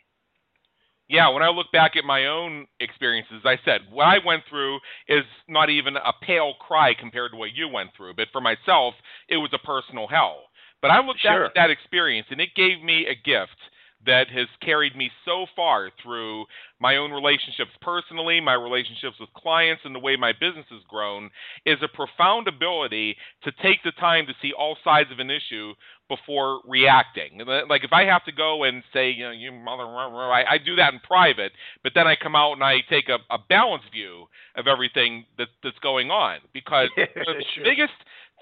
Yeah, 1.10 1.30
when 1.30 1.42
I 1.44 1.50
look 1.50 1.72
back 1.72 1.96
at 1.96 2.04
my 2.04 2.26
own 2.26 2.68
experiences, 2.80 3.42
I 3.46 3.58
said 3.64 3.82
what 3.90 4.06
I 4.06 4.18
went 4.26 4.44
through 4.50 4.80
is 5.08 5.24
not 5.48 5.70
even 5.70 5.96
a 5.96 6.14
pale 6.22 6.54
cry 6.60 6.94
compared 7.00 7.32
to 7.32 7.38
what 7.38 7.56
you 7.56 7.68
went 7.70 7.92
through. 7.96 8.14
But 8.16 8.28
for 8.32 8.42
myself, 8.42 8.94
it 9.30 9.38
was 9.38 9.52
a 9.54 9.60
personal 9.60 10.08
hell. 10.08 10.50
But 10.82 10.92
I 10.92 11.00
looked 11.00 11.22
Sure. 11.22 11.32
back 11.44 11.50
at 11.50 11.56
that 11.56 11.70
experience, 11.72 12.28
and 12.30 12.42
it 12.42 12.54
gave 12.56 12.84
me 12.84 13.08
a 13.08 13.16
gift 13.16 13.58
that 14.06 14.30
has 14.30 14.48
carried 14.62 14.96
me 14.96 15.10
so 15.26 15.46
far 15.56 15.90
through 16.02 16.46
my 16.80 16.98
own 16.98 17.12
relationships 17.12 17.72
personally, 17.82 18.40
my 18.40 18.54
relationships 18.54 19.16
with 19.20 19.30
clients, 19.34 19.82
and 19.86 19.94
the 19.96 20.00
way 20.00 20.16
my 20.16 20.32
business 20.34 20.66
has 20.70 20.82
grown 20.88 21.30
is 21.66 21.78
a 21.82 21.88
profound 21.88 22.48
ability 22.48 23.16
to 23.44 23.52
take 23.64 23.84
the 23.84 23.92
time 23.94 24.26
to 24.28 24.34
see 24.42 24.54
all 24.54 24.78
sides 24.84 25.12
of 25.12 25.20
an 25.20 25.30
issue 25.32 25.74
before 26.08 26.62
reacting. 26.66 27.42
Uh, 27.42 27.62
Like 27.70 27.84
if 27.84 27.92
I 27.92 28.06
have 28.06 28.24
to 28.26 28.32
go 28.32 28.64
and 28.64 28.84
say, 28.94 29.10
you 29.12 29.26
know, 29.26 29.32
you 29.32 29.52
mother, 29.52 29.84
I, 29.84 30.44
I 30.52 30.58
do 30.58 30.76
that 30.78 30.94
in 30.94 31.00
private, 31.00 31.52
but 31.84 31.94
then 31.96 32.08
I 32.08 32.16
come 32.16 32.36
out 32.36 32.54
and 32.54 32.64
I 32.64 32.78
take 32.90 33.10
a, 33.10 33.18
a 33.30 33.38
balanced 33.50 33.92
view 33.92 34.26
of 34.56 34.68
everything 34.68 35.26
that, 35.38 35.50
that's 35.64 35.80
going 35.80 36.12
on 36.12 36.40
because 36.54 36.90
the 36.96 37.44
Sure. 37.56 37.64
biggest 37.64 37.94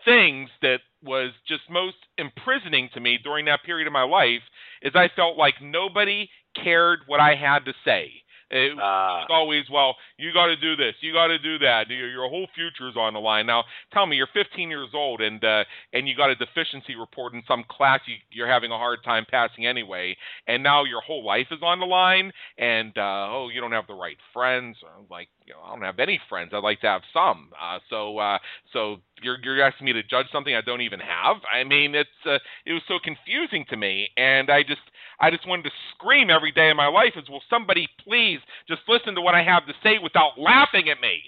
things 0.06 0.50
that 0.62 0.80
was 1.04 1.32
just 1.48 1.64
most 1.70 1.98
imprisoning 2.18 2.90
to 2.94 3.00
me 3.00 3.20
during 3.24 3.46
that 3.46 3.64
period 3.64 3.88
of 3.88 3.94
my 3.94 4.04
life 4.04 4.42
is 4.82 4.94
I 4.96 5.10
felt 5.16 5.38
like 5.38 5.56
nobody 5.62 6.30
cared 6.64 7.00
what 7.08 7.20
I 7.20 7.36
had 7.36 7.66
to 7.66 7.74
say. 7.84 8.12
It 8.52 8.78
Ah. 8.80 9.22
was 9.22 9.28
always, 9.32 9.66
well, 9.72 9.96
you 10.18 10.32
got 10.32 10.46
to 10.48 10.56
do 10.56 10.76
this, 10.76 10.94
you 11.02 11.12
got 11.14 11.28
to 11.28 11.40
do 11.40 11.58
that. 11.60 11.90
Your, 11.90 12.08
your 12.10 12.30
whole 12.30 12.48
future's 12.54 12.96
on 12.96 13.14
the 13.16 13.20
line. 13.20 13.48
Now, 13.48 13.64
tell 13.92 14.06
me, 14.06 14.18
you're 14.18 14.28
15 14.34 14.70
years 14.70 14.90
old 14.94 15.20
and 15.20 15.44
uh, 15.44 15.64
and 15.94 16.08
you 16.08 16.16
got 16.16 16.30
a 16.30 16.36
deficiency 16.36 16.96
report 16.96 17.34
in 17.34 17.42
some 17.48 17.64
class 17.68 18.02
you, 18.06 18.16
you're 18.30 18.48
having 18.48 18.72
a 18.72 18.78
hard 18.78 19.00
time 19.04 19.26
passing 19.30 19.66
anyway, 19.66 20.16
and 20.48 20.62
now 20.62 20.84
your 20.84 21.02
whole 21.02 21.26
life 21.26 21.48
is 21.50 21.64
on 21.64 21.80
the 21.80 21.88
line. 21.88 22.32
And 22.60 22.96
uh, 22.96 23.28
oh, 23.32 23.50
you 23.52 23.62
don't 23.62 23.72
have 23.72 23.88
the 23.88 23.96
right 23.96 24.18
friends. 24.32 24.78
Like, 25.10 25.30
you 25.48 25.54
know, 25.54 25.62
I 25.66 25.70
don't 25.74 25.82
have 25.84 26.00
any 26.00 26.22
friends. 26.30 26.52
I'd 26.54 26.60
like 26.64 26.82
to 26.82 26.88
have 26.88 27.02
some. 27.14 27.50
Uh, 27.60 27.80
so 27.90 28.20
uh, 28.20 28.38
so 28.72 28.98
you're 29.22 29.38
you're 29.44 29.62
asking 29.62 29.86
me 29.86 29.94
to 29.94 30.04
judge 30.04 30.28
something 30.32 30.56
I 30.56 30.62
don't 30.62 30.82
even 30.82 31.00
have. 31.00 31.38
I 31.52 31.64
mean, 31.64 31.96
it's 31.96 32.10
uh, 32.26 32.38
it 32.66 32.74
was 32.74 32.82
so 32.88 32.96
confusing 33.04 33.66
to 33.70 33.78
me, 33.78 34.10
and 34.18 34.50
I 34.50 34.64
just 34.64 34.82
I 35.20 35.32
just 35.32 35.48
wanted 35.48 35.64
to 35.64 35.72
scream 35.94 36.30
every 36.30 36.52
day 36.52 36.70
of 36.70 36.78
my 36.78 36.88
life 36.88 37.14
as 37.18 37.30
will 37.30 37.44
somebody 37.50 37.88
please 38.04 38.40
just 38.68 38.82
listen 38.88 39.16
to 39.16 39.22
what 39.22 39.36
I 39.36 39.44
have 39.44 39.66
to 39.68 39.74
say 39.84 39.98
without 40.02 40.38
laughing 40.38 40.90
at 40.90 40.98
me. 41.02 41.22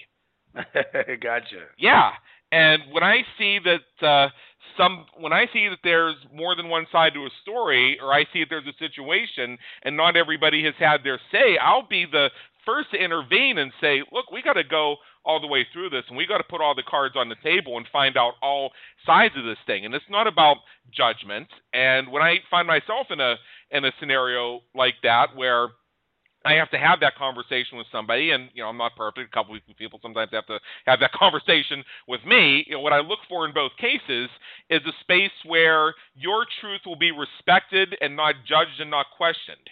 gotcha. 1.22 1.66
Yeah, 1.78 2.12
and 2.52 2.82
when 2.92 3.02
I 3.02 3.22
see 3.38 3.58
that 3.64 4.06
uh, 4.06 4.28
some 4.76 5.06
when 5.18 5.32
I 5.32 5.46
see 5.52 5.68
that 5.68 5.78
there's 5.84 6.16
more 6.32 6.54
than 6.54 6.68
one 6.68 6.86
side 6.90 7.14
to 7.14 7.20
a 7.26 7.30
story, 7.42 7.98
or 8.00 8.12
I 8.12 8.24
see 8.32 8.40
that 8.40 8.48
there's 8.50 8.66
a 8.66 8.78
situation 8.78 9.58
and 9.82 9.96
not 9.96 10.16
everybody 10.16 10.64
has 10.64 10.74
had 10.78 10.98
their 11.04 11.20
say, 11.30 11.58
I'll 11.58 11.86
be 11.86 12.06
the 12.10 12.30
first 12.64 12.90
to 12.92 13.02
intervene 13.02 13.58
and 13.58 13.72
say, 13.80 14.02
look, 14.12 14.30
we 14.30 14.42
got 14.42 14.54
to 14.54 14.64
go 14.64 14.96
all 15.28 15.38
the 15.38 15.46
way 15.46 15.66
through 15.72 15.90
this, 15.90 16.04
and 16.08 16.16
we 16.16 16.26
got 16.26 16.38
to 16.38 16.44
put 16.44 16.62
all 16.62 16.74
the 16.74 16.82
cards 16.82 17.14
on 17.14 17.28
the 17.28 17.36
table 17.44 17.76
and 17.76 17.86
find 17.92 18.16
out 18.16 18.32
all 18.42 18.72
sides 19.04 19.34
of 19.36 19.44
this 19.44 19.58
thing. 19.66 19.84
And 19.84 19.94
it's 19.94 20.04
not 20.08 20.26
about 20.26 20.56
judgment. 20.90 21.46
And 21.74 22.10
when 22.10 22.22
I 22.22 22.38
find 22.50 22.66
myself 22.66 23.08
in 23.10 23.20
a 23.20 23.36
in 23.70 23.84
a 23.84 23.92
scenario 24.00 24.62
like 24.74 24.94
that 25.02 25.36
where 25.36 25.68
I 26.46 26.54
have 26.54 26.70
to 26.70 26.78
have 26.78 27.00
that 27.00 27.14
conversation 27.16 27.76
with 27.76 27.86
somebody, 27.92 28.30
and 28.30 28.48
you 28.54 28.62
know 28.62 28.70
I'm 28.70 28.78
not 28.78 28.96
perfect. 28.96 29.28
A 29.30 29.36
couple 29.36 29.54
of 29.54 29.60
people 29.76 29.98
sometimes 30.00 30.30
have 30.32 30.46
to 30.46 30.58
have 30.86 31.00
that 31.00 31.12
conversation 31.18 31.84
with 32.08 32.24
me. 32.24 32.64
You 32.66 32.74
know, 32.74 32.80
what 32.80 32.94
I 32.94 33.00
look 33.00 33.18
for 33.28 33.46
in 33.46 33.52
both 33.52 33.72
cases 33.78 34.30
is 34.70 34.80
a 34.86 34.92
space 35.02 35.36
where 35.44 35.94
your 36.14 36.46
truth 36.62 36.80
will 36.86 36.96
be 36.96 37.12
respected 37.12 37.96
and 38.00 38.16
not 38.16 38.36
judged 38.48 38.80
and 38.80 38.90
not 38.90 39.06
questioned. 39.14 39.68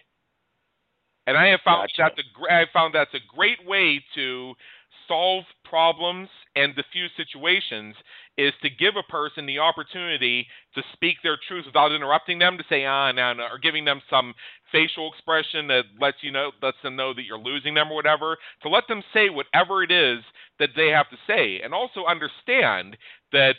And 1.27 1.37
I 1.37 1.47
have 1.49 1.61
found 1.65 1.89
Gotcha. 1.97 2.13
that's 2.15 2.19
a 2.19 2.53
I 2.53 2.59
have 2.61 2.69
found 2.75 2.95
that's 2.95 3.15
a 3.15 3.35
great 3.35 3.65
way 3.67 4.05
to 4.15 4.55
solve 5.09 5.45
problems 5.65 6.29
and 6.55 6.75
diffuse 6.75 7.11
situations 7.17 7.95
is 8.39 8.53
to 8.63 8.71
give 8.71 8.95
a 8.97 9.11
person 9.11 9.47
the 9.47 9.59
opportunity 9.59 10.47
to 10.75 10.83
speak 10.93 11.17
their 11.23 11.39
truth 11.49 11.65
without 11.67 11.93
interrupting 11.93 12.39
them 12.39 12.57
to 12.59 12.65
say 12.69 12.85
ah 12.85 13.13
no 13.13 13.33
no 13.33 13.45
or 13.45 13.59
giving 13.59 13.85
them 13.85 14.01
some 14.09 14.35
facial 14.73 15.11
expression 15.13 15.67
that 15.67 15.85
lets 16.01 16.19
you 16.23 16.31
know 16.31 16.51
lets 16.63 16.77
them 16.83 16.97
know 16.97 17.15
that 17.15 17.25
you're 17.25 17.39
losing 17.39 17.75
them 17.75 17.91
or 17.91 17.97
whatever 17.97 18.37
to 18.63 18.69
let 18.69 18.85
them 18.89 19.03
say 19.13 19.31
whatever 19.31 19.83
it 19.83 19.91
is 19.91 20.23
that 20.59 20.71
they 20.77 20.89
have 20.89 21.09
to 21.11 21.17
say. 21.27 21.61
And 21.63 21.75
also 21.75 22.05
understand 22.07 22.97
that 23.33 23.57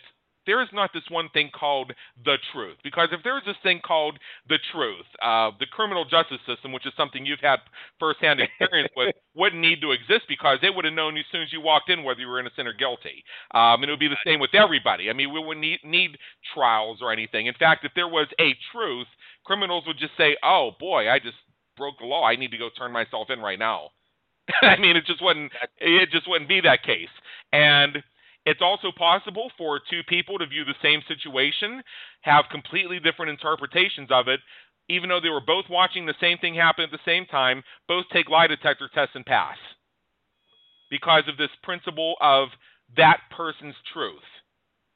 there 0.48 0.64
is 0.64 0.70
not 0.74 0.90
this 0.94 1.04
one 1.10 1.30
thing 1.30 1.52
called 1.54 1.94
the 2.26 2.38
truth. 2.52 2.78
Because 2.84 3.10
if 3.12 3.22
there 3.24 3.38
is 3.38 3.44
this 3.46 3.58
thing 3.62 3.82
called 3.86 4.18
the 4.50 4.58
truth, 4.72 5.06
uh, 5.22 5.52
the 5.60 5.68
criminal 5.68 6.06
justice 6.06 6.40
system, 6.48 6.72
which 6.72 6.88
is 6.88 6.94
something 6.98 7.26
you've 7.26 7.40
had 7.40 7.60
firsthand 8.00 8.40
experience 8.40 8.90
with, 8.96 9.14
wouldn't 9.36 9.62
need 9.62 9.82
to 9.82 9.92
exist 9.92 10.24
because 10.28 10.58
they 10.62 10.72
would 10.72 10.86
have 10.86 10.96
known 10.96 11.18
as 11.18 11.26
soon 11.32 11.44
as 11.44 11.54
you 11.54 11.62
walked 11.62 11.92
in 11.92 12.04
whether 12.04 12.22
you 12.22 12.28
were 12.28 12.40
innocent 12.40 12.68
or 12.68 12.74
guilty. 12.74 13.24
Um, 13.54 13.84
and 13.84 13.86
it 13.86 13.92
would 13.92 14.00
be 14.00 14.08
the 14.08 14.18
same 14.26 14.40
with 14.40 14.56
everybody. 14.56 15.12
I 15.12 15.14
mean, 15.14 15.32
we 15.32 15.40
wouldn't 15.40 15.62
need, 15.62 15.80
need 15.84 16.18
trials 16.56 17.00
or 17.02 17.12
anything. 17.12 17.46
In 17.46 17.54
fact, 17.54 17.86
if 17.86 17.92
there 17.94 18.08
was 18.08 18.28
a 18.40 18.56
truth, 18.72 19.08
criminals 19.46 19.84
would 19.86 19.98
just 20.00 20.16
say, 20.18 20.36
"Oh 20.44 20.72
boy, 20.80 21.10
I 21.10 21.20
just 21.20 21.38
broke 21.76 22.00
the 22.00 22.06
law. 22.06 22.24
I 22.24 22.36
need 22.36 22.52
to 22.52 22.58
go 22.58 22.70
turn 22.76 22.92
myself 22.92 23.30
in 23.30 23.40
right 23.40 23.60
now." 23.60 23.90
I 24.62 24.78
mean, 24.78 24.96
it 24.96 25.06
just 25.06 25.22
wouldn't. 25.22 25.52
It 25.78 26.10
just 26.12 26.28
wouldn't 26.28 26.50
be 26.50 26.62
that 26.62 26.84
case. 26.84 27.10
And 27.52 28.04
it's 28.48 28.62
also 28.62 28.92
possible 28.98 29.52
for 29.58 29.82
two 29.92 30.02
people 30.08 30.40
to 30.40 30.48
view 30.48 30.64
the 30.66 30.74
same 30.82 31.02
situation, 31.08 31.84
have 32.22 32.46
completely 32.50 33.00
different 33.00 33.30
interpretations 33.32 34.10
of 34.12 34.28
it, 34.28 34.40
even 34.90 35.10
though 35.10 35.20
they 35.22 35.30
were 35.30 35.42
both 35.42 35.66
watching 35.70 36.06
the 36.06 36.16
same 36.22 36.38
thing 36.40 36.56
happen 36.56 36.86
at 36.86 36.92
the 36.92 37.06
same 37.06 37.26
time, 37.28 37.62
both 37.88 38.06
take 38.14 38.30
lie 38.30 38.48
detector 38.48 38.90
tests 38.94 39.16
and 39.16 39.26
pass. 39.26 39.58
because 40.90 41.24
of 41.28 41.38
this 41.38 41.50
principle 41.64 42.16
of 42.22 42.50
that 42.96 43.20
person's 43.36 43.76
truth. 43.94 44.24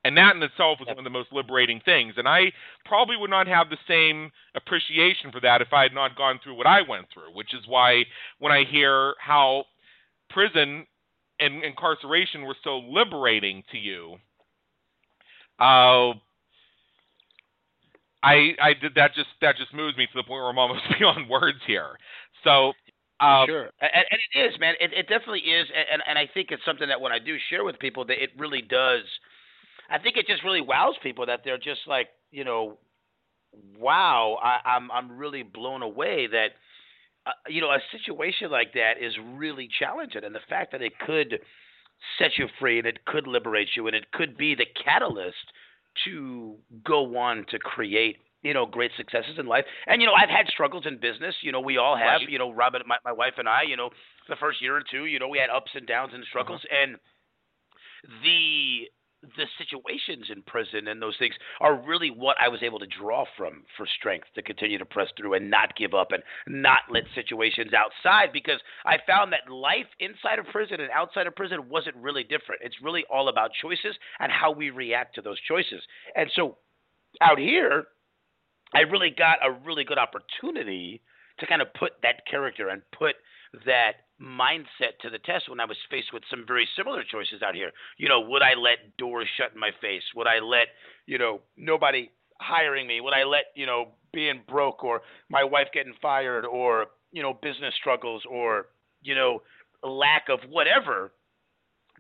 And 0.04 0.18
that 0.18 0.36
in 0.36 0.42
itself 0.42 0.80
was 0.80 0.88
one 0.88 0.98
of 0.98 1.04
the 1.04 1.12
most 1.12 1.32
liberating 1.32 1.82
things. 1.86 2.16
And 2.18 2.28
I 2.28 2.52
probably 2.86 3.18
would 3.18 3.30
not 3.30 3.48
have 3.48 3.70
the 3.70 3.78
same 3.88 4.32
appreciation 4.56 5.32
for 5.32 5.40
that 5.42 5.62
if 5.62 5.74
I 5.74 5.84
had 5.84 5.94
not 5.94 6.18
gone 6.18 6.40
through 6.44 6.56
what 6.56 6.68
I 6.68 6.82
went 6.82 7.08
through, 7.14 7.36
which 7.36 7.54
is 7.54 7.62
why 7.68 8.06
when 8.40 8.52
I 8.52 8.64
hear 8.64 9.16
how 9.20 9.66
prison 10.30 10.88
and 11.42 11.64
incarceration 11.64 12.44
were 12.44 12.56
so 12.64 12.78
liberating 12.78 13.64
to 13.72 13.78
you, 13.78 14.16
uh, 15.60 16.14
I 18.24 18.56
I 18.62 18.74
did 18.80 18.96
that 18.96 19.14
just 19.16 19.30
that 19.42 19.58
just 19.58 19.74
moves 19.74 19.98
me 19.98 20.06
to 20.06 20.12
the 20.16 20.24
point 20.24 20.42
where 20.42 20.50
I'm 20.50 20.58
almost 20.58 20.84
beyond 21.00 21.30
words 21.30 21.60
here. 21.66 21.98
So 22.44 22.74
um, 23.20 23.46
sure, 23.48 23.70
and, 23.82 24.06
and, 24.10 24.20
it 24.34 24.40
is, 24.40 24.60
man. 24.60 24.76
It, 24.80 24.94
it 24.94 25.08
definitely 25.08 25.42
is, 25.42 25.68
and 25.92 26.02
and 26.08 26.18
I 26.18 26.28
think 26.34 26.50
it's 26.52 26.64
something 26.66 26.88
that 26.88 27.00
when 27.00 27.12
I 27.12 27.20
do 27.20 27.38
share 27.50 27.64
with 27.64 27.78
people, 27.80 28.06
that 28.06 28.22
it 28.22 28.32
really 28.38 28.62
does. 28.62 29.04
I 29.90 30.00
think 30.00 30.18
it 30.18 30.26
just 30.28 30.44
really 30.44 30.62
wows 30.62 30.96
people 31.04 31.26
that 31.26 31.42
they're 31.44 31.58
just 31.58 31.82
like, 31.86 32.08
you 32.32 32.44
know, 32.44 32.78
wow, 33.78 34.40
I, 34.42 34.70
I'm 34.70 34.92
I'm 34.92 35.18
really 35.18 35.44
blown 35.44 35.82
away 35.82 36.28
that. 36.28 36.52
Uh, 37.26 37.32
you 37.48 37.62
know, 37.62 37.70
a 37.70 37.80
situation 37.92 38.50
like 38.50 38.74
that 38.74 38.94
is 39.00 39.14
really 39.36 39.70
challenging, 39.80 40.24
and 40.24 40.34
the 40.34 40.40
fact 40.50 40.72
that 40.72 40.82
it 40.82 40.94
could 41.06 41.40
set 42.18 42.32
you 42.38 42.48
free 42.60 42.80
and 42.80 42.88
it 42.88 43.06
could 43.06 43.28
liberate 43.28 43.70
you 43.76 43.88
and 43.88 43.96
it 43.96 44.12
could 44.12 44.38
be 44.38 44.56
the 44.56 44.66
catalyst 44.84 45.36
to 46.06 46.56
go 46.84 47.18
on 47.18 47.46
to 47.50 47.60
create 47.60 48.18
you 48.42 48.54
know 48.54 48.66
great 48.66 48.92
successes 48.98 49.38
in 49.38 49.46
life 49.46 49.66
and 49.88 50.02
you 50.02 50.08
know 50.08 50.14
i've 50.14 50.30
had 50.30 50.48
struggles 50.48 50.86
in 50.88 50.98
business 50.98 51.36
you 51.42 51.52
know 51.52 51.60
we 51.60 51.78
all 51.78 51.96
have 51.96 52.22
right. 52.22 52.30
you 52.30 52.40
know 52.40 52.52
robin 52.52 52.82
my, 52.88 52.98
my 53.06 53.12
wife 53.12 53.34
and 53.38 53.48
i 53.48 53.62
you 53.62 53.78
know 53.78 53.90
the 54.30 54.36
first 54.38 54.62
year 54.62 54.76
or 54.76 54.84
two 54.90 55.06
you 55.06 55.20
know 55.20 55.28
we 55.28 55.38
had 55.38 55.50
ups 55.50 55.72
and 55.76 55.86
downs 55.86 56.12
and 56.14 56.24
struggles 56.30 56.62
uh-huh. 56.64 56.84
and 56.84 56.96
the 58.24 58.90
the 59.22 59.46
situations 59.58 60.26
in 60.30 60.42
prison 60.44 60.88
and 60.88 61.02
those 61.02 61.16
things 61.20 61.36
are 61.60 61.76
really 61.76 62.10
what 62.10 62.38
I 62.42 62.48
was 62.48 62.64
able 62.64 62.80
to 62.80 62.88
draw 62.88 63.26
from 63.38 63.64
for 63.78 63.86
strength 64.00 64.28
to 64.36 64.42
continue 64.42 64.78
to 64.80 64.86
press 64.86 65.10
through 65.16 65.36
and 65.36 65.50
not 65.50 65.76
give 65.76 65.94
up 65.94 66.12
and 66.12 66.24
not 66.48 66.80
let 66.90 67.04
situations 67.14 67.72
outside 67.74 68.34
because 68.34 68.60
I 68.86 68.98
found 69.06 69.32
that 69.34 69.52
life 69.52 69.86
inside 70.00 70.40
of 70.40 70.46
prison 70.48 70.80
and 70.82 70.90
outside 70.92 71.28
of 71.28 71.36
prison 71.36 71.70
wasn't 71.70 71.96
really 71.98 72.24
different. 72.24 72.62
It's 72.64 72.82
really 72.82 73.06
all 73.12 73.30
about 73.30 73.52
choices 73.62 73.96
and 74.20 74.32
how 74.32 74.52
we 74.52 74.72
react 74.72 75.16
to 75.16 75.22
those 75.22 75.40
choices. 75.48 75.82
And 76.16 76.30
so 76.36 76.58
out 77.22 77.38
here, 77.38 77.86
I 78.74 78.82
really 78.82 79.12
got 79.16 79.38
a 79.46 79.52
really 79.52 79.84
good 79.84 80.00
opportunity 80.00 81.02
to 81.40 81.48
kind 81.48 81.62
of 81.62 81.74
put 81.74 81.94
that 82.04 82.26
character 82.30 82.70
and 82.70 82.82
put 82.98 83.16
that 83.66 83.94
mindset 84.22 85.00
to 85.02 85.10
the 85.10 85.20
test 85.20 85.50
when 85.50 85.60
I 85.60 85.66
was 85.66 85.78
faced 85.90 86.14
with 86.14 86.24
some 86.30 86.46
very 86.48 86.68
similar 86.78 87.04
choices 87.04 87.42
out 87.42 87.56
here. 87.56 87.72
You 87.98 88.08
know, 88.08 88.22
would 88.22 88.42
I 88.42 88.54
let 88.54 88.98
doors 88.98 89.28
shut 89.38 89.54
in 89.54 89.60
my 89.60 89.72
face? 89.82 90.04
Would 90.16 90.28
I 90.28 90.40
let, 90.40 90.68
you 91.06 91.18
know, 91.18 91.42
nobody 91.58 92.12
hiring 92.40 92.88
me? 92.88 93.02
Would 93.02 93.14
I 93.14 93.24
let, 93.24 93.46
you 93.56 93.66
know, 93.66 93.90
being 94.14 94.42
broke 94.48 94.84
or 94.84 95.02
my 95.30 95.44
wife 95.44 95.68
getting 95.74 95.94
fired 96.02 96.46
or, 96.46 96.88
you 97.12 97.24
know, 97.24 97.34
business 97.34 97.74
struggles 97.80 98.24
or, 98.30 98.68
you 99.02 99.16
know, 99.16 99.42
lack 99.84 100.28
of 100.30 100.40
whatever 100.50 101.12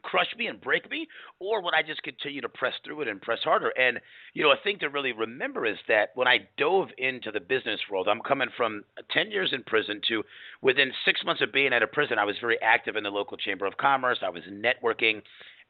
crush 0.04 0.28
me 0.38 0.48
and 0.48 0.60
break 0.60 0.90
me, 0.90 1.08
or 1.40 1.62
would 1.62 1.74
I 1.74 1.82
just 1.82 2.04
continue 2.04 2.42
to 2.42 2.50
press 2.50 2.74
through 2.84 3.02
it 3.02 3.08
and 3.08 3.22
press 3.22 3.40
harder? 3.44 3.70
And 3.78 4.00
you 4.34 4.44
know, 4.44 4.52
a 4.52 4.64
thing 4.64 4.80
to 4.80 4.90
really 4.90 5.12
remember 5.12 5.66
is 5.66 5.78
that 5.88 6.10
when 6.16 6.28
I 6.28 6.48
dove 6.58 6.90
into 6.98 7.32
the 7.32 7.40
business 7.40 7.80
world, 7.90 8.08
I'm 8.08 8.22
coming 8.22 8.50
from 8.56 8.84
10 9.12 9.32
years 9.32 9.52
in 9.54 9.64
prison 9.64 10.02
to 10.08 10.24
within 10.62 10.92
six 11.06 11.24
months 11.26 11.42
of 11.42 11.52
being 11.52 11.74
out 11.74 11.84
of 11.84 11.92
prison, 11.92 12.20
I 12.20 12.26
was 12.26 12.36
very 12.40 12.60
active 12.62 12.96
in 12.96 13.04
the 13.04 13.10
local 13.10 13.38
chamber 13.38 13.66
of 13.66 13.78
commerce. 13.78 14.20
I 14.22 14.30
was 14.30 14.44
networking, 14.50 15.22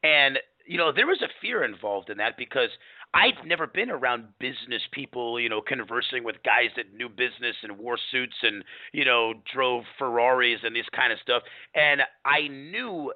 and 0.03 0.39
you 0.65 0.77
know, 0.77 0.91
there 0.91 1.07
was 1.07 1.21
a 1.21 1.27
fear 1.41 1.63
involved 1.63 2.09
in 2.09 2.17
that 2.17 2.37
because 2.37 2.69
I'd 3.13 3.45
never 3.45 3.67
been 3.67 3.89
around 3.89 4.27
business 4.39 4.81
people, 4.91 5.39
you 5.39 5.49
know, 5.49 5.61
conversing 5.61 6.23
with 6.23 6.37
guys 6.43 6.69
that 6.77 6.95
knew 6.95 7.09
business 7.09 7.55
and 7.61 7.77
wore 7.77 7.97
suits 8.11 8.35
and, 8.41 8.63
you 8.93 9.03
know, 9.03 9.33
drove 9.53 9.83
Ferraris 9.99 10.59
and 10.63 10.75
this 10.75 10.85
kind 10.95 11.11
of 11.11 11.19
stuff. 11.19 11.43
And 11.75 12.01
I 12.25 12.47
knew 12.47 13.11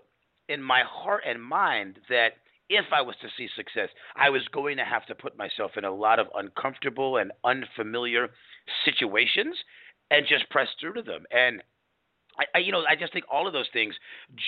in 0.49 0.61
my 0.61 0.83
heart 0.87 1.23
and 1.27 1.41
mind 1.41 1.99
that 2.09 2.33
if 2.69 2.85
I 2.91 3.01
was 3.01 3.15
to 3.21 3.27
see 3.37 3.47
success, 3.55 3.89
I 4.15 4.29
was 4.29 4.41
going 4.51 4.77
to 4.77 4.85
have 4.85 5.05
to 5.07 5.15
put 5.15 5.37
myself 5.37 5.71
in 5.77 5.85
a 5.85 5.93
lot 5.93 6.19
of 6.19 6.27
uncomfortable 6.33 7.17
and 7.17 7.31
unfamiliar 7.43 8.29
situations 8.83 9.55
and 10.09 10.25
just 10.27 10.49
press 10.49 10.67
through 10.79 10.93
to 10.93 11.01
them. 11.01 11.25
And 11.31 11.61
I, 12.39 12.45
I, 12.55 12.57
you 12.59 12.71
know, 12.71 12.83
I 12.89 12.95
just 12.95 13.13
think 13.13 13.25
all 13.31 13.47
of 13.47 13.53
those 13.53 13.69
things 13.71 13.95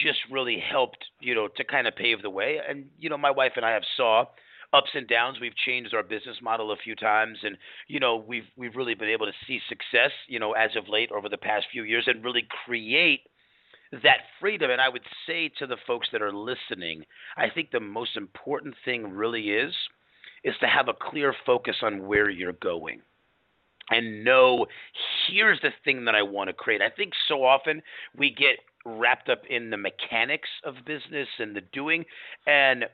just 0.03 0.19
really 0.31 0.59
helped, 0.59 1.05
you 1.19 1.35
know, 1.35 1.47
to 1.47 1.63
kind 1.63 1.87
of 1.87 1.95
pave 1.95 2.21
the 2.21 2.29
way. 2.29 2.59
And 2.67 2.85
you 2.97 3.09
know, 3.09 3.17
my 3.17 3.31
wife 3.31 3.53
and 3.55 3.65
I 3.65 3.71
have 3.71 3.83
saw 3.95 4.25
ups 4.73 4.89
and 4.93 5.07
downs. 5.07 5.37
We've 5.39 5.55
changed 5.55 5.93
our 5.93 6.03
business 6.03 6.37
model 6.41 6.71
a 6.71 6.77
few 6.77 6.95
times, 6.95 7.37
and 7.43 7.57
you 7.87 7.99
know, 7.99 8.17
we've 8.17 8.47
we've 8.55 8.75
really 8.75 8.95
been 8.95 9.09
able 9.09 9.25
to 9.25 9.31
see 9.47 9.59
success, 9.69 10.11
you 10.27 10.39
know, 10.39 10.53
as 10.53 10.71
of 10.75 10.89
late 10.89 11.11
over 11.11 11.29
the 11.29 11.37
past 11.37 11.67
few 11.71 11.83
years, 11.83 12.05
and 12.07 12.23
really 12.23 12.47
create 12.65 13.21
that 13.91 14.19
freedom. 14.39 14.71
And 14.71 14.81
I 14.81 14.89
would 14.89 15.03
say 15.25 15.49
to 15.59 15.67
the 15.67 15.77
folks 15.85 16.07
that 16.11 16.21
are 16.21 16.33
listening, 16.33 17.03
I 17.37 17.49
think 17.49 17.71
the 17.71 17.79
most 17.79 18.17
important 18.17 18.75
thing 18.85 19.11
really 19.11 19.51
is 19.51 19.73
is 20.43 20.55
to 20.61 20.67
have 20.67 20.87
a 20.87 20.93
clear 20.93 21.33
focus 21.45 21.77
on 21.81 22.07
where 22.07 22.29
you're 22.29 22.53
going 22.53 23.01
and 23.89 24.23
know 24.23 24.65
here's 25.27 25.59
the 25.61 25.71
thing 25.83 26.05
that 26.05 26.15
I 26.15 26.21
want 26.21 26.49
to 26.49 26.53
create. 26.53 26.81
I 26.81 26.89
think 26.89 27.13
so 27.27 27.43
often 27.43 27.81
we 28.15 28.29
get 28.29 28.57
wrapped 28.85 29.29
up 29.29 29.41
in 29.49 29.69
the 29.69 29.77
mechanics 29.77 30.49
of 30.63 30.75
business 30.85 31.27
and 31.39 31.55
the 31.55 31.61
doing 31.73 32.05
and 32.45 32.85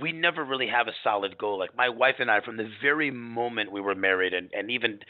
we 0.00 0.10
never 0.10 0.44
really 0.44 0.68
have 0.68 0.88
a 0.88 0.92
solid 1.04 1.36
goal. 1.36 1.58
Like 1.58 1.76
my 1.76 1.88
wife 1.88 2.16
and 2.18 2.30
I, 2.30 2.40
from 2.40 2.56
the 2.56 2.68
very 2.80 3.10
moment 3.10 3.72
we 3.72 3.80
were 3.80 3.94
married 3.94 4.32
and, 4.32 4.50
and 4.54 4.70
even 4.70 5.00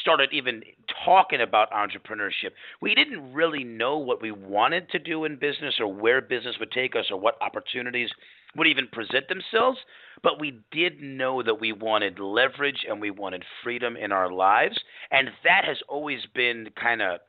started 0.00 0.30
even 0.32 0.62
talking 1.04 1.40
about 1.40 1.70
entrepreneurship, 1.70 2.50
we 2.80 2.94
didn't 2.94 3.32
really 3.32 3.62
know 3.62 3.98
what 3.98 4.20
we 4.20 4.32
wanted 4.32 4.90
to 4.90 4.98
do 4.98 5.24
in 5.24 5.36
business 5.36 5.76
or 5.78 5.92
where 5.92 6.20
business 6.20 6.56
would 6.58 6.72
take 6.72 6.96
us 6.96 7.06
or 7.10 7.20
what 7.20 7.40
opportunities 7.40 8.10
would 8.56 8.66
even 8.66 8.88
present 8.88 9.28
themselves. 9.28 9.78
But 10.22 10.40
we 10.40 10.60
did 10.72 11.00
know 11.00 11.42
that 11.42 11.60
we 11.60 11.72
wanted 11.72 12.18
leverage 12.18 12.84
and 12.88 13.00
we 13.00 13.10
wanted 13.10 13.44
freedom 13.62 13.96
in 13.96 14.10
our 14.10 14.30
lives. 14.30 14.78
And 15.10 15.28
that 15.44 15.64
has 15.64 15.78
always 15.88 16.20
been 16.34 16.70
kind 16.80 17.00
of 17.00 17.20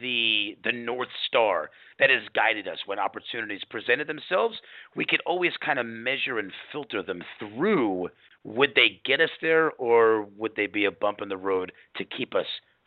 the 0.00 0.56
the 0.64 0.72
north 0.72 1.08
star 1.26 1.70
that 1.98 2.10
has 2.10 2.22
guided 2.34 2.68
us. 2.68 2.78
When 2.86 2.98
opportunities 2.98 3.62
presented 3.70 4.06
themselves 4.06 4.56
we 4.94 5.04
could 5.04 5.20
always 5.26 5.52
kind 5.64 5.78
of 5.78 5.86
measure 5.86 6.38
and 6.38 6.52
filter 6.72 7.02
them 7.02 7.22
through 7.38 8.08
would 8.44 8.72
they 8.74 9.00
get 9.04 9.20
us 9.20 9.30
there 9.40 9.72
or 9.72 10.22
would 10.36 10.52
they 10.56 10.66
be 10.66 10.84
a 10.84 10.90
bump 10.90 11.20
in 11.20 11.28
the 11.28 11.36
road 11.36 11.72
to 11.96 12.04
keep 12.04 12.34
us 12.34 12.46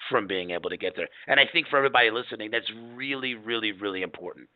from 0.09 0.27
being 0.27 0.51
able 0.51 0.69
to 0.69 0.77
get 0.77 0.93
there? 0.95 1.09
And 1.27 1.39
i 1.39 1.43
think 1.51 1.67
for 1.67 1.77
everybody 1.77 2.11
listening 2.11 2.51
that's 2.51 2.71
really 2.95 3.35
really 3.35 3.71
really 3.71 4.01
important. 4.01 4.47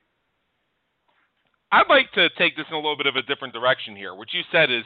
I'd 1.71 1.89
like 1.89 2.11
to 2.13 2.29
take 2.37 2.55
this 2.55 2.67
in 2.69 2.75
a 2.75 2.77
little 2.77 2.97
bit 2.97 3.07
of 3.07 3.15
a 3.15 3.23
different 3.23 3.53
direction 3.53 3.95
here. 3.95 4.13
What 4.13 4.31
you 4.31 4.41
said 4.51 4.69
is 4.69 4.83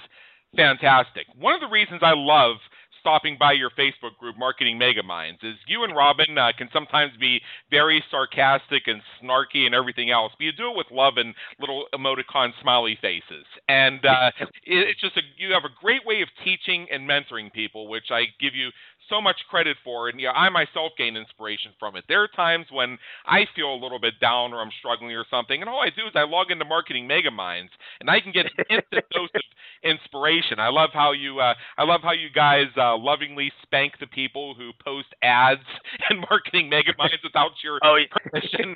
fantastic. 0.55 1.27
One 1.37 1.53
of 1.53 1.59
the 1.59 1.67
reasons 1.67 1.99
i 2.01 2.13
love 2.15 2.57
stopping 2.99 3.37
by 3.39 3.53
your 3.53 3.69
Facebook 3.71 4.17
group, 4.19 4.37
Marketing 4.37 4.77
Mega 4.77 5.03
Minds, 5.03 5.39
is 5.43 5.55
you 5.67 5.83
and 5.83 5.95
Robin 5.95 6.37
uh, 6.37 6.51
can 6.57 6.69
sometimes 6.73 7.11
be 7.19 7.41
very 7.69 8.03
sarcastic 8.09 8.83
and 8.87 9.01
snarky 9.21 9.65
and 9.65 9.75
everything 9.75 10.11
else, 10.11 10.31
but 10.37 10.45
you 10.45 10.51
do 10.51 10.71
it 10.71 10.77
with 10.77 10.87
love 10.91 11.15
and 11.17 11.33
little 11.59 11.85
emoticon 11.93 12.51
smiley 12.61 12.97
faces. 13.01 13.45
And 13.67 14.05
uh, 14.05 14.31
it's 14.63 14.99
just 15.01 15.17
a, 15.17 15.21
you 15.37 15.53
have 15.53 15.63
a 15.63 15.73
great 15.81 16.05
way 16.05 16.21
of 16.21 16.29
teaching 16.43 16.87
and 16.91 17.07
mentoring 17.07 17.51
people, 17.51 17.87
which 17.89 18.11
I 18.11 18.25
give 18.39 18.55
you 18.55 18.69
so 19.09 19.21
much 19.21 19.37
credit 19.49 19.77
for, 19.83 20.09
and 20.09 20.19
yeah, 20.19 20.31
I 20.31 20.49
myself 20.49 20.93
gain 20.97 21.15
inspiration 21.15 21.71
from 21.79 21.95
it. 21.95 22.03
There 22.07 22.21
are 22.21 22.27
times 22.27 22.65
when 22.71 22.97
I 23.25 23.45
feel 23.55 23.73
a 23.73 23.79
little 23.81 23.99
bit 23.99 24.19
down 24.19 24.53
or 24.53 24.61
I'm 24.61 24.71
struggling 24.79 25.11
or 25.15 25.25
something, 25.29 25.61
and 25.61 25.69
all 25.69 25.81
I 25.81 25.89
do 25.89 26.05
is 26.07 26.13
I 26.15 26.23
log 26.23 26.51
into 26.51 26.65
Marketing 26.65 27.07
Megaminds, 27.07 27.69
and 27.99 28.09
I 28.09 28.19
can 28.19 28.31
get 28.31 28.45
an 28.45 28.65
instant 28.69 29.05
dose 29.11 29.29
of 29.35 29.41
inspiration. 29.83 30.59
I 30.59 30.69
love 30.69 30.89
how 30.93 31.11
you, 31.11 31.39
uh, 31.39 31.53
I 31.77 31.83
love 31.83 32.01
how 32.03 32.11
you 32.11 32.29
guys 32.33 32.67
uh, 32.77 32.97
lovingly 32.97 33.51
spank 33.63 33.93
the 33.99 34.07
people 34.07 34.53
who 34.55 34.71
post 34.83 35.07
ads 35.21 35.61
and 36.09 36.19
Marketing 36.29 36.69
Megaminds 36.69 37.23
without 37.23 37.51
your 37.63 37.79
oh, 37.83 37.97
permission. 38.23 38.75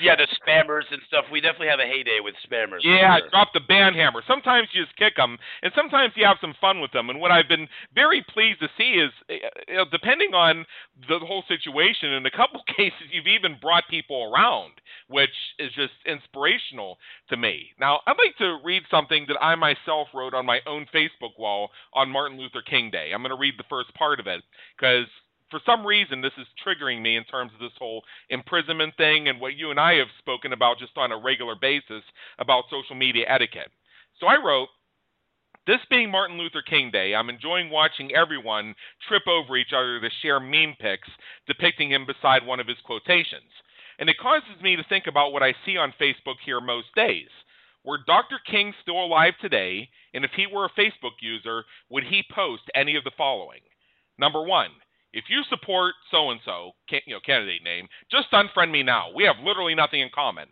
yeah, 0.00 0.16
the 0.16 0.26
spammers 0.40 0.84
and 0.90 1.00
stuff. 1.06 1.24
We 1.30 1.40
definitely 1.40 1.68
have 1.68 1.80
a 1.80 1.86
heyday 1.86 2.18
with 2.22 2.34
spammers. 2.46 2.80
Yeah, 2.82 3.18
sure. 3.18 3.28
drop 3.30 3.48
the 3.54 3.60
ban 3.60 3.94
hammer. 3.94 4.22
Sometimes 4.26 4.68
you 4.72 4.84
just 4.84 4.96
kick 4.96 5.16
them, 5.16 5.38
and 5.62 5.72
sometimes 5.74 6.12
you 6.16 6.24
have 6.26 6.38
some 6.40 6.54
fun 6.60 6.80
with 6.80 6.92
them. 6.92 7.10
And 7.10 7.20
what 7.20 7.30
I've 7.30 7.48
been 7.48 7.68
very 7.94 8.24
pleased 8.32 8.60
to 8.60 8.68
see 8.76 8.98
is, 8.98 9.10
eh, 9.28 9.38
you 9.68 9.76
know, 9.76 9.84
depending 9.90 10.34
on 10.34 10.64
the 11.08 11.18
whole 11.20 11.44
situation, 11.48 12.12
in 12.12 12.26
a 12.26 12.30
couple 12.30 12.62
cases, 12.76 13.10
you've 13.12 13.26
even 13.26 13.58
brought 13.60 13.84
people 13.88 14.32
around, 14.32 14.72
which 15.08 15.34
is 15.58 15.70
just 15.74 15.92
inspirational 16.06 16.98
to 17.28 17.36
me. 17.36 17.68
Now, 17.78 18.00
I'd 18.06 18.16
like 18.18 18.36
to 18.38 18.58
read 18.64 18.82
something 18.90 19.26
that 19.28 19.42
I 19.42 19.54
myself 19.54 20.08
wrote 20.14 20.34
on 20.34 20.46
my 20.46 20.60
own 20.66 20.86
Facebook 20.94 21.38
wall 21.38 21.70
on 21.92 22.10
Martin 22.10 22.38
Luther 22.38 22.62
King 22.62 22.90
Day. 22.90 23.10
I'm 23.12 23.22
going 23.22 23.30
to 23.30 23.36
read 23.36 23.54
the 23.58 23.64
first 23.68 23.92
part 23.94 24.20
of 24.20 24.26
it 24.26 24.42
because 24.76 25.06
for 25.50 25.60
some 25.64 25.86
reason, 25.86 26.20
this 26.20 26.32
is 26.38 26.46
triggering 26.66 27.00
me 27.00 27.16
in 27.16 27.24
terms 27.24 27.52
of 27.54 27.60
this 27.60 27.76
whole 27.78 28.02
imprisonment 28.30 28.96
thing 28.96 29.28
and 29.28 29.40
what 29.40 29.54
you 29.54 29.70
and 29.70 29.78
I 29.78 29.94
have 29.94 30.08
spoken 30.18 30.52
about 30.52 30.78
just 30.78 30.96
on 30.96 31.12
a 31.12 31.18
regular 31.18 31.54
basis 31.54 32.02
about 32.38 32.64
social 32.70 32.96
media 32.96 33.26
etiquette. 33.28 33.70
So 34.18 34.26
I 34.26 34.36
wrote, 34.44 34.68
this 35.66 35.80
being 35.88 36.10
Martin 36.10 36.38
Luther 36.38 36.62
King 36.62 36.90
Day, 36.90 37.14
I'm 37.14 37.30
enjoying 37.30 37.70
watching 37.70 38.14
everyone 38.14 38.74
trip 39.08 39.22
over 39.26 39.56
each 39.56 39.72
other 39.74 40.00
to 40.00 40.10
share 40.20 40.40
meme 40.40 40.74
pics 40.78 41.08
depicting 41.46 41.90
him 41.90 42.06
beside 42.06 42.46
one 42.46 42.60
of 42.60 42.66
his 42.66 42.76
quotations. 42.84 43.50
And 43.98 44.10
it 44.10 44.18
causes 44.18 44.60
me 44.62 44.76
to 44.76 44.84
think 44.88 45.06
about 45.06 45.32
what 45.32 45.42
I 45.42 45.54
see 45.64 45.76
on 45.76 45.94
Facebook 46.00 46.36
here 46.44 46.60
most 46.60 46.88
days. 46.94 47.28
Were 47.84 47.98
Dr. 48.06 48.36
King 48.50 48.72
still 48.82 49.04
alive 49.04 49.34
today, 49.40 49.88
and 50.14 50.24
if 50.24 50.30
he 50.36 50.46
were 50.46 50.64
a 50.64 50.80
Facebook 50.80 51.20
user, 51.20 51.64
would 51.90 52.04
he 52.04 52.22
post 52.34 52.62
any 52.74 52.96
of 52.96 53.04
the 53.04 53.12
following? 53.16 53.60
Number 54.18 54.42
one, 54.42 54.70
if 55.12 55.24
you 55.28 55.42
support 55.48 55.94
so 56.10 56.30
and 56.30 56.40
so, 56.44 56.72
you 56.90 57.14
know, 57.14 57.20
candidate 57.24 57.62
name, 57.62 57.86
just 58.10 58.32
unfriend 58.32 58.70
me 58.70 58.82
now. 58.82 59.08
We 59.14 59.24
have 59.24 59.36
literally 59.44 59.74
nothing 59.74 60.00
in 60.00 60.10
common. 60.14 60.48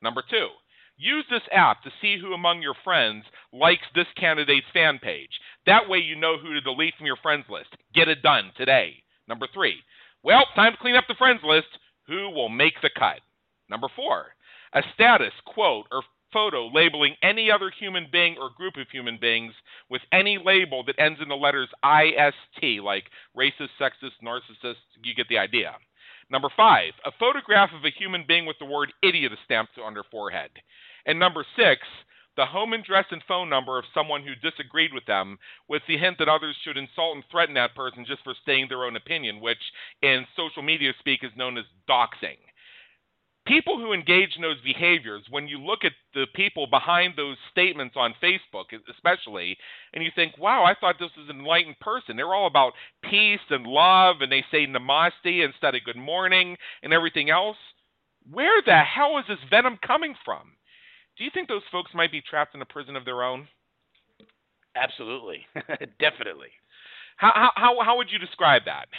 Number 0.00 0.22
two, 0.28 0.48
use 0.96 1.24
this 1.30 1.42
app 1.52 1.82
to 1.82 1.90
see 2.00 2.18
who 2.20 2.32
among 2.32 2.62
your 2.62 2.74
friends 2.84 3.24
likes 3.52 3.86
this 3.94 4.06
candidate's 4.16 4.66
fan 4.72 4.98
page. 4.98 5.30
That 5.66 5.88
way 5.88 5.98
you 5.98 6.16
know 6.16 6.36
who 6.38 6.54
to 6.54 6.60
delete 6.60 6.94
from 6.96 7.06
your 7.06 7.16
friends 7.16 7.44
list. 7.48 7.68
Get 7.94 8.08
it 8.08 8.22
done 8.22 8.52
today. 8.56 9.02
Number 9.28 9.46
three, 9.52 9.76
well, 10.22 10.44
time 10.54 10.72
to 10.72 10.78
clean 10.78 10.96
up 10.96 11.04
the 11.08 11.14
friends 11.14 11.40
list. 11.44 11.68
Who 12.06 12.30
will 12.30 12.48
make 12.48 12.74
the 12.82 12.90
cut? 12.96 13.20
Number 13.68 13.88
four, 13.94 14.26
a 14.72 14.82
status, 14.94 15.32
quote, 15.44 15.86
or 15.90 16.02
photo 16.32 16.68
labeling 16.72 17.14
any 17.22 17.50
other 17.50 17.70
human 17.70 18.06
being 18.10 18.36
or 18.38 18.50
group 18.56 18.76
of 18.76 18.86
human 18.90 19.18
beings 19.20 19.52
with 19.88 20.02
any 20.12 20.38
label 20.44 20.84
that 20.84 20.98
ends 20.98 21.18
in 21.22 21.28
the 21.28 21.34
letters 21.34 21.68
IST, 21.84 22.82
like 22.82 23.04
racist, 23.36 23.70
sexist, 23.80 24.18
narcissist, 24.22 24.76
you 25.02 25.14
get 25.14 25.28
the 25.28 25.38
idea. 25.38 25.72
Number 26.30 26.48
five, 26.56 26.92
a 27.04 27.12
photograph 27.18 27.70
of 27.72 27.84
a 27.84 27.96
human 27.96 28.24
being 28.26 28.46
with 28.46 28.56
the 28.58 28.66
word 28.66 28.92
idiot 29.02 29.32
stamped 29.44 29.78
on 29.82 29.94
their 29.94 30.04
forehead. 30.10 30.50
And 31.06 31.18
number 31.18 31.44
six, 31.56 31.82
the 32.36 32.44
home 32.44 32.74
address 32.74 33.06
and 33.10 33.22
phone 33.26 33.48
number 33.48 33.78
of 33.78 33.84
someone 33.94 34.22
who 34.22 34.34
disagreed 34.34 34.92
with 34.92 35.06
them, 35.06 35.38
with 35.68 35.82
the 35.88 35.96
hint 35.96 36.18
that 36.18 36.28
others 36.28 36.56
should 36.62 36.76
insult 36.76 37.14
and 37.14 37.24
threaten 37.30 37.54
that 37.54 37.74
person 37.74 38.04
just 38.06 38.22
for 38.24 38.34
stating 38.42 38.66
their 38.68 38.84
own 38.84 38.96
opinion, 38.96 39.40
which 39.40 39.62
in 40.02 40.26
social 40.36 40.62
media 40.62 40.92
speak 41.00 41.20
is 41.22 41.30
known 41.36 41.56
as 41.56 41.64
doxing 41.88 42.36
people 43.46 43.78
who 43.78 43.92
engage 43.92 44.30
in 44.36 44.42
those 44.42 44.60
behaviors, 44.62 45.22
when 45.30 45.48
you 45.48 45.58
look 45.58 45.84
at 45.84 45.92
the 46.14 46.26
people 46.34 46.66
behind 46.66 47.14
those 47.16 47.36
statements 47.50 47.94
on 47.96 48.14
Facebook, 48.22 48.64
especially, 48.90 49.56
and 49.94 50.02
you 50.04 50.10
think, 50.14 50.36
wow, 50.36 50.64
I 50.64 50.74
thought 50.74 50.96
this 50.98 51.10
was 51.16 51.28
an 51.30 51.38
enlightened 51.40 51.78
person. 51.80 52.16
They're 52.16 52.34
all 52.34 52.46
about 52.46 52.72
peace 53.08 53.40
and 53.50 53.66
love, 53.66 54.16
and 54.20 54.30
they 54.30 54.44
say 54.50 54.66
namaste 54.66 55.44
instead 55.44 55.74
of 55.74 55.84
good 55.84 55.96
morning 55.96 56.56
and 56.82 56.92
everything 56.92 57.30
else. 57.30 57.56
Where 58.30 58.60
the 58.66 58.78
hell 58.78 59.18
is 59.18 59.24
this 59.28 59.38
venom 59.48 59.78
coming 59.86 60.14
from? 60.24 60.52
Do 61.16 61.24
you 61.24 61.30
think 61.32 61.48
those 61.48 61.62
folks 61.72 61.92
might 61.94 62.12
be 62.12 62.20
trapped 62.20 62.54
in 62.54 62.62
a 62.62 62.66
prison 62.66 62.96
of 62.96 63.04
their 63.04 63.22
own? 63.22 63.48
Absolutely. 64.76 65.46
Definitely. 65.98 66.48
How, 67.16 67.50
how, 67.56 67.76
how 67.82 67.96
would 67.96 68.08
you 68.10 68.18
describe 68.18 68.62
that? 68.66 68.86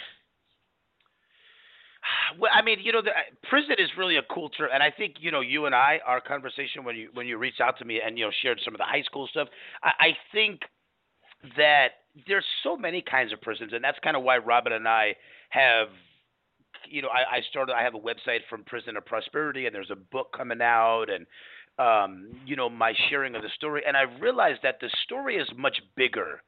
Well, 2.38 2.50
I 2.54 2.62
mean, 2.62 2.78
you 2.82 2.92
know, 2.92 3.02
the, 3.02 3.10
prison 3.48 3.72
is 3.78 3.88
really 3.96 4.16
a 4.16 4.22
cool 4.30 4.48
term, 4.50 4.68
and 4.72 4.82
I 4.82 4.90
think 4.90 5.16
you 5.18 5.30
know, 5.30 5.40
you 5.40 5.66
and 5.66 5.74
I, 5.74 5.98
our 6.06 6.20
conversation 6.20 6.84
when 6.84 6.94
you 6.94 7.08
when 7.12 7.26
you 7.26 7.38
reached 7.38 7.60
out 7.60 7.78
to 7.78 7.84
me 7.84 8.00
and 8.04 8.18
you 8.18 8.24
know 8.24 8.30
shared 8.42 8.60
some 8.64 8.74
of 8.74 8.78
the 8.78 8.84
high 8.84 9.02
school 9.02 9.26
stuff, 9.28 9.48
I, 9.82 9.92
I 9.98 10.16
think 10.32 10.60
that 11.56 11.88
there's 12.26 12.44
so 12.62 12.76
many 12.76 13.02
kinds 13.02 13.32
of 13.32 13.40
prisons, 13.40 13.72
and 13.74 13.82
that's 13.82 13.98
kind 14.02 14.16
of 14.16 14.22
why 14.22 14.38
Robin 14.38 14.72
and 14.72 14.86
I 14.86 15.16
have 15.50 15.88
you 16.88 17.02
know, 17.02 17.08
I, 17.08 17.36
I 17.36 17.40
started. 17.50 17.74
I 17.74 17.82
have 17.82 17.94
a 17.94 17.98
website 17.98 18.40
from 18.48 18.62
Prison 18.64 18.96
of 18.96 19.04
Prosperity, 19.04 19.66
and 19.66 19.74
there's 19.74 19.90
a 19.90 19.96
book 19.96 20.28
coming 20.36 20.62
out, 20.62 21.06
and 21.10 21.26
um, 21.78 22.28
you 22.44 22.56
know, 22.56 22.68
my 22.68 22.92
sharing 23.08 23.34
of 23.34 23.42
the 23.42 23.50
story. 23.54 23.82
And 23.86 23.96
I 23.96 24.02
realized 24.20 24.60
that 24.62 24.80
the 24.80 24.90
story 25.04 25.36
is 25.36 25.48
much 25.56 25.80
bigger 25.96 26.42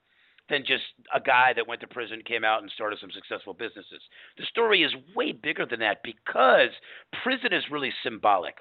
than 0.49 0.65
just 0.67 0.83
a 1.15 1.21
guy 1.21 1.53
that 1.55 1.67
went 1.69 1.81
to 1.81 1.87
prison, 1.87 2.23
came 2.27 2.45
out, 2.45 2.63
and 2.63 2.71
started 2.73 2.99
some 3.01 3.11
successful 3.13 3.55
businesses. 3.55 4.03
The 4.37 4.45
story 4.47 4.83
is 4.83 4.93
way 5.15 5.33
bigger 5.33 5.65
than 5.65 5.81
that 5.81 6.03
because 6.03 6.71
prison 7.23 7.53
is 7.53 7.65
really 7.71 7.93
symbolic. 8.03 8.57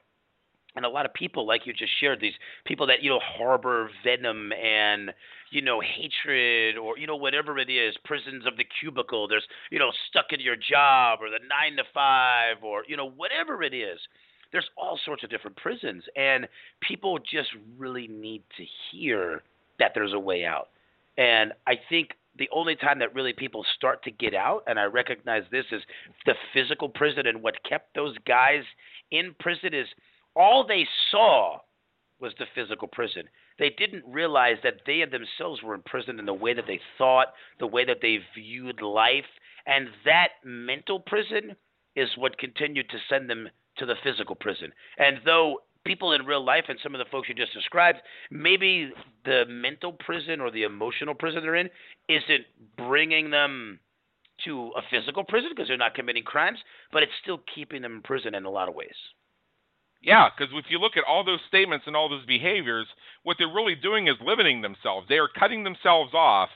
And 0.76 0.86
a 0.86 0.90
lot 0.90 1.08
of 1.08 1.14
people, 1.16 1.48
like 1.48 1.66
you 1.66 1.74
just 1.74 1.92
shared, 2.00 2.22
these 2.22 2.36
people 2.64 2.86
that 2.88 3.02
you 3.02 3.10
know 3.10 3.20
harbor 3.20 3.90
venom 4.04 4.54
and 4.54 5.12
you 5.50 5.64
know 5.64 5.82
hatred 5.82 6.78
or 6.78 6.96
you 6.96 7.08
know 7.08 7.16
whatever 7.16 7.58
it 7.58 7.72
is, 7.72 7.96
prisons 8.06 8.46
of 8.46 8.56
the 8.56 8.66
cubicle. 8.80 9.28
There's 9.28 9.44
you 9.72 9.80
know 9.80 9.92
stuck 10.08 10.28
in 10.32 10.40
your 10.40 10.56
job 10.56 11.20
or 11.22 11.30
the 11.32 11.40
nine 11.50 11.76
to 11.78 11.84
five 11.92 12.64
or 12.64 12.84
you 12.88 12.96
know 12.96 13.10
whatever 13.10 13.64
it 13.64 13.74
is. 13.74 14.00
There's 14.52 14.70
all 14.78 15.00
sorts 15.06 15.24
of 15.24 15.30
different 15.30 15.58
prisons, 15.58 16.04
and 16.16 16.48
people 16.82 17.20
just 17.20 17.50
really 17.78 18.08
need 18.08 18.44
to 18.58 18.66
hear 18.92 19.44
that 19.80 19.92
there's 19.94 20.14
a 20.14 20.20
way 20.20 20.46
out. 20.46 20.70
And 21.18 21.54
I 21.68 21.74
think 21.90 22.10
the 22.38 22.50
only 22.52 22.76
time 22.76 23.00
that 23.00 23.14
really 23.14 23.34
people 23.34 23.66
start 23.76 24.04
to 24.04 24.12
get 24.12 24.34
out, 24.34 24.64
and 24.68 24.80
I 24.80 24.86
recognize 24.86 25.44
this, 25.52 25.66
is 25.72 25.82
the 26.26 26.36
physical 26.54 26.90
prison. 26.90 27.28
And 27.28 27.44
what 27.44 27.64
kept 27.68 27.94
those 27.94 28.16
guys 28.26 28.64
in 29.12 29.36
prison 29.40 29.74
is 29.74 29.88
all 30.36 30.66
they 30.66 30.88
saw 31.12 31.60
was 32.20 32.34
the 32.40 32.46
physical 32.56 32.88
prison. 32.88 33.24
They 33.58 33.72
didn't 33.78 34.04
realize 34.08 34.58
that 34.64 34.82
they 34.86 35.04
themselves 35.06 35.62
were 35.62 35.74
imprisoned 35.74 36.20
in 36.20 36.26
the 36.26 36.34
way 36.34 36.54
that 36.54 36.68
they 36.68 36.80
thought, 36.98 37.34
the 37.60 37.68
way 37.68 37.86
that 37.86 38.00
they 38.02 38.20
viewed 38.36 38.82
life. 38.82 39.26
And 39.66 39.90
that 40.06 40.30
mental 40.44 41.00
prison 41.00 41.56
is 41.96 42.10
what 42.16 42.38
continued 42.38 42.90
to 42.90 42.98
send 43.10 43.30
them 43.30 43.50
to 43.80 43.86
the 43.86 43.96
physical 44.04 44.36
prison. 44.36 44.72
And 44.98 45.20
though 45.26 45.62
people 45.86 46.14
in 46.14 46.26
real 46.26 46.44
life 46.44 46.66
and 46.68 46.80
some 46.84 46.94
of 46.94 47.00
the 47.00 47.10
folks 47.12 47.30
you 47.30 47.36
just 47.36 47.54
described, 47.54 48.00
maybe 48.32 48.92
the 49.26 49.46
mental 49.48 49.94
prison 49.94 50.42
or 50.42 50.52
the 50.52 50.64
emotional 50.64 51.16
prison 51.16 51.42
they're 51.42 51.56
in 51.56 51.70
isn't 52.08 52.46
bringing 52.78 53.30
them 53.32 53.80
to 54.46 54.72
a 54.78 54.82
physical 54.90 55.24
prison 55.24 55.50
because 55.54 55.68
they're 55.68 55.78
not 55.78 55.96
committing 55.96 56.24
crimes, 56.24 56.60
but 56.92 57.04
it's 57.04 57.12
still 57.22 57.42
keeping 57.54 57.82
them 57.82 57.96
in 57.96 58.02
prison 58.02 58.36
in 58.36 58.46
a 58.46 58.50
lot 58.50 58.70
of 58.70 58.76
ways. 58.76 58.96
Yeah, 60.02 60.30
because 60.30 60.54
if 60.56 60.66
you 60.70 60.80
look 60.80 60.96
at 60.96 61.04
all 61.04 61.26
those 61.26 61.42
statements 61.50 61.86
and 61.86 61.96
all 61.96 62.08
those 62.08 62.26
behaviors, 62.26 62.88
what 63.24 63.36
they're 63.38 63.54
really 63.54 63.76
doing 63.76 64.08
is 64.08 64.16
limiting 64.26 64.62
themselves. 64.62 65.08
They 65.10 65.18
are 65.18 65.28
cutting 65.28 65.64
themselves 65.64 66.14
off 66.14 66.50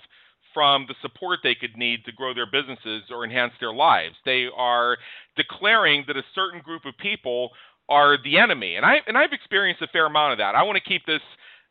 from 0.53 0.85
the 0.87 0.95
support 1.01 1.39
they 1.43 1.55
could 1.55 1.77
need 1.77 2.05
to 2.05 2.11
grow 2.11 2.33
their 2.33 2.45
businesses 2.45 3.03
or 3.09 3.23
enhance 3.23 3.53
their 3.59 3.73
lives. 3.73 4.15
They 4.25 4.47
are 4.55 4.97
declaring 5.35 6.05
that 6.07 6.17
a 6.17 6.23
certain 6.35 6.61
group 6.61 6.85
of 6.85 6.97
people 6.97 7.49
are 7.89 8.17
the 8.23 8.37
enemy, 8.37 8.75
and 8.75 8.85
I 8.85 8.99
and 9.07 9.17
I've 9.17 9.33
experienced 9.33 9.81
a 9.81 9.87
fair 9.87 10.05
amount 10.05 10.33
of 10.33 10.37
that. 10.37 10.55
I 10.55 10.63
want 10.63 10.77
to 10.81 10.89
keep 10.89 11.05
this 11.05 11.21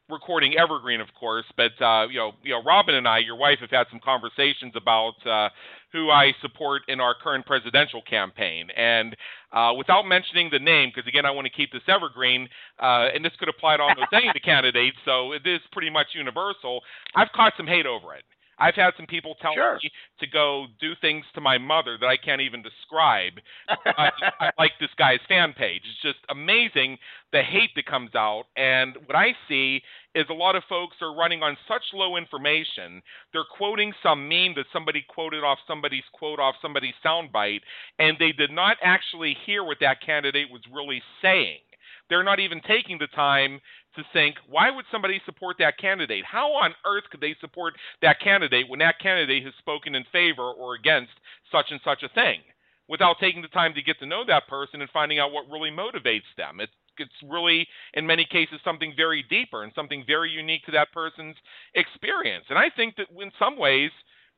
recording 0.08 0.58
evergreen, 0.58 1.00
of 1.00 1.08
course, 1.18 1.46
but 1.56 1.72
uh, 1.80 2.06
you 2.08 2.18
know, 2.18 2.32
you 2.42 2.50
know, 2.50 2.62
Robin 2.62 2.94
and 2.94 3.08
I, 3.08 3.18
your 3.18 3.36
wife, 3.36 3.58
have 3.60 3.70
had 3.70 3.86
some 3.90 4.00
conversations 4.04 4.74
about 4.76 5.14
uh, 5.26 5.48
who 5.92 6.10
I 6.10 6.32
support 6.42 6.82
in 6.88 7.00
our 7.00 7.14
current 7.14 7.46
presidential 7.46 8.02
campaign, 8.02 8.68
and 8.76 9.16
uh, 9.52 9.72
without 9.76 10.02
mentioning 10.02 10.48
the 10.50 10.58
name, 10.58 10.90
because 10.94 11.08
again, 11.08 11.24
I 11.24 11.30
want 11.30 11.46
to 11.46 11.52
keep 11.52 11.72
this 11.72 11.82
evergreen, 11.88 12.48
uh, 12.80 13.08
and 13.14 13.24
this 13.24 13.32
could 13.38 13.48
apply 13.48 13.78
to 13.78 13.82
almost 13.82 14.12
any 14.12 14.28
of 14.28 14.34
the 14.34 14.40
candidates, 14.44 14.96
so 15.04 15.32
it 15.32 15.46
is 15.46 15.60
pretty 15.72 15.90
much 15.90 16.08
universal. 16.14 16.80
I've 17.14 17.32
caught 17.34 17.54
some 17.56 17.66
hate 17.66 17.86
over 17.86 18.14
it. 18.14 18.24
I've 18.59 18.74
had 18.74 18.92
some 18.96 19.07
people 19.07 19.34
tell 19.40 19.55
sure. 19.55 19.78
me 19.82 19.90
to 20.20 20.26
go 20.26 20.66
do 20.80 20.92
things 21.00 21.24
to 21.34 21.40
my 21.40 21.59
mother 21.59 21.96
that 22.00 22.07
I 22.07 22.16
can't 22.16 22.40
even 22.40 22.62
describe. 22.62 23.32
I, 23.68 24.11
I 24.40 24.50
like 24.59 24.72
this 24.80 24.90
guy's 24.98 25.20
fan 25.28 25.53
page. 25.53 25.82
It's 25.84 26.03
just 26.03 26.24
amazing 26.30 26.98
the 27.32 27.42
hate 27.42 27.70
that 27.76 27.86
comes 27.86 28.14
out. 28.14 28.44
And 28.57 28.96
what 29.07 29.16
I 29.16 29.32
see 29.48 29.80
is 30.14 30.26
a 30.28 30.34
lot 30.34 30.57
of 30.57 30.62
folks 30.68 30.96
are 31.00 31.16
running 31.16 31.42
on 31.42 31.57
such 31.66 31.82
low 31.94 32.16
information. 32.16 33.03
They're 33.32 33.44
quoting 33.57 33.92
some 34.03 34.28
meme 34.28 34.55
that 34.57 34.66
somebody 34.72 35.05
quoted 35.09 35.42
off 35.42 35.59
somebody's 35.66 36.05
quote 36.12 36.38
off 36.38 36.55
somebody's 36.61 36.94
soundbite, 37.05 37.61
and 37.98 38.16
they 38.18 38.32
did 38.32 38.50
not 38.50 38.76
actually 38.82 39.36
hear 39.46 39.64
what 39.64 39.78
that 39.80 40.05
candidate 40.05 40.50
was 40.50 40.62
really 40.72 41.03
saying. 41.22 41.59
They're 42.09 42.22
not 42.22 42.40
even 42.40 42.61
taking 42.68 42.98
the 42.98 43.07
time 43.09 43.61
to 43.97 44.03
think, 44.12 44.36
why 44.49 44.70
would 44.70 44.84
somebody 44.90 45.20
support 45.24 45.57
that 45.59 45.78
candidate? 45.78 46.24
How 46.24 46.53
on 46.53 46.74
earth 46.86 47.05
could 47.11 47.20
they 47.20 47.36
support 47.40 47.74
that 48.01 48.20
candidate 48.20 48.68
when 48.68 48.80
that 48.80 48.99
candidate 49.01 49.45
has 49.45 49.55
spoken 49.59 49.95
in 49.95 50.05
favor 50.12 50.51
or 50.51 50.74
against 50.74 51.12
such 51.51 51.66
and 51.70 51.80
such 51.84 52.03
a 52.03 52.09
thing 52.14 52.40
without 52.88 53.16
taking 53.20 53.43
the 53.43 53.49
time 53.49 53.74
to 53.74 53.82
get 53.82 53.99
to 54.01 54.07
know 54.07 54.24
that 54.26 54.49
person 54.49 54.80
and 54.80 54.90
finding 54.90 55.18
out 55.18 55.32
what 55.32 55.51
really 55.51 55.70
motivates 55.70 56.28
them? 56.36 56.61
It's 56.61 56.72
it's 56.99 57.11
really 57.26 57.66
in 57.95 58.07
many 58.07 58.24
cases 58.24 58.61
something 58.62 58.93
very 58.95 59.24
deeper 59.30 59.62
and 59.62 59.72
something 59.74 60.05
very 60.07 60.30
unique 60.30 60.64
to 60.66 60.72
that 60.72 60.93
person's 60.93 61.36
experience. 61.74 62.45
And 62.51 62.59
I 62.59 62.68
think 62.76 62.97
that 62.97 63.07
in 63.18 63.32
some 63.38 63.59
ways 63.59 63.90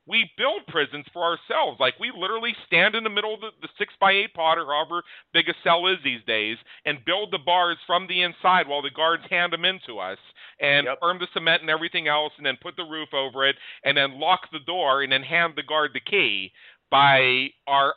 we 0.07 0.31
build 0.37 0.67
prisons 0.69 1.07
for 1.13 1.23
ourselves. 1.23 1.81
Like 1.81 1.95
we 1.99 2.13
literally 2.17 2.55
stand 2.67 2.95
in 2.95 3.05
the 3.05 3.11
middle 3.11 3.35
of 3.35 3.41
the, 3.41 3.51
the 3.63 3.69
six 3.79 3.95
by 4.01 4.13
eight 4.13 4.35
pod 4.35 4.59
or 4.59 4.67
however 4.67 5.03
big 5.33 5.49
a 5.49 5.55
cell 5.63 5.87
is 5.87 5.97
these 6.05 6.21
days 6.27 6.59
and 6.85 7.05
build 7.05 7.33
the 7.33 7.39
bars 7.39 7.79
from 7.87 8.07
the 8.07 8.23
inside 8.23 8.69
while 8.69 8.83
the 8.83 8.91
guards 8.91 9.25
hand 9.31 9.53
them 9.53 9.65
into 9.65 9.99
us 9.99 10.19
and 10.61 10.87
yep. 10.87 10.99
firm 11.01 11.19
the 11.19 11.29
cement 11.33 11.63
and 11.63 11.71
everything 11.71 12.07
else 12.07 12.33
and 12.37 12.45
then 12.45 12.57
put 12.61 12.77
the 12.77 12.85
roof 12.85 13.09
over 13.15 13.47
it 13.47 13.57
and 13.85 13.97
then 13.97 14.21
lock 14.21 14.41
the 14.53 14.61
door 14.67 15.03
and 15.03 15.11
then 15.11 15.23
hand 15.23 15.55
the 15.57 15.63
guard 15.63 15.91
the 15.95 16.01
key. 16.01 16.53
by 16.91 17.49
our 17.67 17.95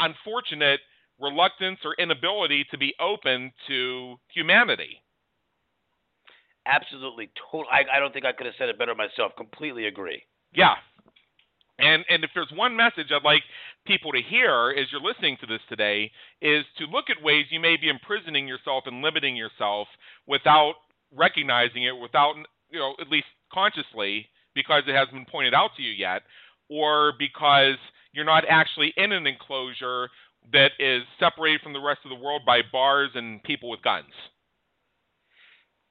unfortunate 0.00 0.80
reluctance 1.20 1.78
or 1.84 1.94
inability 1.98 2.66
to 2.70 2.76
be 2.76 2.94
open 3.00 3.52
to 3.68 4.16
humanity. 4.34 5.02
Absolutely, 6.66 7.30
total. 7.50 7.70
I, 7.70 7.84
I 7.96 8.00
don't 8.00 8.12
think 8.12 8.24
I 8.26 8.32
could 8.32 8.46
have 8.46 8.54
said 8.58 8.68
it 8.68 8.78
better 8.78 8.94
myself. 8.94 9.32
Completely 9.36 9.86
agree. 9.86 10.22
Yeah, 10.52 10.74
and 11.78 12.04
and 12.08 12.24
if 12.24 12.30
there's 12.34 12.52
one 12.54 12.76
message 12.76 13.08
I'd 13.10 13.24
like 13.24 13.42
people 13.86 14.12
to 14.12 14.20
hear 14.22 14.74
as 14.78 14.86
you're 14.90 15.00
listening 15.00 15.36
to 15.40 15.46
this 15.46 15.60
today 15.68 16.10
is 16.40 16.64
to 16.78 16.86
look 16.86 17.06
at 17.10 17.22
ways 17.22 17.46
you 17.50 17.60
may 17.60 17.76
be 17.76 17.88
imprisoning 17.88 18.48
yourself 18.48 18.84
and 18.86 19.02
limiting 19.02 19.36
yourself 19.36 19.88
without 20.26 20.74
recognizing 21.14 21.84
it, 21.84 21.96
without 21.96 22.34
you 22.70 22.78
know 22.78 22.94
at 23.00 23.08
least 23.08 23.26
consciously 23.52 24.26
because 24.54 24.82
it 24.86 24.94
hasn't 24.94 25.12
been 25.12 25.26
pointed 25.30 25.54
out 25.54 25.70
to 25.76 25.82
you 25.82 25.92
yet, 25.92 26.22
or 26.68 27.12
because 27.18 27.76
you're 28.12 28.24
not 28.24 28.44
actually 28.48 28.92
in 28.96 29.12
an 29.12 29.26
enclosure 29.26 30.08
that 30.52 30.70
is 30.78 31.02
separated 31.20 31.60
from 31.60 31.72
the 31.72 31.80
rest 31.80 32.00
of 32.04 32.10
the 32.10 32.24
world 32.24 32.42
by 32.46 32.60
bars 32.72 33.10
and 33.14 33.42
people 33.42 33.68
with 33.68 33.82
guns. 33.82 34.12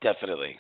Definitely. 0.01 0.57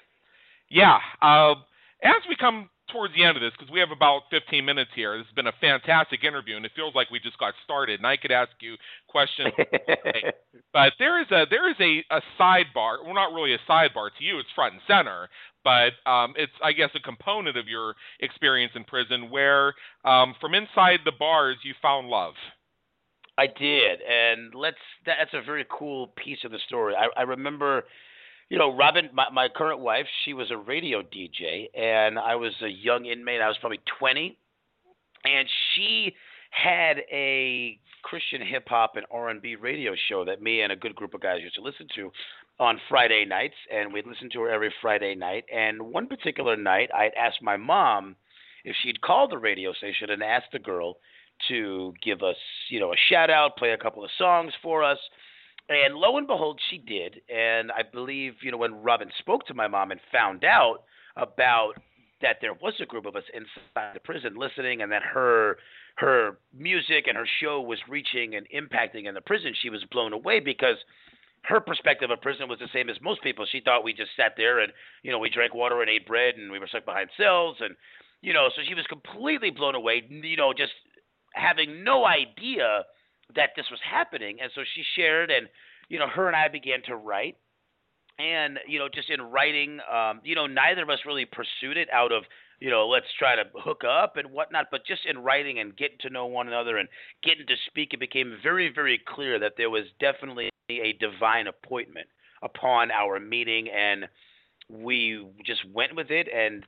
Yeah. 0.69 0.99
Uh, 1.21 1.55
as 2.03 2.21
we 2.29 2.35
come 2.35 2.69
towards 2.91 3.13
the 3.15 3.23
end 3.23 3.37
of 3.37 3.41
this, 3.41 3.51
because 3.57 3.71
we 3.71 3.79
have 3.79 3.91
about 3.91 4.23
15 4.31 4.63
minutes 4.63 4.91
here, 4.95 5.17
this 5.17 5.27
has 5.27 5.35
been 5.35 5.47
a 5.47 5.53
fantastic 5.61 6.23
interview, 6.23 6.55
and 6.55 6.65
it 6.65 6.71
feels 6.75 6.95
like 6.95 7.09
we 7.11 7.19
just 7.19 7.37
got 7.37 7.53
started. 7.63 7.99
And 7.99 8.07
I 8.07 8.17
could 8.17 8.31
ask 8.31 8.51
you 8.61 8.75
questions, 9.07 9.53
but 10.73 10.93
there 10.99 11.21
is 11.21 11.27
a 11.31 11.45
there 11.49 11.69
is 11.69 11.77
a, 11.79 12.03
a 12.11 12.21
sidebar. 12.39 13.03
Well, 13.03 13.13
not 13.13 13.33
really 13.33 13.53
a 13.53 13.59
sidebar 13.69 14.09
to 14.17 14.23
you; 14.23 14.39
it's 14.39 14.49
front 14.55 14.73
and 14.73 14.81
center. 14.87 15.29
But 15.63 15.93
um, 16.09 16.33
it's 16.37 16.53
I 16.63 16.73
guess 16.73 16.91
a 16.95 16.99
component 16.99 17.57
of 17.57 17.67
your 17.67 17.95
experience 18.19 18.73
in 18.75 18.83
prison 18.83 19.31
where 19.31 19.73
um, 20.03 20.35
from 20.39 20.53
inside 20.53 20.99
the 21.05 21.11
bars 21.11 21.57
you 21.63 21.73
found 21.81 22.07
love. 22.07 22.35
I 23.37 23.47
did, 23.47 23.99
and 24.01 24.53
let's. 24.55 24.77
That's 25.05 25.33
a 25.33 25.41
very 25.41 25.65
cool 25.69 26.13
piece 26.15 26.37
of 26.45 26.51
the 26.51 26.59
story. 26.67 26.93
I, 26.95 27.07
I 27.19 27.23
remember, 27.23 27.83
you 28.49 28.57
know, 28.57 28.75
Robin, 28.75 29.09
my, 29.13 29.25
my 29.31 29.47
current 29.49 29.79
wife, 29.79 30.05
she 30.23 30.33
was 30.33 30.51
a 30.51 30.57
radio 30.57 31.01
DJ, 31.01 31.69
and 31.75 32.19
I 32.19 32.35
was 32.35 32.53
a 32.61 32.67
young 32.67 33.05
inmate. 33.05 33.41
I 33.41 33.47
was 33.47 33.57
probably 33.59 33.79
20, 33.99 34.37
and 35.25 35.47
she 35.73 36.13
had 36.51 36.97
a 37.11 37.79
Christian 38.03 38.41
hip 38.45 38.67
hop 38.67 38.95
and 38.95 39.05
R&B 39.11 39.55
radio 39.55 39.93
show 40.07 40.23
that 40.25 40.41
me 40.41 40.61
and 40.61 40.71
a 40.71 40.75
good 40.75 40.95
group 40.95 41.13
of 41.13 41.21
guys 41.21 41.41
used 41.41 41.55
to 41.55 41.61
listen 41.61 41.87
to 41.95 42.11
on 42.59 42.79
Friday 42.87 43.25
nights, 43.25 43.55
and 43.73 43.91
we'd 43.91 44.05
listen 44.05 44.29
to 44.31 44.41
her 44.41 44.49
every 44.49 44.73
Friday 44.81 45.15
night. 45.15 45.43
And 45.53 45.81
one 45.81 46.07
particular 46.07 46.55
night, 46.55 46.89
I'd 46.95 47.13
asked 47.19 47.41
my 47.41 47.57
mom 47.57 48.15
if 48.63 48.75
she'd 48.81 49.01
called 49.01 49.31
the 49.31 49.37
radio 49.37 49.73
station 49.73 50.11
and 50.11 50.23
asked 50.23 50.51
the 50.53 50.59
girl 50.59 50.97
to 51.49 51.93
give 52.01 52.21
us, 52.23 52.37
you 52.69 52.79
know, 52.79 52.93
a 52.93 52.97
shout 53.09 53.29
out, 53.29 53.57
play 53.57 53.71
a 53.71 53.77
couple 53.77 54.03
of 54.03 54.09
songs 54.17 54.53
for 54.61 54.83
us. 54.83 54.99
And 55.69 55.95
lo 55.95 56.17
and 56.17 56.27
behold, 56.27 56.59
she 56.69 56.77
did. 56.77 57.21
And 57.29 57.71
I 57.71 57.81
believe, 57.81 58.33
you 58.41 58.51
know, 58.51 58.57
when 58.57 58.83
Robin 58.83 59.09
spoke 59.19 59.45
to 59.47 59.53
my 59.53 59.67
mom 59.67 59.91
and 59.91 59.99
found 60.11 60.43
out 60.43 60.83
about 61.17 61.73
that 62.21 62.37
there 62.41 62.53
was 62.53 62.73
a 62.81 62.85
group 62.85 63.05
of 63.05 63.15
us 63.15 63.23
inside 63.33 63.93
the 63.93 63.99
prison 63.99 64.35
listening 64.37 64.81
and 64.81 64.91
that 64.91 65.03
her 65.03 65.57
her 65.97 66.37
music 66.53 67.05
and 67.07 67.15
her 67.15 67.27
show 67.39 67.61
was 67.61 67.79
reaching 67.87 68.35
and 68.35 68.45
impacting 68.53 69.07
in 69.07 69.13
the 69.13 69.21
prison, 69.21 69.53
she 69.61 69.69
was 69.69 69.81
blown 69.91 70.11
away 70.11 70.41
because 70.41 70.75
her 71.43 71.61
perspective 71.61 72.11
of 72.11 72.19
prison 72.21 72.49
was 72.49 72.59
the 72.59 72.67
same 72.73 72.89
as 72.89 72.97
most 73.01 73.21
people. 73.23 73.45
She 73.49 73.61
thought 73.61 73.83
we 73.83 73.93
just 73.93 74.11
sat 74.17 74.33
there 74.35 74.59
and, 74.59 74.73
you 75.03 75.11
know, 75.11 75.19
we 75.19 75.29
drank 75.29 75.53
water 75.53 75.81
and 75.81 75.89
ate 75.89 76.05
bread 76.05 76.35
and 76.35 76.51
we 76.51 76.59
were 76.59 76.67
stuck 76.67 76.85
behind 76.85 77.09
cells 77.17 77.57
and 77.61 77.75
you 78.25 78.33
know, 78.33 78.49
so 78.55 78.63
she 78.67 78.73
was 78.73 78.85
completely 78.87 79.51
blown 79.51 79.75
away, 79.75 80.03
you 80.09 80.35
know, 80.35 80.51
just 80.51 80.73
having 81.33 81.83
no 81.83 82.05
idea 82.05 82.83
that 83.33 83.51
this 83.55 83.65
was 83.71 83.79
happening. 83.89 84.37
And 84.41 84.51
so 84.53 84.61
she 84.75 84.83
shared, 84.95 85.31
and 85.31 85.47
you 85.89 85.99
know, 85.99 86.07
her 86.07 86.27
and 86.27 86.35
I 86.35 86.47
began 86.47 86.81
to 86.87 86.95
write. 86.95 87.37
And 88.17 88.59
you 88.67 88.79
know, 88.79 88.87
just 88.93 89.09
in 89.09 89.21
writing, 89.21 89.79
um, 89.91 90.21
you 90.23 90.35
know, 90.35 90.47
neither 90.47 90.83
of 90.83 90.89
us 90.89 90.99
really 91.05 91.25
pursued 91.25 91.77
it 91.77 91.89
out 91.91 92.11
of 92.11 92.23
you 92.59 92.69
know, 92.69 92.87
let's 92.87 93.07
try 93.19 93.35
to 93.35 93.43
hook 93.55 93.83
up 93.83 94.17
and 94.17 94.31
whatnot. 94.31 94.67
But 94.71 94.85
just 94.85 95.05
in 95.05 95.19
writing 95.19 95.59
and 95.59 95.75
getting 95.75 95.97
to 96.01 96.09
know 96.09 96.25
one 96.25 96.47
another 96.47 96.77
and 96.77 96.87
getting 97.23 97.45
to 97.47 97.55
speak, 97.67 97.93
it 97.93 97.99
became 97.99 98.37
very, 98.41 98.71
very 98.73 99.01
clear 99.05 99.39
that 99.39 99.53
there 99.57 99.69
was 99.69 99.83
definitely 99.99 100.49
a 100.69 100.93
divine 100.99 101.47
appointment 101.47 102.07
upon 102.41 102.91
our 102.91 103.19
meeting, 103.19 103.67
and 103.69 104.05
we 104.69 105.25
just 105.45 105.61
went 105.73 105.95
with 105.95 106.11
it. 106.11 106.27
And 106.33 106.65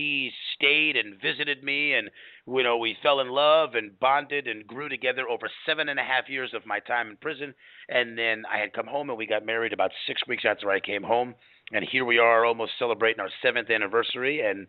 she 0.00 0.32
stayed 0.54 0.96
and 0.96 1.20
visited 1.20 1.62
me, 1.62 1.94
and 1.94 2.10
you 2.46 2.62
know 2.62 2.76
we 2.76 2.96
fell 3.02 3.20
in 3.20 3.28
love 3.28 3.74
and 3.74 3.98
bonded 4.00 4.46
and 4.46 4.66
grew 4.66 4.88
together 4.88 5.28
over 5.28 5.48
seven 5.66 5.88
and 5.88 6.00
a 6.00 6.02
half 6.02 6.28
years 6.28 6.50
of 6.54 6.66
my 6.66 6.80
time 6.80 7.10
in 7.10 7.16
prison. 7.16 7.54
And 7.88 8.16
then 8.16 8.44
I 8.50 8.58
had 8.58 8.72
come 8.72 8.86
home, 8.86 9.10
and 9.10 9.18
we 9.18 9.26
got 9.26 9.44
married 9.46 9.72
about 9.72 9.90
six 10.06 10.22
weeks 10.26 10.44
after 10.46 10.70
I 10.70 10.80
came 10.80 11.02
home. 11.02 11.34
And 11.72 11.84
here 11.84 12.04
we 12.04 12.18
are, 12.18 12.44
almost 12.44 12.72
celebrating 12.78 13.20
our 13.20 13.30
seventh 13.42 13.70
anniversary, 13.70 14.40
and 14.40 14.66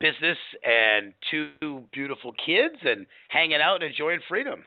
business 0.00 0.38
and 0.64 1.12
two 1.30 1.84
beautiful 1.92 2.32
kids, 2.32 2.76
and 2.84 3.06
hanging 3.28 3.60
out 3.60 3.82
and 3.82 3.90
enjoying 3.90 4.20
freedom 4.28 4.64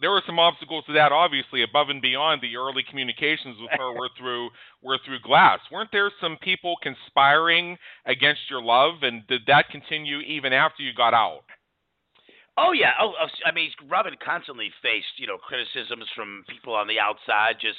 there 0.00 0.10
were 0.10 0.22
some 0.26 0.38
obstacles 0.38 0.84
to 0.86 0.92
that, 0.94 1.12
obviously, 1.12 1.62
above 1.62 1.88
and 1.88 2.02
beyond 2.02 2.42
the 2.42 2.56
early 2.56 2.82
communications 2.88 3.56
with 3.60 3.70
her 3.78 3.92
were 3.92 4.10
through 4.18 4.50
were 4.82 4.98
through 5.04 5.20
glass. 5.20 5.60
Weren't 5.70 5.90
there 5.92 6.10
some 6.20 6.36
people 6.42 6.74
conspiring 6.82 7.78
against 8.06 8.50
your 8.50 8.62
love, 8.62 9.02
and 9.02 9.26
did 9.28 9.42
that 9.46 9.70
continue 9.70 10.18
even 10.20 10.52
after 10.52 10.82
you 10.82 10.92
got 10.92 11.14
out? 11.14 11.44
Oh 12.58 12.72
yeah. 12.72 12.92
Oh, 13.00 13.12
oh 13.20 13.28
I 13.46 13.52
mean, 13.52 13.70
Robin 13.88 14.14
constantly 14.24 14.70
faced 14.82 15.18
you 15.18 15.26
know 15.26 15.38
criticisms 15.38 16.06
from 16.14 16.44
people 16.48 16.74
on 16.74 16.88
the 16.88 16.98
outside. 16.98 17.56
Just 17.60 17.78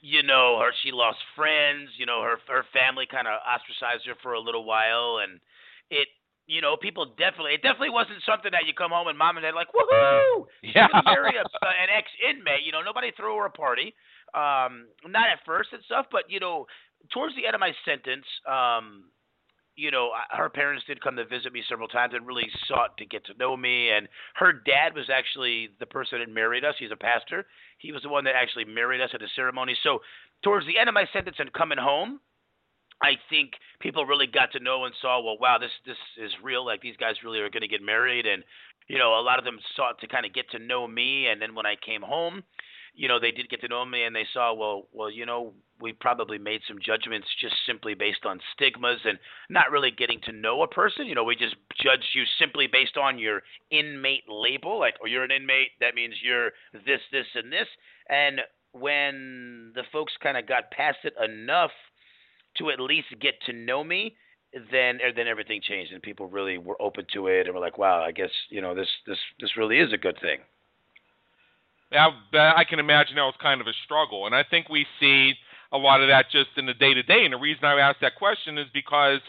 you 0.00 0.22
know, 0.22 0.58
her 0.60 0.72
she 0.82 0.92
lost 0.92 1.18
friends. 1.36 1.90
You 1.98 2.06
know, 2.06 2.22
her 2.22 2.38
her 2.48 2.64
family 2.72 3.06
kind 3.10 3.28
of 3.28 3.38
ostracized 3.46 4.06
her 4.06 4.16
for 4.22 4.32
a 4.32 4.40
little 4.40 4.64
while, 4.64 5.20
and 5.22 5.40
it 5.90 6.08
you 6.48 6.62
know, 6.62 6.76
people 6.80 7.04
definitely 7.20 7.52
it 7.52 7.62
definitely 7.62 7.92
wasn't 7.92 8.24
something 8.24 8.50
that 8.50 8.66
you 8.66 8.72
come 8.72 8.90
home 8.90 9.06
and 9.06 9.16
mom 9.16 9.36
and 9.36 9.44
dad 9.44 9.54
like, 9.54 9.68
woohoo! 9.68 10.46
Yeah. 10.62 10.88
Marry 11.04 11.36
a, 11.36 11.44
an 11.44 11.88
ex 11.94 12.08
inmate. 12.24 12.64
You 12.64 12.72
know, 12.72 12.80
nobody 12.80 13.12
threw 13.12 13.36
her 13.36 13.46
a 13.46 13.50
party. 13.50 13.94
Um, 14.34 14.88
not 15.06 15.28
at 15.28 15.44
first 15.46 15.70
and 15.72 15.84
stuff, 15.84 16.06
but 16.10 16.24
you 16.28 16.40
know, 16.40 16.66
towards 17.12 17.36
the 17.36 17.46
end 17.46 17.54
of 17.54 17.60
my 17.60 17.72
sentence, 17.84 18.24
um, 18.48 19.04
you 19.76 19.92
know, 19.92 20.10
her 20.30 20.48
parents 20.48 20.84
did 20.88 21.00
come 21.00 21.16
to 21.16 21.24
visit 21.24 21.52
me 21.52 21.62
several 21.68 21.86
times 21.86 22.12
and 22.14 22.26
really 22.26 22.48
sought 22.66 22.96
to 22.96 23.06
get 23.06 23.24
to 23.26 23.34
know 23.38 23.56
me. 23.56 23.90
And 23.90 24.08
her 24.34 24.52
dad 24.52 24.94
was 24.94 25.08
actually 25.08 25.68
the 25.78 25.86
person 25.86 26.18
that 26.18 26.28
married 26.28 26.64
us. 26.64 26.74
He's 26.78 26.90
a 26.90 26.96
pastor. 26.96 27.46
He 27.78 27.92
was 27.92 28.02
the 28.02 28.08
one 28.08 28.24
that 28.24 28.34
actually 28.34 28.64
married 28.64 29.00
us 29.00 29.10
at 29.14 29.20
the 29.20 29.28
ceremony. 29.36 29.76
So, 29.84 30.00
towards 30.42 30.66
the 30.66 30.78
end 30.78 30.88
of 30.88 30.94
my 30.94 31.04
sentence 31.12 31.36
and 31.38 31.52
coming 31.52 31.78
home, 31.78 32.20
I 33.00 33.12
think 33.30 33.52
people 33.80 34.04
really 34.06 34.26
got 34.26 34.52
to 34.52 34.60
know 34.60 34.84
and 34.84 34.94
saw, 35.00 35.22
well, 35.22 35.38
wow, 35.38 35.58
this 35.58 35.70
this 35.86 35.96
is 36.16 36.32
real. 36.42 36.64
Like 36.64 36.80
these 36.80 36.96
guys 36.96 37.14
really 37.24 37.40
are 37.40 37.50
going 37.50 37.62
to 37.62 37.68
get 37.68 37.82
married, 37.82 38.26
and 38.26 38.42
you 38.88 38.98
know, 38.98 39.18
a 39.18 39.22
lot 39.22 39.38
of 39.38 39.44
them 39.44 39.58
sought 39.76 40.00
to 40.00 40.08
kind 40.08 40.26
of 40.26 40.32
get 40.32 40.50
to 40.50 40.58
know 40.58 40.86
me. 40.86 41.26
And 41.28 41.40
then 41.40 41.54
when 41.54 41.66
I 41.66 41.76
came 41.84 42.02
home, 42.02 42.42
you 42.94 43.06
know, 43.06 43.20
they 43.20 43.30
did 43.30 43.50
get 43.50 43.60
to 43.60 43.68
know 43.68 43.84
me, 43.84 44.02
and 44.02 44.16
they 44.16 44.26
saw, 44.32 44.52
well, 44.52 44.88
well, 44.92 45.10
you 45.10 45.26
know, 45.26 45.52
we 45.80 45.92
probably 45.92 46.38
made 46.38 46.60
some 46.66 46.78
judgments 46.84 47.28
just 47.40 47.54
simply 47.66 47.94
based 47.94 48.26
on 48.26 48.40
stigmas 48.52 48.98
and 49.04 49.18
not 49.48 49.70
really 49.70 49.92
getting 49.92 50.20
to 50.22 50.32
know 50.32 50.62
a 50.62 50.68
person. 50.68 51.06
You 51.06 51.14
know, 51.14 51.24
we 51.24 51.36
just 51.36 51.54
judge 51.80 52.04
you 52.14 52.24
simply 52.38 52.66
based 52.66 52.96
on 52.96 53.18
your 53.18 53.42
inmate 53.70 54.24
label, 54.28 54.80
like, 54.80 54.94
oh, 55.02 55.06
you're 55.06 55.22
an 55.22 55.30
inmate, 55.30 55.70
that 55.80 55.94
means 55.94 56.14
you're 56.22 56.50
this, 56.72 57.00
this, 57.12 57.26
and 57.34 57.52
this. 57.52 57.68
And 58.08 58.40
when 58.72 59.72
the 59.74 59.84
folks 59.92 60.12
kind 60.22 60.36
of 60.36 60.48
got 60.48 60.70
past 60.72 60.98
it 61.04 61.14
enough 61.22 61.70
to 62.58 62.70
at 62.70 62.80
least 62.80 63.08
get 63.20 63.34
to 63.46 63.52
know 63.52 63.82
me, 63.82 64.16
then 64.70 65.00
er, 65.04 65.12
then 65.14 65.26
everything 65.26 65.60
changed 65.62 65.92
and 65.92 66.02
people 66.02 66.26
really 66.26 66.58
were 66.58 66.80
open 66.80 67.06
to 67.14 67.26
it 67.26 67.46
and 67.46 67.54
were 67.54 67.60
like, 67.60 67.78
wow, 67.78 68.02
I 68.02 68.12
guess 68.12 68.30
you 68.50 68.60
know 68.60 68.74
this 68.74 68.88
this 69.06 69.18
this 69.40 69.56
really 69.56 69.78
is 69.78 69.92
a 69.92 69.98
good 69.98 70.18
thing. 70.20 70.38
Yeah, 71.90 72.10
I 72.34 72.64
can 72.64 72.80
imagine 72.80 73.16
that 73.16 73.22
was 73.22 73.34
kind 73.40 73.62
of 73.62 73.66
a 73.66 73.72
struggle, 73.84 74.26
and 74.26 74.34
I 74.34 74.44
think 74.48 74.68
we 74.68 74.86
see 75.00 75.32
a 75.72 75.78
lot 75.78 76.02
of 76.02 76.08
that 76.08 76.26
just 76.30 76.50
in 76.56 76.66
the 76.66 76.74
day 76.74 76.94
to 76.94 77.02
day. 77.02 77.24
And 77.24 77.32
the 77.32 77.38
reason 77.38 77.64
I 77.64 77.80
asked 77.80 78.00
that 78.02 78.16
question 78.16 78.58
is 78.58 78.66
because 78.72 79.20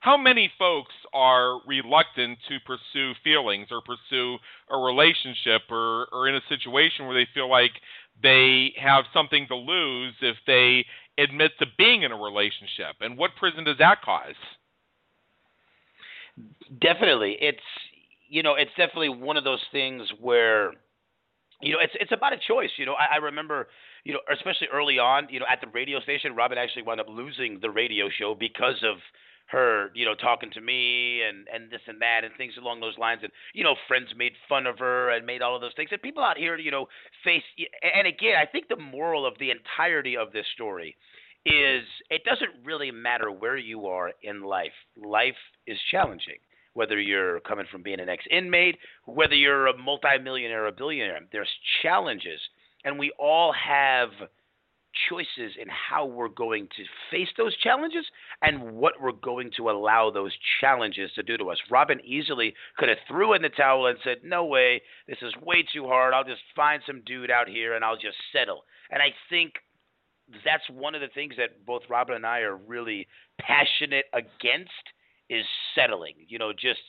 how 0.00 0.16
many 0.16 0.50
folks 0.58 0.94
are 1.12 1.60
reluctant 1.66 2.38
to 2.48 2.58
pursue 2.64 3.12
feelings 3.24 3.68
or 3.70 3.82
pursue 3.82 4.36
a 4.70 4.76
relationship 4.76 5.62
or, 5.70 6.06
or 6.12 6.28
in 6.28 6.36
a 6.36 6.40
situation 6.48 7.06
where 7.06 7.14
they 7.14 7.28
feel 7.34 7.50
like 7.50 7.72
they 8.22 8.72
have 8.80 9.04
something 9.12 9.46
to 9.48 9.56
lose 9.56 10.14
if 10.20 10.36
they 10.46 10.84
admit 11.18 11.52
to 11.58 11.66
being 11.76 12.02
in 12.02 12.12
a 12.12 12.16
relationship. 12.16 12.96
And 13.00 13.18
what 13.18 13.32
prison 13.36 13.64
does 13.64 13.78
that 13.78 14.02
cause? 14.02 14.34
Definitely. 16.80 17.36
It's 17.40 17.58
you 18.28 18.42
know, 18.42 18.54
it's 18.54 18.70
definitely 18.76 19.08
one 19.08 19.36
of 19.36 19.44
those 19.44 19.62
things 19.72 20.06
where 20.20 20.72
you 21.60 21.72
know, 21.72 21.78
it's 21.80 21.94
it's 22.00 22.12
about 22.12 22.32
a 22.32 22.38
choice. 22.38 22.70
You 22.76 22.86
know, 22.86 22.94
I, 22.94 23.14
I 23.14 23.16
remember, 23.16 23.68
you 24.04 24.12
know, 24.12 24.20
especially 24.32 24.68
early 24.72 24.98
on, 24.98 25.26
you 25.30 25.40
know, 25.40 25.46
at 25.50 25.60
the 25.60 25.66
radio 25.68 26.00
station, 26.00 26.36
Robin 26.36 26.56
actually 26.56 26.82
wound 26.82 27.00
up 27.00 27.08
losing 27.08 27.58
the 27.60 27.70
radio 27.70 28.08
show 28.08 28.34
because 28.38 28.76
of 28.84 28.98
her, 29.48 29.90
you 29.94 30.04
know, 30.04 30.14
talking 30.14 30.50
to 30.52 30.60
me 30.60 31.22
and 31.22 31.46
and 31.52 31.70
this 31.70 31.80
and 31.86 32.00
that 32.00 32.24
and 32.24 32.32
things 32.36 32.54
along 32.58 32.80
those 32.80 32.98
lines. 32.98 33.20
And 33.22 33.32
you 33.54 33.64
know, 33.64 33.74
friends 33.86 34.08
made 34.16 34.32
fun 34.48 34.66
of 34.66 34.78
her 34.78 35.10
and 35.10 35.26
made 35.26 35.42
all 35.42 35.54
of 35.54 35.60
those 35.60 35.74
things. 35.76 35.90
And 35.92 36.00
people 36.02 36.22
out 36.22 36.38
here, 36.38 36.56
you 36.56 36.70
know, 36.70 36.86
face. 37.24 37.42
And 37.82 38.06
again, 38.06 38.36
I 38.40 38.46
think 38.46 38.68
the 38.68 38.76
moral 38.76 39.26
of 39.26 39.34
the 39.38 39.50
entirety 39.50 40.16
of 40.16 40.32
this 40.32 40.46
story 40.54 40.96
is 41.46 41.84
it 42.10 42.24
doesn't 42.24 42.64
really 42.64 42.90
matter 42.90 43.30
where 43.30 43.56
you 43.56 43.86
are 43.86 44.12
in 44.22 44.42
life. 44.42 44.72
Life 44.96 45.36
is 45.66 45.78
challenging. 45.90 46.38
Whether 46.74 47.00
you're 47.00 47.40
coming 47.40 47.66
from 47.72 47.82
being 47.82 47.98
an 47.98 48.08
ex-inmate, 48.08 48.76
whether 49.04 49.34
you're 49.34 49.66
a 49.66 49.76
multimillionaire 49.76 50.64
or 50.64 50.68
a 50.68 50.72
billionaire, 50.72 51.18
there's 51.32 51.48
challenges, 51.82 52.40
and 52.84 52.98
we 52.98 53.10
all 53.18 53.52
have 53.52 54.10
choices 55.08 55.56
in 55.60 55.68
how 55.68 56.04
we're 56.04 56.28
going 56.28 56.68
to 56.76 56.84
face 57.10 57.28
those 57.36 57.56
challenges 57.58 58.04
and 58.42 58.72
what 58.72 58.94
we're 59.00 59.12
going 59.12 59.50
to 59.56 59.70
allow 59.70 60.10
those 60.10 60.32
challenges 60.60 61.10
to 61.14 61.22
do 61.22 61.36
to 61.36 61.50
us. 61.50 61.58
Robin 61.70 62.00
easily 62.04 62.54
could 62.76 62.88
have 62.88 62.98
threw 63.06 63.34
in 63.34 63.42
the 63.42 63.48
towel 63.48 63.86
and 63.86 63.98
said, 64.02 64.18
"No 64.24 64.44
way, 64.44 64.82
this 65.06 65.18
is 65.22 65.34
way 65.36 65.62
too 65.62 65.86
hard. 65.86 66.14
I'll 66.14 66.24
just 66.24 66.42
find 66.54 66.82
some 66.86 67.02
dude 67.02 67.30
out 67.30 67.48
here 67.48 67.74
and 67.74 67.84
I'll 67.84 67.96
just 67.96 68.18
settle." 68.32 68.64
And 68.90 69.02
I 69.02 69.14
think 69.28 69.54
that's 70.44 70.68
one 70.70 70.94
of 70.94 71.00
the 71.00 71.08
things 71.08 71.34
that 71.36 71.64
both 71.64 71.82
Robin 71.88 72.16
and 72.16 72.26
I 72.26 72.40
are 72.40 72.56
really 72.56 73.06
passionate 73.40 74.06
against 74.12 74.70
is 75.30 75.44
settling. 75.74 76.14
You 76.26 76.38
know, 76.38 76.52
just 76.52 76.80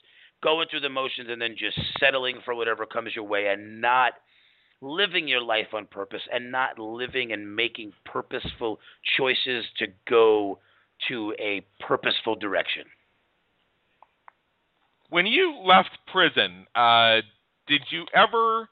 going 0.41 0.67
through 0.69 0.81
the 0.81 0.89
motions 0.89 1.29
and 1.29 1.41
then 1.41 1.55
just 1.57 1.77
settling 1.99 2.39
for 2.45 2.55
whatever 2.55 2.85
comes 2.85 3.15
your 3.15 3.25
way 3.25 3.47
and 3.47 3.81
not 3.81 4.13
living 4.81 5.27
your 5.27 5.41
life 5.41 5.73
on 5.73 5.85
purpose 5.85 6.21
and 6.31 6.51
not 6.51 6.79
living 6.79 7.31
and 7.31 7.55
making 7.55 7.91
purposeful 8.05 8.79
choices 9.17 9.65
to 9.77 9.87
go 10.09 10.59
to 11.07 11.33
a 11.39 11.65
purposeful 11.79 12.35
direction. 12.35 12.83
When 15.09 15.25
you 15.25 15.55
left 15.65 15.89
prison, 16.11 16.67
uh, 16.75 17.21
did 17.67 17.81
you 17.89 18.05
ever 18.13 18.69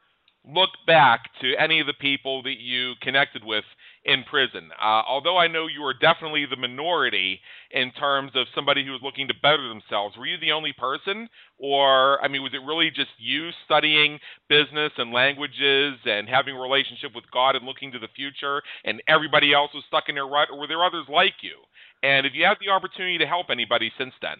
look 0.48 0.70
back 0.86 1.22
to 1.42 1.54
any 1.60 1.80
of 1.80 1.88
the 1.88 1.94
people 1.94 2.44
that 2.44 2.60
you 2.60 2.94
connected 3.02 3.44
with 3.44 3.66
in 4.08 4.24
prison. 4.24 4.72
Uh, 4.82 5.04
although 5.06 5.38
I 5.38 5.48
know 5.48 5.68
you 5.68 5.82
were 5.82 5.94
definitely 5.94 6.46
the 6.46 6.56
minority 6.56 7.42
in 7.72 7.92
terms 7.92 8.32
of 8.36 8.48
somebody 8.56 8.86
who 8.86 8.94
was 8.94 9.02
looking 9.04 9.28
to 9.28 9.34
better 9.44 9.68
themselves, 9.68 10.16
were 10.18 10.26
you 10.26 10.40
the 10.40 10.54
only 10.54 10.72
person? 10.72 11.28
Or, 11.60 12.24
I 12.24 12.30
mean, 12.30 12.42
was 12.42 12.54
it 12.54 12.66
really 12.66 12.90
just 12.90 13.12
you 13.20 13.50
studying 13.66 14.18
business 14.48 14.94
and 14.98 15.12
languages 15.12 16.00
and 16.06 16.28
having 16.28 16.56
a 16.56 16.60
relationship 16.60 17.12
with 17.14 17.30
God 17.32 17.58
and 17.58 17.66
looking 17.66 17.92
to 17.92 18.00
the 18.00 18.08
future, 18.16 18.62
and 18.86 19.04
everybody 19.08 19.54
else 19.54 19.72
was 19.76 19.84
stuck 19.88 20.06
in 20.08 20.16
their 20.16 20.26
rut? 20.26 20.48
Or 20.52 20.58
were 20.58 20.68
there 20.68 20.84
others 20.84 21.06
like 21.12 21.36
you? 21.42 21.58
And 22.02 22.26
if 22.26 22.34
you 22.34 22.46
had 22.46 22.58
the 22.62 22.72
opportunity 22.72 23.18
to 23.18 23.28
help 23.28 23.48
anybody 23.50 23.92
since 23.98 24.14
then? 24.22 24.38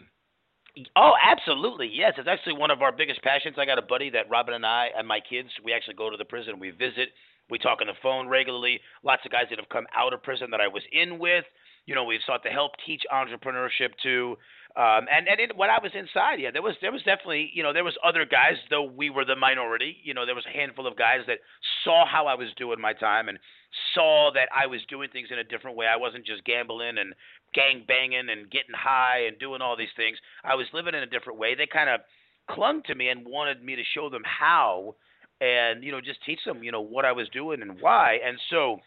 Oh, 0.96 1.14
absolutely. 1.22 1.90
Yes, 1.92 2.14
it's 2.18 2.28
actually 2.28 2.54
one 2.54 2.72
of 2.72 2.82
our 2.82 2.92
biggest 2.92 3.22
passions. 3.22 3.58
I 3.58 3.66
got 3.66 3.80
a 3.80 3.82
buddy 3.82 4.12
that 4.12 4.30
Robin 4.30 4.54
and 4.54 4.66
I 4.66 4.90
and 4.96 5.08
my 5.08 5.20
kids, 5.20 5.50
we 5.66 5.74
actually 5.74 5.96
go 5.96 6.10
to 6.10 6.18
the 6.18 6.26
prison. 6.26 6.60
We 6.60 6.70
visit. 6.70 7.10
We 7.50 7.58
talk 7.58 7.80
on 7.82 7.88
the 7.88 7.94
phone 8.02 8.28
regularly. 8.28 8.80
Lots 9.04 9.22
of 9.26 9.32
guys 9.32 9.46
that 9.50 9.60
have 9.60 9.70
come 9.70 9.86
out 9.96 10.14
of 10.14 10.24
prison 10.24 10.52
that 10.52 10.62
I 10.62 10.68
was 10.68 10.84
in 10.92 11.20
with. 11.20 11.46
You 11.86 11.96
know, 11.96 12.04
we've 12.04 12.20
sought 12.26 12.44
to 12.44 12.50
help 12.50 12.74
teach 12.86 13.04
entrepreneurship 13.12 13.96
to. 14.04 14.38
Um, 14.76 15.08
and 15.10 15.28
and 15.28 15.40
it, 15.40 15.58
when 15.58 15.70
I 15.72 15.80
was 15.82 15.92
inside, 15.96 16.40
yeah, 16.40 16.52
there 16.52 16.62
was 16.62 16.76
there 16.82 16.92
was 16.92 17.02
definitely 17.02 17.50
you 17.54 17.64
know 17.64 17.74
there 17.74 17.84
was 17.84 17.98
other 18.06 18.26
guys 18.26 18.58
though 18.70 18.84
we 18.84 19.10
were 19.10 19.26
the 19.26 19.36
minority. 19.36 19.98
You 20.04 20.14
know, 20.14 20.26
there 20.26 20.36
was 20.36 20.46
a 20.46 20.56
handful 20.56 20.86
of 20.86 20.96
guys 20.98 21.22
that 21.26 21.40
saw 21.84 22.06
how 22.06 22.28
I 22.28 22.36
was 22.36 22.50
doing 22.58 22.80
my 22.80 22.94
time 22.94 23.30
and 23.30 23.40
saw 23.96 24.30
that 24.34 24.50
I 24.56 24.68
was 24.68 24.82
doing 24.90 25.10
things 25.10 25.30
in 25.32 25.40
a 25.40 25.44
different 25.44 25.78
way. 25.78 25.88
I 25.88 25.98
wasn't 25.98 26.26
just 26.26 26.46
gambling 26.46 26.98
and 27.00 27.16
gang 27.56 27.86
banging 27.88 28.30
and 28.30 28.52
getting 28.52 28.76
high 28.76 29.26
and 29.28 29.40
doing 29.40 29.62
all 29.62 29.76
these 29.76 29.96
things. 29.96 30.18
I 30.44 30.56
was 30.56 30.68
living 30.74 30.94
in 30.94 31.02
a 31.02 31.08
different 31.08 31.40
way. 31.40 31.56
They 31.56 31.66
kind 31.66 31.90
of 31.90 32.02
clung 32.50 32.84
to 32.84 32.96
me 32.96 33.10
and 33.10 33.26
wanted 33.26 33.64
me 33.64 33.76
to 33.76 33.84
show 33.96 34.10
them 34.10 34.24
how 34.26 34.96
and 35.42 35.84
you 35.84 35.92
know 35.92 36.02
just 36.02 36.24
teach 36.26 36.40
them 36.46 36.64
you 36.64 36.72
know 36.72 36.82
what 36.82 37.06
I 37.06 37.12
was 37.12 37.30
doing 37.30 37.62
and 37.62 37.80
why. 37.80 38.20
And 38.26 38.38
so 38.50 38.80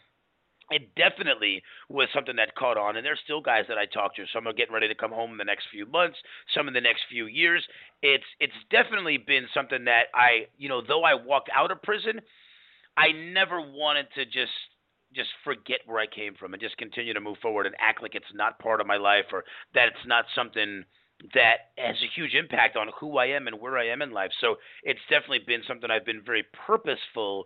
it 0.71 0.95
definitely 0.95 1.61
was 1.89 2.07
something 2.13 2.37
that 2.37 2.55
caught 2.55 2.77
on. 2.77 2.95
And 2.95 3.05
there's 3.05 3.19
still 3.23 3.41
guys 3.41 3.65
that 3.67 3.77
I 3.77 3.85
talk 3.85 4.15
to. 4.15 4.23
Some 4.33 4.47
are 4.47 4.53
getting 4.53 4.73
ready 4.73 4.87
to 4.87 4.95
come 4.95 5.11
home 5.11 5.31
in 5.31 5.37
the 5.37 5.43
next 5.43 5.65
few 5.71 5.85
months, 5.85 6.17
some 6.55 6.67
in 6.67 6.73
the 6.73 6.81
next 6.81 7.01
few 7.09 7.27
years. 7.27 7.63
It's 8.01 8.23
it's 8.39 8.53
definitely 8.71 9.17
been 9.17 9.47
something 9.53 9.85
that 9.85 10.05
I, 10.15 10.47
you 10.57 10.69
know, 10.69 10.81
though 10.81 11.03
I 11.03 11.13
walked 11.13 11.49
out 11.53 11.71
of 11.71 11.81
prison, 11.81 12.21
I 12.97 13.11
never 13.11 13.59
wanted 13.59 14.07
to 14.15 14.25
just 14.25 14.55
just 15.13 15.29
forget 15.43 15.79
where 15.85 15.99
I 15.99 16.07
came 16.07 16.35
from 16.35 16.53
and 16.53 16.61
just 16.61 16.77
continue 16.77 17.13
to 17.13 17.19
move 17.19 17.37
forward 17.41 17.65
and 17.65 17.75
act 17.79 18.01
like 18.01 18.15
it's 18.15 18.33
not 18.33 18.59
part 18.59 18.79
of 18.79 18.87
my 18.87 18.95
life 18.95 19.25
or 19.33 19.43
that 19.73 19.87
it's 19.89 20.07
not 20.07 20.23
something 20.33 20.85
that 21.33 21.71
has 21.77 21.95
a 22.01 22.13
huge 22.15 22.33
impact 22.33 22.75
on 22.75 22.89
who 22.99 23.17
I 23.17 23.27
am 23.27 23.47
and 23.47 23.59
where 23.59 23.77
I 23.77 23.87
am 23.87 24.01
in 24.01 24.11
life. 24.11 24.31
So 24.39 24.55
it's 24.83 24.99
definitely 25.09 25.41
been 25.45 25.61
something 25.67 25.89
I've 25.89 26.05
been 26.05 26.21
very 26.25 26.45
purposeful 26.65 27.45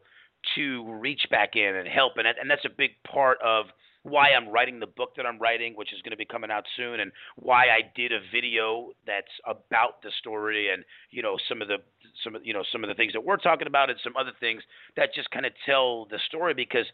to 0.56 0.94
reach 1.00 1.26
back 1.32 1.56
in 1.56 1.76
and 1.76 1.88
help, 1.88 2.14
and 2.18 2.28
and 2.28 2.50
that's 2.50 2.66
a 2.66 2.70
big 2.70 2.92
part 3.04 3.38
of 3.44 3.66
why 4.04 4.30
I'm 4.30 4.50
writing 4.50 4.80
the 4.80 4.86
book 4.86 5.16
that 5.18 5.26
I'm 5.26 5.40
writing, 5.40 5.74
which 5.76 5.92
is 5.92 6.00
going 6.04 6.12
to 6.12 6.18
be 6.18 6.26
coming 6.26 6.52
out 6.52 6.64
soon, 6.78 7.00
and 7.00 7.12
why 7.38 7.64
I 7.64 7.92
did 7.96 8.12
a 8.12 8.20
video 8.32 8.92
that's 9.08 9.32
about 9.48 10.04
the 10.04 10.12
story 10.20 10.72
and 10.72 10.84
you 11.10 11.24
know 11.24 11.38
some 11.50 11.62
of 11.62 11.68
the 11.68 11.78
some 12.24 12.36
of 12.36 12.46
you 12.46 12.54
know 12.54 12.64
some 12.72 12.84
of 12.84 12.88
the 12.88 12.94
things 12.94 13.14
that 13.14 13.24
we're 13.24 13.38
talking 13.38 13.68
about 13.68 13.90
and 13.90 14.00
some 14.04 14.16
other 14.16 14.34
things 14.40 14.62
that 14.96 15.16
just 15.16 15.32
kind 15.32 15.46
of 15.46 15.54
tell 15.66 16.06
the 16.12 16.20
story 16.28 16.54
because 16.54 16.86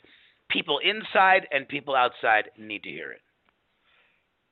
people 0.49 0.79
inside 0.79 1.47
and 1.51 1.67
people 1.67 1.95
outside 1.95 2.49
need 2.57 2.83
to 2.83 2.89
hear 2.89 3.11
it 3.11 3.21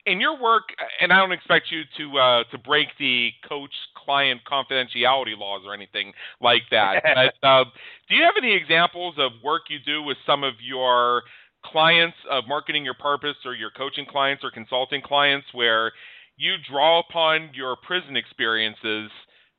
in 0.10 0.20
your 0.20 0.40
work, 0.42 0.64
and 1.00 1.14
I 1.14 1.18
don't 1.18 1.32
expect 1.32 1.68
you 1.72 1.84
to 1.98 2.18
uh, 2.18 2.44
to 2.52 2.58
break 2.58 2.88
the 2.98 3.30
coach-client 3.48 4.42
confidentiality 4.50 5.38
laws 5.38 5.62
or 5.66 5.74
anything 5.74 6.14
like 6.42 6.64
that. 6.72 7.04
but 7.42 7.48
uh, 7.48 7.64
do 8.10 8.16
you 8.16 8.24
have 8.24 8.34
any 8.38 8.56
examples 8.56 9.16
of 9.18 9.32
work 9.44 9.64
you 9.70 9.78
do 9.86 10.02
with 10.02 10.18
some 10.26 10.44
of 10.44 10.56
your 10.62 11.24
clients 11.64 12.18
of 12.32 12.46
marketing 12.48 12.84
your 12.84 12.96
purpose, 12.96 13.36
or 13.46 13.54
your 13.54 13.70
coaching 13.72 14.06
clients 14.06 14.44
or 14.44 14.52
consulting 14.52 15.02
clients, 15.02 15.46
where 15.54 15.92
you 16.38 16.56
draw 16.70 17.00
upon 17.00 17.50
your 17.54 17.76
prison 17.86 18.18
experiences 18.18 19.12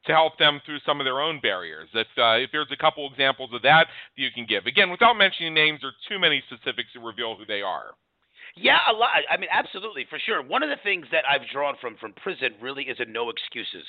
to 0.06 0.12
help 0.12 0.38
them 0.38 0.60
through 0.64 0.78
some 0.84 0.98
of 1.00 1.04
their 1.04 1.20
own 1.20 1.38
barriers? 1.40 1.88
If 1.94 2.08
uh, 2.18 2.42
if 2.42 2.50
there's 2.50 2.72
a 2.72 2.76
couple 2.76 3.08
examples 3.08 3.50
of 3.54 3.62
that 3.62 3.86
that 3.86 4.22
you 4.22 4.30
can 4.34 4.46
give, 4.46 4.66
again, 4.66 4.90
without 4.90 5.14
mentioning 5.14 5.54
names 5.54 5.80
or 5.84 5.92
too 6.08 6.18
many 6.18 6.42
specifics 6.48 6.92
to 6.94 7.00
reveal 7.00 7.36
who 7.36 7.46
they 7.46 7.62
are. 7.62 7.94
Yeah, 8.60 8.78
a 8.90 8.92
lot. 8.92 9.10
I 9.30 9.36
mean, 9.38 9.48
absolutely, 9.52 10.06
for 10.10 10.18
sure. 10.18 10.42
One 10.42 10.62
of 10.62 10.68
the 10.68 10.76
things 10.82 11.06
that 11.12 11.24
I've 11.28 11.48
drawn 11.52 11.76
from 11.80 11.96
from 11.96 12.12
prison 12.22 12.50
really 12.60 12.84
is 12.84 12.98
a 13.00 13.06
no 13.06 13.30
excuses 13.30 13.86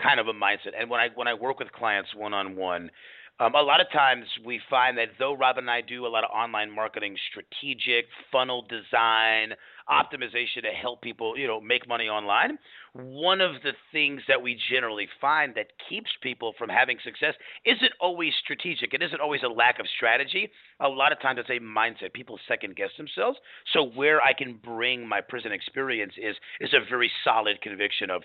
kind 0.00 0.18
of 0.18 0.28
a 0.28 0.32
mindset. 0.32 0.72
And 0.78 0.88
when 0.88 1.00
I 1.00 1.08
when 1.14 1.28
I 1.28 1.34
work 1.34 1.58
with 1.58 1.70
clients 1.72 2.10
one 2.14 2.32
on 2.32 2.56
one, 2.56 2.90
a 3.38 3.48
lot 3.62 3.80
of 3.80 3.90
times 3.92 4.24
we 4.44 4.60
find 4.70 4.96
that 4.98 5.08
though 5.18 5.36
Rob 5.36 5.58
and 5.58 5.70
I 5.70 5.82
do 5.82 6.06
a 6.06 6.08
lot 6.08 6.24
of 6.24 6.30
online 6.30 6.70
marketing, 6.74 7.16
strategic 7.30 8.06
funnel 8.32 8.62
design, 8.62 9.52
optimization 9.88 10.62
to 10.62 10.70
help 10.70 11.02
people, 11.02 11.36
you 11.36 11.46
know, 11.46 11.60
make 11.60 11.86
money 11.88 12.08
online, 12.08 12.58
one 12.94 13.40
of 13.40 13.54
the 13.62 13.72
things 13.92 14.22
that 14.28 14.40
we 14.40 14.58
generally 14.70 15.08
find 15.20 15.54
that 15.54 15.66
keeps 15.88 16.10
people 16.22 16.54
from 16.58 16.68
having 16.68 16.98
success 17.04 17.34
isn't 17.64 17.92
always 18.00 18.32
strategic. 18.42 18.94
It 18.94 19.02
isn't 19.02 19.20
always 19.20 19.42
a 19.42 19.48
lack 19.48 19.80
of 19.80 19.86
strategy. 19.96 20.50
A 20.80 20.88
lot 20.88 21.12
of 21.12 21.20
times 21.20 21.38
it's 21.40 21.50
a 21.50 21.60
mindset. 21.60 22.12
People 22.12 22.38
second 22.46 22.76
guess 22.76 22.90
themselves. 22.96 23.38
So 23.72 23.84
where 23.84 24.22
I 24.22 24.32
can 24.32 24.58
bring 24.62 25.06
my 25.06 25.20
prison 25.20 25.52
experience 25.52 26.14
is 26.16 26.36
is 26.60 26.72
a 26.72 26.88
very 26.88 27.10
solid 27.24 27.60
conviction 27.60 28.10
of 28.10 28.22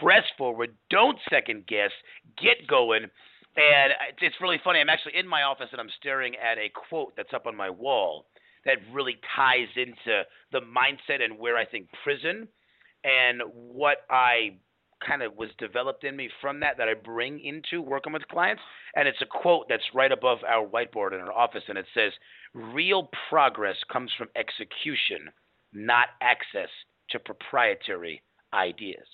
press 0.00 0.24
forward, 0.38 0.74
don't 0.90 1.18
second 1.28 1.66
guess, 1.66 1.90
get 2.40 2.66
going 2.68 3.06
and 3.54 3.92
it's 4.22 4.36
really 4.40 4.58
funny. 4.64 4.80
I'm 4.80 4.88
actually 4.88 5.16
in 5.16 5.28
my 5.28 5.42
office 5.42 5.68
and 5.72 5.80
I'm 5.80 5.90
staring 6.00 6.34
at 6.36 6.56
a 6.56 6.70
quote 6.88 7.12
that's 7.16 7.34
up 7.34 7.46
on 7.46 7.54
my 7.54 7.68
wall 7.68 8.24
that 8.64 8.78
really 8.92 9.18
ties 9.36 9.68
into 9.76 10.22
the 10.52 10.60
mindset 10.60 11.22
and 11.22 11.38
where 11.38 11.56
I 11.56 11.64
think 11.64 11.88
prison 12.04 12.48
and 13.04 13.42
what 13.52 13.98
I 14.10 14.58
kind 15.06 15.22
of 15.22 15.36
was 15.36 15.50
developed 15.58 16.04
in 16.04 16.14
me 16.14 16.30
from 16.40 16.60
that 16.60 16.76
that 16.78 16.88
I 16.88 16.94
bring 16.94 17.40
into 17.40 17.82
working 17.82 18.12
with 18.12 18.26
clients. 18.28 18.62
And 18.94 19.08
it's 19.08 19.20
a 19.20 19.26
quote 19.26 19.66
that's 19.68 19.82
right 19.94 20.12
above 20.12 20.38
our 20.46 20.66
whiteboard 20.66 21.12
in 21.12 21.20
our 21.20 21.32
office, 21.32 21.64
and 21.68 21.76
it 21.76 21.86
says, 21.92 22.12
"Real 22.54 23.10
progress 23.28 23.76
comes 23.90 24.12
from 24.14 24.28
execution, 24.36 25.32
not 25.72 26.10
access 26.20 26.68
to 27.10 27.18
proprietary 27.18 28.22
ideas." 28.52 29.08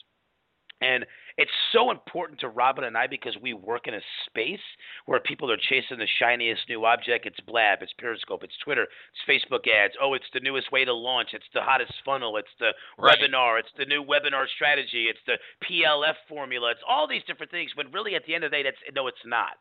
And 0.81 1.05
it's 1.37 1.51
so 1.73 1.91
important 1.91 2.41
to 2.41 2.49
Robin 2.49 2.85
and 2.85 2.97
I 2.97 3.07
because 3.07 3.37
we 3.41 3.53
work 3.53 3.87
in 3.87 3.95
a 3.95 4.01
space 4.27 4.61
where 5.07 5.21
people 5.21 5.51
are 5.51 5.57
chasing 5.57 5.99
the 5.99 6.07
shiniest 6.19 6.69
new 6.69 6.85
object. 6.85 7.27
It's 7.27 7.41
Blab, 7.41 7.79
it's 7.83 7.93
Periscope, 7.99 8.45
it's 8.45 8.57
Twitter, 8.65 8.87
it's 8.87 9.23
Facebook 9.29 9.67
ads. 9.69 9.95
Oh, 10.01 10.15
it's 10.15 10.27
the 10.33 10.41
newest 10.41 10.71
way 10.71 10.85
to 10.85 10.93
launch. 10.93 11.31
It's 11.33 11.49
the 11.53 11.63
hottest 11.63 11.93
funnel. 12.05 12.37
It's 12.37 12.49
the 12.59 12.73
right. 12.99 13.19
webinar. 13.19 13.59
It's 13.59 13.73
the 13.77 13.87
new 13.87 14.05
webinar 14.05 14.47
strategy. 14.55 15.07
It's 15.09 15.21
the 15.27 15.39
PLF 15.67 16.15
formula. 16.29 16.71
It's 16.71 16.81
all 16.89 17.09
these 17.09 17.23
different 17.27 17.51
things. 17.51 17.73
When 17.75 17.91
really, 17.93 18.15
at 18.15 18.25
the 18.27 18.35
end 18.35 18.45
of 18.45 18.51
the 18.51 18.59
day, 18.59 18.63
that's 18.63 18.95
no, 18.95 19.07
it's 19.09 19.19
not. 19.25 19.59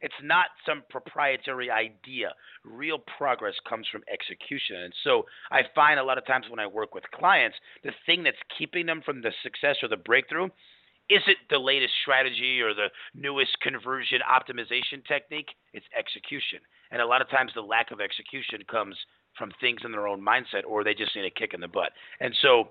It's 0.00 0.14
not 0.22 0.46
some 0.64 0.82
proprietary 0.88 1.70
idea. 1.70 2.32
Real 2.64 2.98
progress 3.18 3.54
comes 3.68 3.86
from 3.90 4.02
execution. 4.12 4.76
And 4.76 4.92
so 5.04 5.24
I 5.50 5.62
find 5.74 6.00
a 6.00 6.04
lot 6.04 6.18
of 6.18 6.26
times 6.26 6.46
when 6.48 6.60
I 6.60 6.66
work 6.66 6.94
with 6.94 7.04
clients, 7.14 7.56
the 7.84 7.92
thing 8.06 8.22
that's 8.22 8.36
keeping 8.58 8.86
them 8.86 9.02
from 9.04 9.20
the 9.22 9.32
success 9.42 9.76
or 9.82 9.88
the 9.88 9.96
breakthrough 9.96 10.48
isn't 11.10 11.38
the 11.50 11.58
latest 11.58 11.92
strategy 12.02 12.60
or 12.60 12.72
the 12.72 12.86
newest 13.14 13.58
conversion 13.60 14.20
optimization 14.22 15.04
technique, 15.06 15.48
it's 15.72 15.86
execution. 15.98 16.60
And 16.92 17.02
a 17.02 17.06
lot 17.06 17.20
of 17.20 17.28
times 17.28 17.50
the 17.54 17.60
lack 17.60 17.90
of 17.90 18.00
execution 18.00 18.60
comes 18.70 18.96
from 19.36 19.50
things 19.60 19.80
in 19.84 19.92
their 19.92 20.06
own 20.06 20.24
mindset 20.24 20.62
or 20.66 20.84
they 20.84 20.94
just 20.94 21.14
need 21.16 21.24
a 21.24 21.30
kick 21.30 21.52
in 21.52 21.60
the 21.60 21.68
butt. 21.68 21.90
And 22.20 22.34
so 22.40 22.68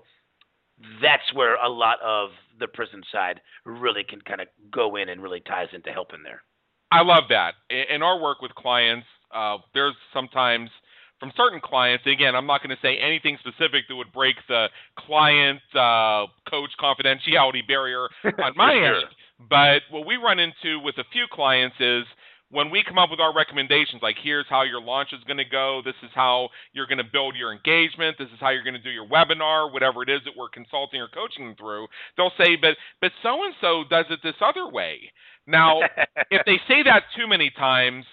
that's 1.02 1.32
where 1.34 1.56
a 1.56 1.68
lot 1.68 1.98
of 2.02 2.30
the 2.58 2.66
prison 2.66 3.02
side 3.12 3.40
really 3.64 4.04
can 4.04 4.20
kind 4.22 4.40
of 4.40 4.48
go 4.70 4.96
in 4.96 5.10
and 5.10 5.22
really 5.22 5.40
ties 5.40 5.68
into 5.74 5.90
helping 5.90 6.22
there. 6.22 6.42
I 6.90 7.02
love 7.02 7.24
that. 7.30 7.54
In 7.70 8.02
our 8.02 8.18
work 8.20 8.42
with 8.42 8.54
clients, 8.54 9.06
uh, 9.32 9.58
there's 9.74 9.94
sometimes 10.12 10.70
from 11.20 11.32
certain 11.36 11.60
clients, 11.60 12.04
again, 12.06 12.34
I'm 12.34 12.46
not 12.46 12.62
going 12.62 12.74
to 12.74 12.82
say 12.82 12.96
anything 12.96 13.36
specific 13.40 13.84
that 13.88 13.94
would 13.94 14.12
break 14.12 14.36
the 14.48 14.68
client 14.98 15.60
uh, 15.74 16.26
coach 16.48 16.70
confidentiality 16.80 17.66
barrier 17.68 18.08
on 18.24 18.52
my 18.56 18.72
sure. 18.72 18.94
end. 18.96 19.04
But 19.48 19.82
what 19.90 20.06
we 20.06 20.16
run 20.16 20.38
into 20.38 20.80
with 20.80 20.96
a 20.98 21.04
few 21.12 21.26
clients 21.30 21.76
is 21.78 22.04
when 22.50 22.70
we 22.70 22.82
come 22.82 22.98
up 22.98 23.10
with 23.10 23.20
our 23.20 23.34
recommendations, 23.34 24.02
like 24.02 24.16
here's 24.20 24.46
how 24.48 24.62
your 24.62 24.80
launch 24.80 25.12
is 25.12 25.22
going 25.24 25.36
to 25.36 25.44
go, 25.44 25.82
this 25.84 25.94
is 26.02 26.10
how 26.14 26.48
you're 26.72 26.86
going 26.86 26.98
to 26.98 27.04
build 27.04 27.36
your 27.36 27.52
engagement, 27.52 28.16
this 28.18 28.28
is 28.28 28.40
how 28.40 28.50
you're 28.50 28.64
going 28.64 28.74
to 28.74 28.82
do 28.82 28.90
your 28.90 29.06
webinar, 29.06 29.72
whatever 29.72 30.02
it 30.02 30.08
is 30.08 30.20
that 30.24 30.32
we're 30.36 30.48
consulting 30.48 31.00
or 31.00 31.08
coaching 31.08 31.46
them 31.46 31.54
through, 31.56 31.86
they'll 32.16 32.32
say, 32.36 32.56
but 32.56 32.76
but 33.00 33.12
so 33.22 33.44
and 33.44 33.54
so 33.60 33.84
does 33.88 34.06
it 34.10 34.18
this 34.24 34.34
other 34.40 34.68
way. 34.68 34.98
Now, 35.46 35.80
if 36.30 36.44
they 36.46 36.60
say 36.68 36.82
that 36.84 37.04
too 37.16 37.26
many 37.26 37.50
times, 37.50 38.04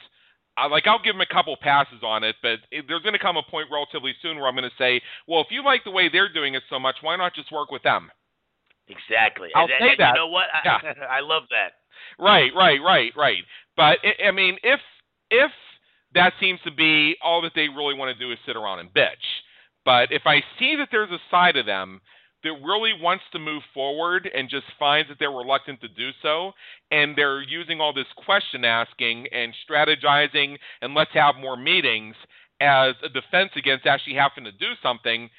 I, 0.58 0.68
like 0.68 0.88
I'll 0.88 1.02
give 1.02 1.14
them 1.14 1.22
a 1.22 1.34
couple 1.34 1.56
passes 1.62 2.02
on 2.04 2.24
it, 2.24 2.36
but 2.42 2.60
it, 2.72 2.86
there's 2.88 3.04
going 3.04 3.14
to 3.14 3.20
come 3.20 3.38
a 3.38 3.44
point 3.44 3.68
relatively 3.72 4.14
soon 4.22 4.38
where 4.38 4.48
I'm 4.48 4.56
going 4.56 4.70
to 4.70 4.78
say, 4.78 5.02
well, 5.28 5.42
if 5.42 5.48
you 5.52 5.64
like 5.64 5.84
the 5.84 5.92
way 5.92 6.10
they're 6.10 6.32
doing 6.32 6.56
it 6.56 6.64
so 6.70 6.80
much, 6.80 6.96
why 7.02 7.16
not 7.16 7.36
just 7.36 7.52
work 7.52 7.72
with 7.72 7.84
them? 7.84 8.10
Exactly. 8.88 9.50
I'll 9.56 9.66
and, 9.66 9.74
say 9.80 9.90
and 9.92 10.00
that. 10.00 10.14
You 10.16 10.22
know 10.22 10.28
what? 10.28 10.46
Yeah. 10.66 10.80
I, 10.84 11.18
I 11.18 11.20
love 11.20 11.44
that. 11.52 11.74
Right, 12.20 12.52
right, 12.56 12.80
right, 12.84 13.12
right. 13.16 13.44
But 13.76 14.00
I 14.26 14.32
mean, 14.32 14.58
if 14.64 14.80
if 15.30 15.52
that 16.14 16.34
seems 16.40 16.60
to 16.64 16.72
be 16.72 17.16
all 17.22 17.42
that 17.42 17.52
they 17.54 17.68
really 17.68 17.94
want 17.94 18.16
to 18.16 18.24
do 18.24 18.32
is 18.32 18.38
sit 18.46 18.56
around 18.56 18.80
and 18.80 18.90
bitch. 18.94 19.26
But 19.86 20.12
if 20.12 20.24
I 20.26 20.42
see 20.60 20.76
that 20.78 20.90
there's 20.92 21.12
a 21.12 21.20
side 21.30 21.58
of 21.58 21.66
them 21.66 22.02
that 22.48 22.66
really 22.66 22.94
wants 23.00 23.24
to 23.32 23.40
move 23.40 23.64
forward 23.74 24.30
and 24.34 24.50
just 24.50 24.66
finds 24.80 25.10
that 25.10 25.18
they're 25.20 25.30
reluctant 25.32 25.82
to 25.82 25.88
do 25.88 26.10
so, 26.22 26.52
and 26.92 27.16
they're 27.16 27.42
using 27.42 27.82
all 27.82 27.94
this 27.94 28.08
question 28.26 28.64
asking 28.64 29.28
and 29.32 29.54
strategizing 29.70 30.58
and 30.82 30.94
let's 30.94 31.12
have 31.14 31.36
more 31.36 31.58
meetings 31.58 32.16
as 32.60 32.96
a 33.04 33.10
defense 33.10 33.52
against 33.56 33.86
actually 33.86 34.16
having 34.16 34.44
to 34.44 34.52
do 34.52 34.72
something, 34.82 35.30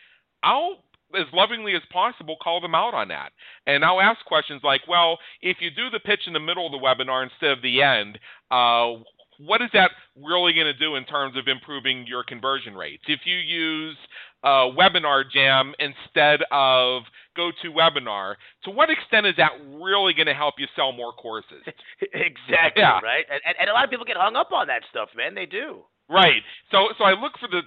I'll 0.42 0.84
as 1.18 1.26
lovingly 1.32 1.74
as 1.74 1.80
possible 1.90 2.36
call 2.42 2.61
them 2.61 2.74
out 2.74 2.92
on 2.92 3.09
that. 3.09 3.30
And 3.66 3.82
I'll 3.82 4.00
ask 4.00 4.22
questions 4.26 4.61
like, 4.62 4.82
well, 4.86 5.18
if 5.40 5.56
you 5.61 5.70
do 5.70 5.88
the 5.90 6.00
pitch 6.00 6.20
in 6.26 6.34
the 6.34 6.40
middle 6.40 6.66
of 6.66 6.72
the 6.72 6.78
webinar 6.78 7.22
instead 7.24 7.50
of 7.50 7.62
the 7.62 7.82
end, 7.82 8.18
uh, 8.50 9.00
what 9.39 9.62
is 9.62 9.70
that 9.72 9.91
really 10.16 10.53
going 10.53 10.66
to 10.66 10.78
do 10.78 10.97
in 10.97 11.05
terms 11.05 11.36
of 11.36 11.47
improving 11.49 12.07
your 12.07 12.24
conversion 12.24 12.74
rates? 12.74 13.03
If 13.07 13.20
you 13.24 13.36
use 13.36 13.97
uh, 14.43 14.70
Webinar 14.76 15.24
Jam 15.32 15.74
instead 15.78 16.41
of 16.51 17.03
GoToWebinar, 17.36 18.34
to 18.64 18.70
what 18.70 18.91
extent 18.91 19.26
is 19.26 19.34
that 19.36 19.53
really 19.80 20.12
going 20.12 20.26
to 20.26 20.34
help 20.34 20.55
you 20.59 20.66
sell 20.74 20.93
more 20.93 21.12
courses? 21.12 21.62
exactly, 22.03 22.82
yeah. 22.82 23.01
right? 23.01 23.24
And, 23.30 23.41
and, 23.47 23.57
and 23.61 23.70
a 23.70 23.72
lot 23.72 23.84
of 23.84 23.91
people 23.91 24.05
get 24.05 24.16
hung 24.16 24.36
up 24.36 24.53
on 24.53 24.66
that 24.66 24.82
stuff, 24.91 25.09
man. 25.16 25.34
They 25.34 25.47
do. 25.47 25.84
Right. 26.11 26.43
So 26.70 26.89
so 26.97 27.05
I 27.05 27.12
look 27.12 27.32
for 27.39 27.49
the 27.49 27.62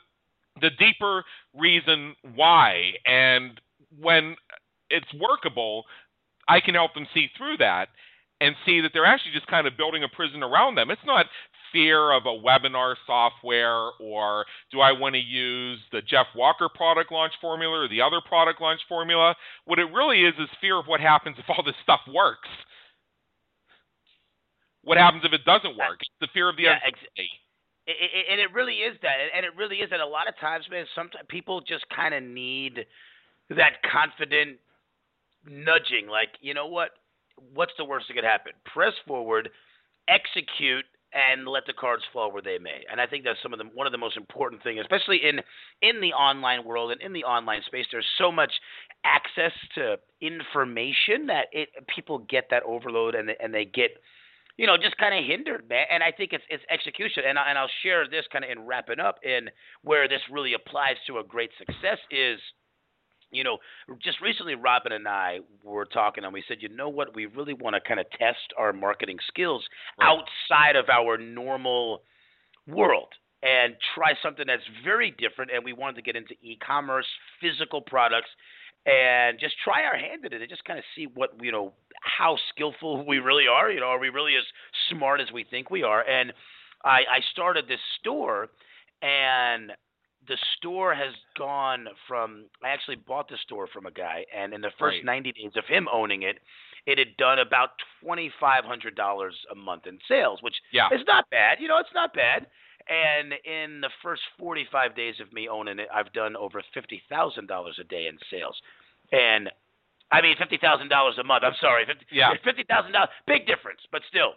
the 0.60 0.72
deeper 0.78 1.24
reason 1.58 2.16
why. 2.36 2.94
And 3.06 3.60
when 4.00 4.36
it's 4.90 5.08
workable, 5.20 5.84
I 6.48 6.60
can 6.60 6.76
help 6.76 6.94
them 6.94 7.08
see 7.14 7.28
through 7.38 7.58
that 7.58 7.90
and 8.42 8.56
see 8.66 8.82
that 8.82 8.92
they're 8.94 9.06
actually 9.06 9.34
just 9.34 9.48
kind 9.48 9.68
of 9.68 9.78
building 9.78 10.04
a 10.04 10.10
prison 10.10 10.44
around 10.44 10.76
them. 10.76 10.90
It's 10.90 11.06
not 11.06 11.28
fear 11.72 12.12
of 12.12 12.26
a 12.26 12.30
webinar 12.30 12.96
software 13.06 13.92
or 14.00 14.46
do 14.72 14.80
I 14.80 14.92
want 14.92 15.16
to 15.16 15.22
use 15.22 15.80
the 15.92 16.02
Jeff 16.02 16.28
Walker 16.36 16.70
product 16.70 17.12
launch 17.12 17.34
formula 17.40 17.86
or 17.86 17.88
the 17.88 18.02
other 18.02 18.22
product 18.28 18.62
launch 18.62 18.82
formula. 18.88 19.36
What 19.66 19.80
it 19.80 19.92
really 19.94 20.24
is 20.24 20.34
is 20.40 20.50
fear 20.60 20.78
of 20.78 20.86
what 20.86 21.00
happens 21.00 21.38
if 21.40 21.46
all 21.50 21.64
this 21.64 21.76
stuff 21.84 22.02
works. 22.14 22.50
What 24.84 24.98
happens 24.98 25.24
if 25.24 25.34
it 25.34 25.46
doesn't 25.46 25.78
work? 25.78 26.00
It's 26.02 26.10
the 26.20 26.28
fear 26.34 26.50
of 26.50 26.58
the 26.58 26.64
yeah, 26.64 26.80
uncertainty. 26.84 27.30
It, 27.86 27.98
it, 28.00 28.26
and 28.32 28.42
it 28.42 28.54
really 28.54 28.76
is 28.76 28.98
that, 29.02 29.18
and 29.36 29.46
it 29.46 29.52
really 29.56 29.78
is 29.78 29.90
that. 29.90 30.00
A 30.00 30.06
lot 30.06 30.28
of 30.28 30.38
times, 30.40 30.66
man, 30.72 30.86
sometimes 30.96 31.26
people 31.30 31.62
just 31.62 31.86
kind 31.96 32.14
of 32.14 32.24
need 32.24 32.86
that 33.50 33.82
confident 33.92 34.58
nudging. 35.46 36.08
Like, 36.10 36.30
you 36.42 36.54
know 36.54 36.68
what? 36.68 36.92
What's 37.54 37.74
the 37.78 37.86
worst 37.86 38.08
that 38.08 38.16
could 38.16 38.24
happen? 38.24 38.54
Press 38.66 38.94
forward, 39.08 39.50
execute, 40.08 40.86
and 41.14 41.48
let 41.48 41.66
the 41.66 41.74
cards 41.74 42.04
fall 42.14 42.32
where 42.32 42.42
they 42.42 42.58
may. 42.58 42.84
And 42.90 43.02
I 43.02 43.08
think 43.08 43.24
that's 43.24 43.42
some 43.44 43.54
of 43.54 43.60
the 43.60 43.66
one 43.74 43.86
of 43.86 43.92
the 43.92 43.98
most 43.98 44.18
important 44.18 44.64
things, 44.64 44.80
especially 44.82 45.18
in 45.24 45.40
in 45.82 46.02
the 46.02 46.14
online 46.14 46.64
world 46.64 46.92
and 46.92 47.02
in 47.02 47.14
the 47.14 47.24
online 47.24 47.62
space. 47.66 47.86
There's 47.92 48.06
so 48.18 48.32
much 48.32 48.52
access 49.04 49.52
to 49.76 49.98
information 50.22 51.28
that 51.28 51.48
it 51.52 51.70
people 51.94 52.20
get 52.20 52.48
that 52.52 52.64
overload 52.64 53.16
and 53.16 53.30
and 53.40 53.54
they 53.54 53.66
get 53.66 53.92
you 54.58 54.68
know, 54.68 54.78
just 54.78 54.98
kind 54.98 55.18
of 55.18 55.26
hindered, 55.26 55.68
man. 55.70 55.86
And 55.90 56.04
I 56.04 56.12
think 56.12 56.34
it's 56.34 56.44
it's 56.50 56.64
execution. 56.70 57.24
And 57.28 57.40
I, 57.40 57.50
and 57.50 57.58
I'll 57.58 57.72
share 57.84 58.08
this 58.08 58.26
kind 58.32 58.46
of 58.46 58.52
in 58.52 58.66
wrapping 58.66 59.00
up 59.00 59.18
in 59.24 59.50
where 59.84 60.08
this 60.08 60.22
really 60.32 60.54
applies 60.54 60.98
to 61.08 61.18
a 61.18 61.24
great 61.24 61.50
success 61.58 61.98
is, 62.12 62.40
you 63.32 63.44
know, 63.44 63.58
just 64.04 64.22
recently 64.22 64.56
Robin 64.56 64.92
and 64.92 65.08
I 65.08 65.40
were 65.64 65.86
talking 65.86 66.24
and 66.24 66.34
we 66.34 66.44
said, 66.48 66.58
you 66.60 66.70
know 66.70 66.90
what, 66.90 67.16
we 67.16 67.26
really 67.26 67.54
want 67.54 67.76
to 67.76 67.82
kind 67.82 68.00
of 68.00 68.06
test 68.12 68.54
our 68.58 68.74
marketing 68.74 69.18
skills 69.28 69.64
right. 70.00 70.08
outside 70.08 70.76
of 70.76 70.90
our 70.90 71.18
normal 71.18 72.04
world 72.68 73.08
and 73.44 73.76
try 73.96 74.14
something 74.22 74.46
that's 74.48 74.64
very 74.84 75.12
different. 75.18 75.52
And 75.54 75.64
we 75.64 75.74
wanted 75.74 75.96
to 75.96 76.02
get 76.02 76.16
into 76.16 76.36
e-commerce, 76.42 77.08
physical 77.40 77.82
products, 77.82 78.30
and 78.86 79.40
just 79.40 79.56
try 79.64 79.84
our 79.84 79.98
hand 79.98 80.26
at 80.26 80.34
it 80.34 80.42
and 80.42 80.50
just 80.50 80.66
kind 80.66 80.80
of 80.80 80.86
see 80.96 81.06
what 81.06 81.32
you 81.42 81.52
know 81.52 81.74
how 82.02 82.36
skillful 82.54 83.06
we 83.08 83.20
really 83.20 83.46
are. 83.48 83.72
You 83.72 83.80
know, 83.80 83.88
are 83.88 84.00
we 84.00 84.10
really 84.10 84.36
as 84.36 84.44
smart 84.90 85.22
as 85.22 85.32
we 85.34 85.44
think 85.44 85.70
we 85.70 85.84
are? 85.84 86.02
And 86.08 86.34
I, 86.84 87.00
I 87.00 87.20
started 87.32 87.68
this 87.68 87.80
store, 88.00 88.50
and 89.02 89.72
the 90.28 90.38
store 90.58 90.94
has 90.94 91.14
gone 91.38 91.88
from. 92.08 92.46
I 92.64 92.70
actually 92.70 92.98
bought 92.98 93.28
the 93.30 93.38
store 93.44 93.68
from 93.68 93.86
a 93.86 93.92
guy, 93.92 94.26
and 94.36 94.54
in 94.54 94.62
the 94.62 94.72
first 94.78 94.98
right. 94.98 95.06
90 95.06 95.32
days 95.34 95.52
of 95.56 95.66
him 95.66 95.88
owning 95.92 96.24
it, 96.24 96.40
it 96.86 96.98
had 96.98 97.16
done 97.18 97.40
about 97.40 97.72
twenty 98.04 98.32
five 98.40 98.64
hundred 98.64 98.96
dollars 98.96 99.36
a 99.52 99.56
month 99.56 99.88
in 99.88 100.00
sales, 100.08 100.40
which 100.42 100.56
yeah. 100.72 100.88
is 100.92 101.02
not 101.08 101.30
bad. 101.30 101.58
You 101.60 101.68
know, 101.68 101.78
it's 101.78 101.94
not 101.94 102.14
bad. 102.14 102.48
And 102.90 103.34
in 103.46 103.82
the 103.82 103.90
first 104.02 104.22
45 104.40 104.96
days 104.96 105.16
of 105.22 105.32
me 105.32 105.48
owning 105.48 105.80
it, 105.80 105.88
I've 105.94 106.12
done 106.14 106.36
over 106.36 106.64
$50,000 106.76 107.80
a 107.80 107.84
day 107.84 108.08
in 108.08 108.18
sales. 108.30 108.60
And 109.12 109.50
I 110.12 110.22
mean, 110.22 110.36
$50,000 110.36 111.20
a 111.20 111.24
month. 111.24 111.44
I'm 111.46 111.54
sorry. 111.62 111.86
50, 111.86 112.06
yeah. 112.12 112.34
$50,000. 112.46 113.08
Big 113.28 113.48
difference, 113.48 113.82
but 113.92 114.02
still. 114.10 114.34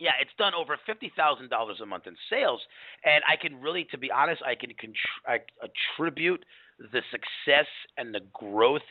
Yeah, 0.00 0.12
it's 0.20 0.30
done 0.38 0.54
over 0.54 0.78
fifty 0.86 1.12
thousand 1.14 1.50
dollars 1.50 1.76
a 1.82 1.86
month 1.86 2.06
in 2.06 2.16
sales, 2.30 2.60
and 3.04 3.22
I 3.30 3.36
can 3.36 3.60
really, 3.60 3.86
to 3.90 3.98
be 3.98 4.10
honest, 4.10 4.42
I 4.44 4.54
can 4.54 4.70
contr- 4.70 5.28
I 5.28 5.38
attribute 5.62 6.44
the 6.78 7.02
success 7.10 7.66
and 7.98 8.14
the 8.14 8.22
growth 8.32 8.82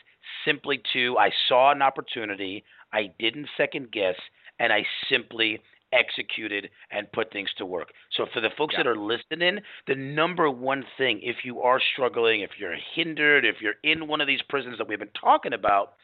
simply 0.44 0.80
to 0.92 1.18
I 1.18 1.30
saw 1.48 1.72
an 1.72 1.82
opportunity, 1.82 2.64
I 2.92 3.10
didn't 3.18 3.48
second 3.56 3.90
guess, 3.90 4.14
and 4.60 4.72
I 4.72 4.84
simply 5.10 5.60
executed 5.92 6.70
and 6.92 7.10
put 7.10 7.32
things 7.32 7.50
to 7.58 7.66
work. 7.66 7.88
So 8.12 8.26
for 8.32 8.40
the 8.40 8.50
folks 8.56 8.74
yeah. 8.74 8.84
that 8.84 8.88
are 8.88 8.96
listening, 8.96 9.58
the 9.88 9.96
number 9.96 10.48
one 10.48 10.84
thing 10.96 11.20
if 11.22 11.38
you 11.44 11.60
are 11.62 11.80
struggling, 11.92 12.42
if 12.42 12.50
you're 12.58 12.76
hindered, 12.94 13.44
if 13.44 13.56
you're 13.60 13.74
in 13.82 14.06
one 14.06 14.20
of 14.20 14.28
these 14.28 14.42
prisons 14.48 14.78
that 14.78 14.88
we've 14.88 15.00
been 15.00 15.08
talking 15.20 15.52
about, 15.52 15.94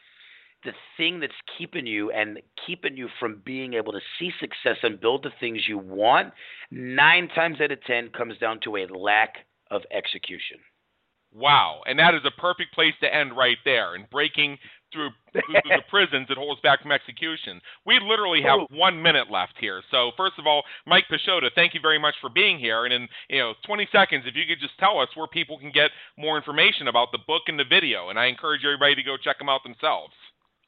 the 0.63 0.73
thing 0.97 1.19
that's 1.19 1.33
keeping 1.57 1.85
you 1.85 2.11
and 2.11 2.39
keeping 2.65 2.97
you 2.97 3.07
from 3.19 3.41
being 3.45 3.73
able 3.73 3.93
to 3.93 3.99
see 4.17 4.31
success 4.39 4.77
and 4.83 4.99
build 4.99 5.23
the 5.23 5.31
things 5.39 5.67
you 5.67 5.77
want, 5.77 6.33
9 6.71 7.27
times 7.29 7.61
out 7.61 7.71
of 7.71 7.83
10 7.83 8.09
comes 8.09 8.37
down 8.37 8.59
to 8.63 8.77
a 8.77 8.87
lack 8.87 9.45
of 9.71 9.81
execution. 9.91 10.57
Wow. 11.33 11.81
And 11.85 11.99
that 11.99 12.15
is 12.15 12.21
a 12.25 12.41
perfect 12.41 12.73
place 12.73 12.93
to 13.01 13.13
end 13.13 13.35
right 13.35 13.57
there. 13.65 13.95
And 13.95 14.09
breaking 14.09 14.57
through, 14.91 15.09
through 15.33 15.41
the 15.65 15.81
prisons 15.89 16.27
that 16.29 16.37
holds 16.37 16.61
back 16.61 16.81
from 16.81 16.91
execution. 16.91 17.59
We 17.85 17.99
literally 17.99 18.41
have 18.41 18.59
Ooh. 18.59 18.67
one 18.77 19.01
minute 19.01 19.29
left 19.29 19.53
here. 19.59 19.81
So 19.91 20.11
first 20.17 20.33
of 20.37 20.47
all, 20.47 20.63
Mike 20.85 21.05
Pashota, 21.11 21.49
thank 21.53 21.73
you 21.73 21.79
very 21.81 21.99
much 21.99 22.15
for 22.21 22.29
being 22.29 22.59
here. 22.59 22.85
And 22.85 22.93
in 22.93 23.07
you 23.29 23.39
know 23.39 23.53
20 23.65 23.87
seconds, 23.91 24.23
if 24.25 24.35
you 24.35 24.43
could 24.47 24.61
just 24.61 24.77
tell 24.79 24.99
us 24.99 25.09
where 25.15 25.27
people 25.27 25.59
can 25.59 25.71
get 25.71 25.91
more 26.17 26.37
information 26.37 26.87
about 26.87 27.11
the 27.11 27.19
book 27.27 27.43
and 27.47 27.59
the 27.59 27.65
video, 27.65 28.09
and 28.09 28.19
I 28.19 28.25
encourage 28.27 28.63
everybody 28.63 28.95
to 28.95 29.03
go 29.03 29.17
check 29.17 29.37
them 29.37 29.49
out 29.49 29.63
themselves. 29.63 30.13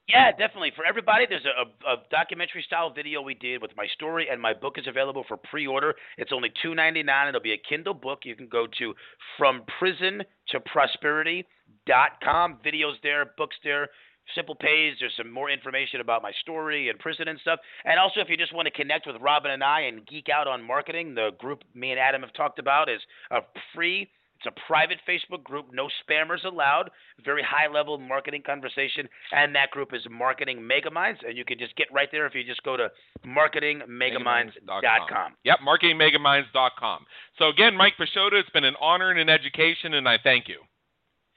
Yeah, 0.09 0.31
definitely. 0.31 0.71
For 0.75 0.85
everybody, 0.85 1.27
there's 1.29 1.45
a, 1.45 1.87
a, 1.87 1.97
documentary 2.09 2.63
style 2.65 2.91
video 2.91 3.21
we 3.21 3.35
did 3.35 3.61
with 3.61 3.69
my 3.77 3.85
story, 3.93 4.27
and 4.31 4.41
my 4.41 4.53
book 4.55 4.79
is 4.79 4.87
available 4.87 5.23
for 5.27 5.37
pre 5.37 5.67
order. 5.67 5.93
It's 6.17 6.31
only 6.33 6.51
two 6.63 6.73
ninety 6.73 7.03
nine. 7.03 7.27
It'll 7.27 7.39
be 7.41 7.53
a 7.53 7.61
Kindle 7.69 7.93
book. 7.93 8.21
You 8.23 8.35
can 8.35 8.47
go 8.47 8.65
to 8.79 8.95
From 9.37 9.61
Prison 9.77 10.23
to 10.49 10.59
Prosperity.com. 10.61 12.57
Videos 12.65 12.93
there, 13.03 13.33
books 13.37 13.55
there. 13.63 13.89
Simple 14.33 14.55
page. 14.55 14.95
There's 14.99 15.13
some 15.15 15.31
more 15.31 15.51
information 15.51 16.01
about 16.01 16.23
my 16.23 16.31
story 16.41 16.89
and 16.89 16.97
prison 16.97 17.27
and 17.27 17.39
stuff. 17.39 17.59
And 17.85 17.99
also, 17.99 18.19
if 18.19 18.29
you 18.29 18.37
just 18.37 18.53
want 18.53 18.65
to 18.65 18.71
connect 18.71 19.05
with 19.05 19.15
Robin 19.21 19.51
and 19.51 19.63
I 19.63 19.81
and 19.81 20.07
geek 20.07 20.27
out 20.29 20.47
on 20.47 20.63
marketing, 20.63 21.13
the 21.13 21.31
group 21.37 21.63
me 21.75 21.91
and 21.91 21.99
Adam 21.99 22.21
have 22.21 22.33
talked 22.33 22.57
about 22.57 22.89
is 22.89 23.01
a 23.29 23.41
free 23.75 24.09
it's 24.39 24.47
a 24.47 24.53
private 24.67 24.99
Facebook 25.07 25.43
group, 25.43 25.67
no 25.73 25.89
spammers 26.01 26.43
allowed, 26.45 26.89
very 27.25 27.43
high 27.43 27.67
level 27.71 27.97
marketing 27.97 28.41
conversation, 28.45 29.09
and 29.33 29.53
that 29.53 29.69
group 29.71 29.93
is 29.93 30.01
Marketing 30.09 30.59
Megaminds, 30.59 31.17
and 31.27 31.37
you 31.37 31.43
can 31.43 31.59
just 31.59 31.75
get 31.75 31.87
right 31.91 32.07
there 32.11 32.25
if 32.25 32.33
you 32.33 32.45
just 32.45 32.63
go 32.63 32.77
to 32.77 32.89
marketingmegaminds.com. 33.25 35.33
Yep, 35.43 35.59
marketingmegaminds.com. 35.59 37.05
So 37.37 37.49
again, 37.49 37.75
Mike 37.75 37.95
Pashota, 37.99 38.39
it's 38.39 38.49
been 38.51 38.63
an 38.63 38.77
honor 38.79 39.11
and 39.11 39.19
an 39.19 39.27
education, 39.27 39.95
and 39.95 40.07
I 40.07 40.17
thank 40.23 40.47
you. 40.47 40.61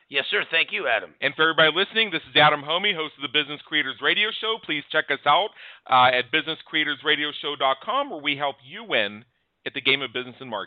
Yes, 0.09 0.25
sir. 0.31 0.45
Thank 0.51 0.73
you, 0.73 0.87
Adam. 0.87 1.15
And 1.23 1.35
for 1.35 1.43
everybody 1.43 1.73
listening, 1.75 2.11
this 2.11 2.23
is 2.31 2.37
Adam 2.37 2.63
Hommey, 2.63 2.95
host 2.95 3.15
of 3.17 3.23
the 3.23 3.33
Business 3.33 3.63
Creators 3.67 3.97
Radio 4.03 4.29
Show. 4.41 4.59
Please 4.63 4.85
check 4.93 5.07
us 5.11 5.25
out 5.27 5.49
uh, 5.91 6.11
at 6.13 6.31
businesscreatorsradioshow.com, 6.31 8.11
where 8.11 8.21
we 8.21 8.37
help 8.37 8.57
you 8.63 8.85
win 8.85 9.25
at 9.65 9.73
the 9.73 9.81
game 9.81 10.03
of 10.03 10.13
business 10.13 10.37
and 10.39 10.51
marketing. 10.51 10.61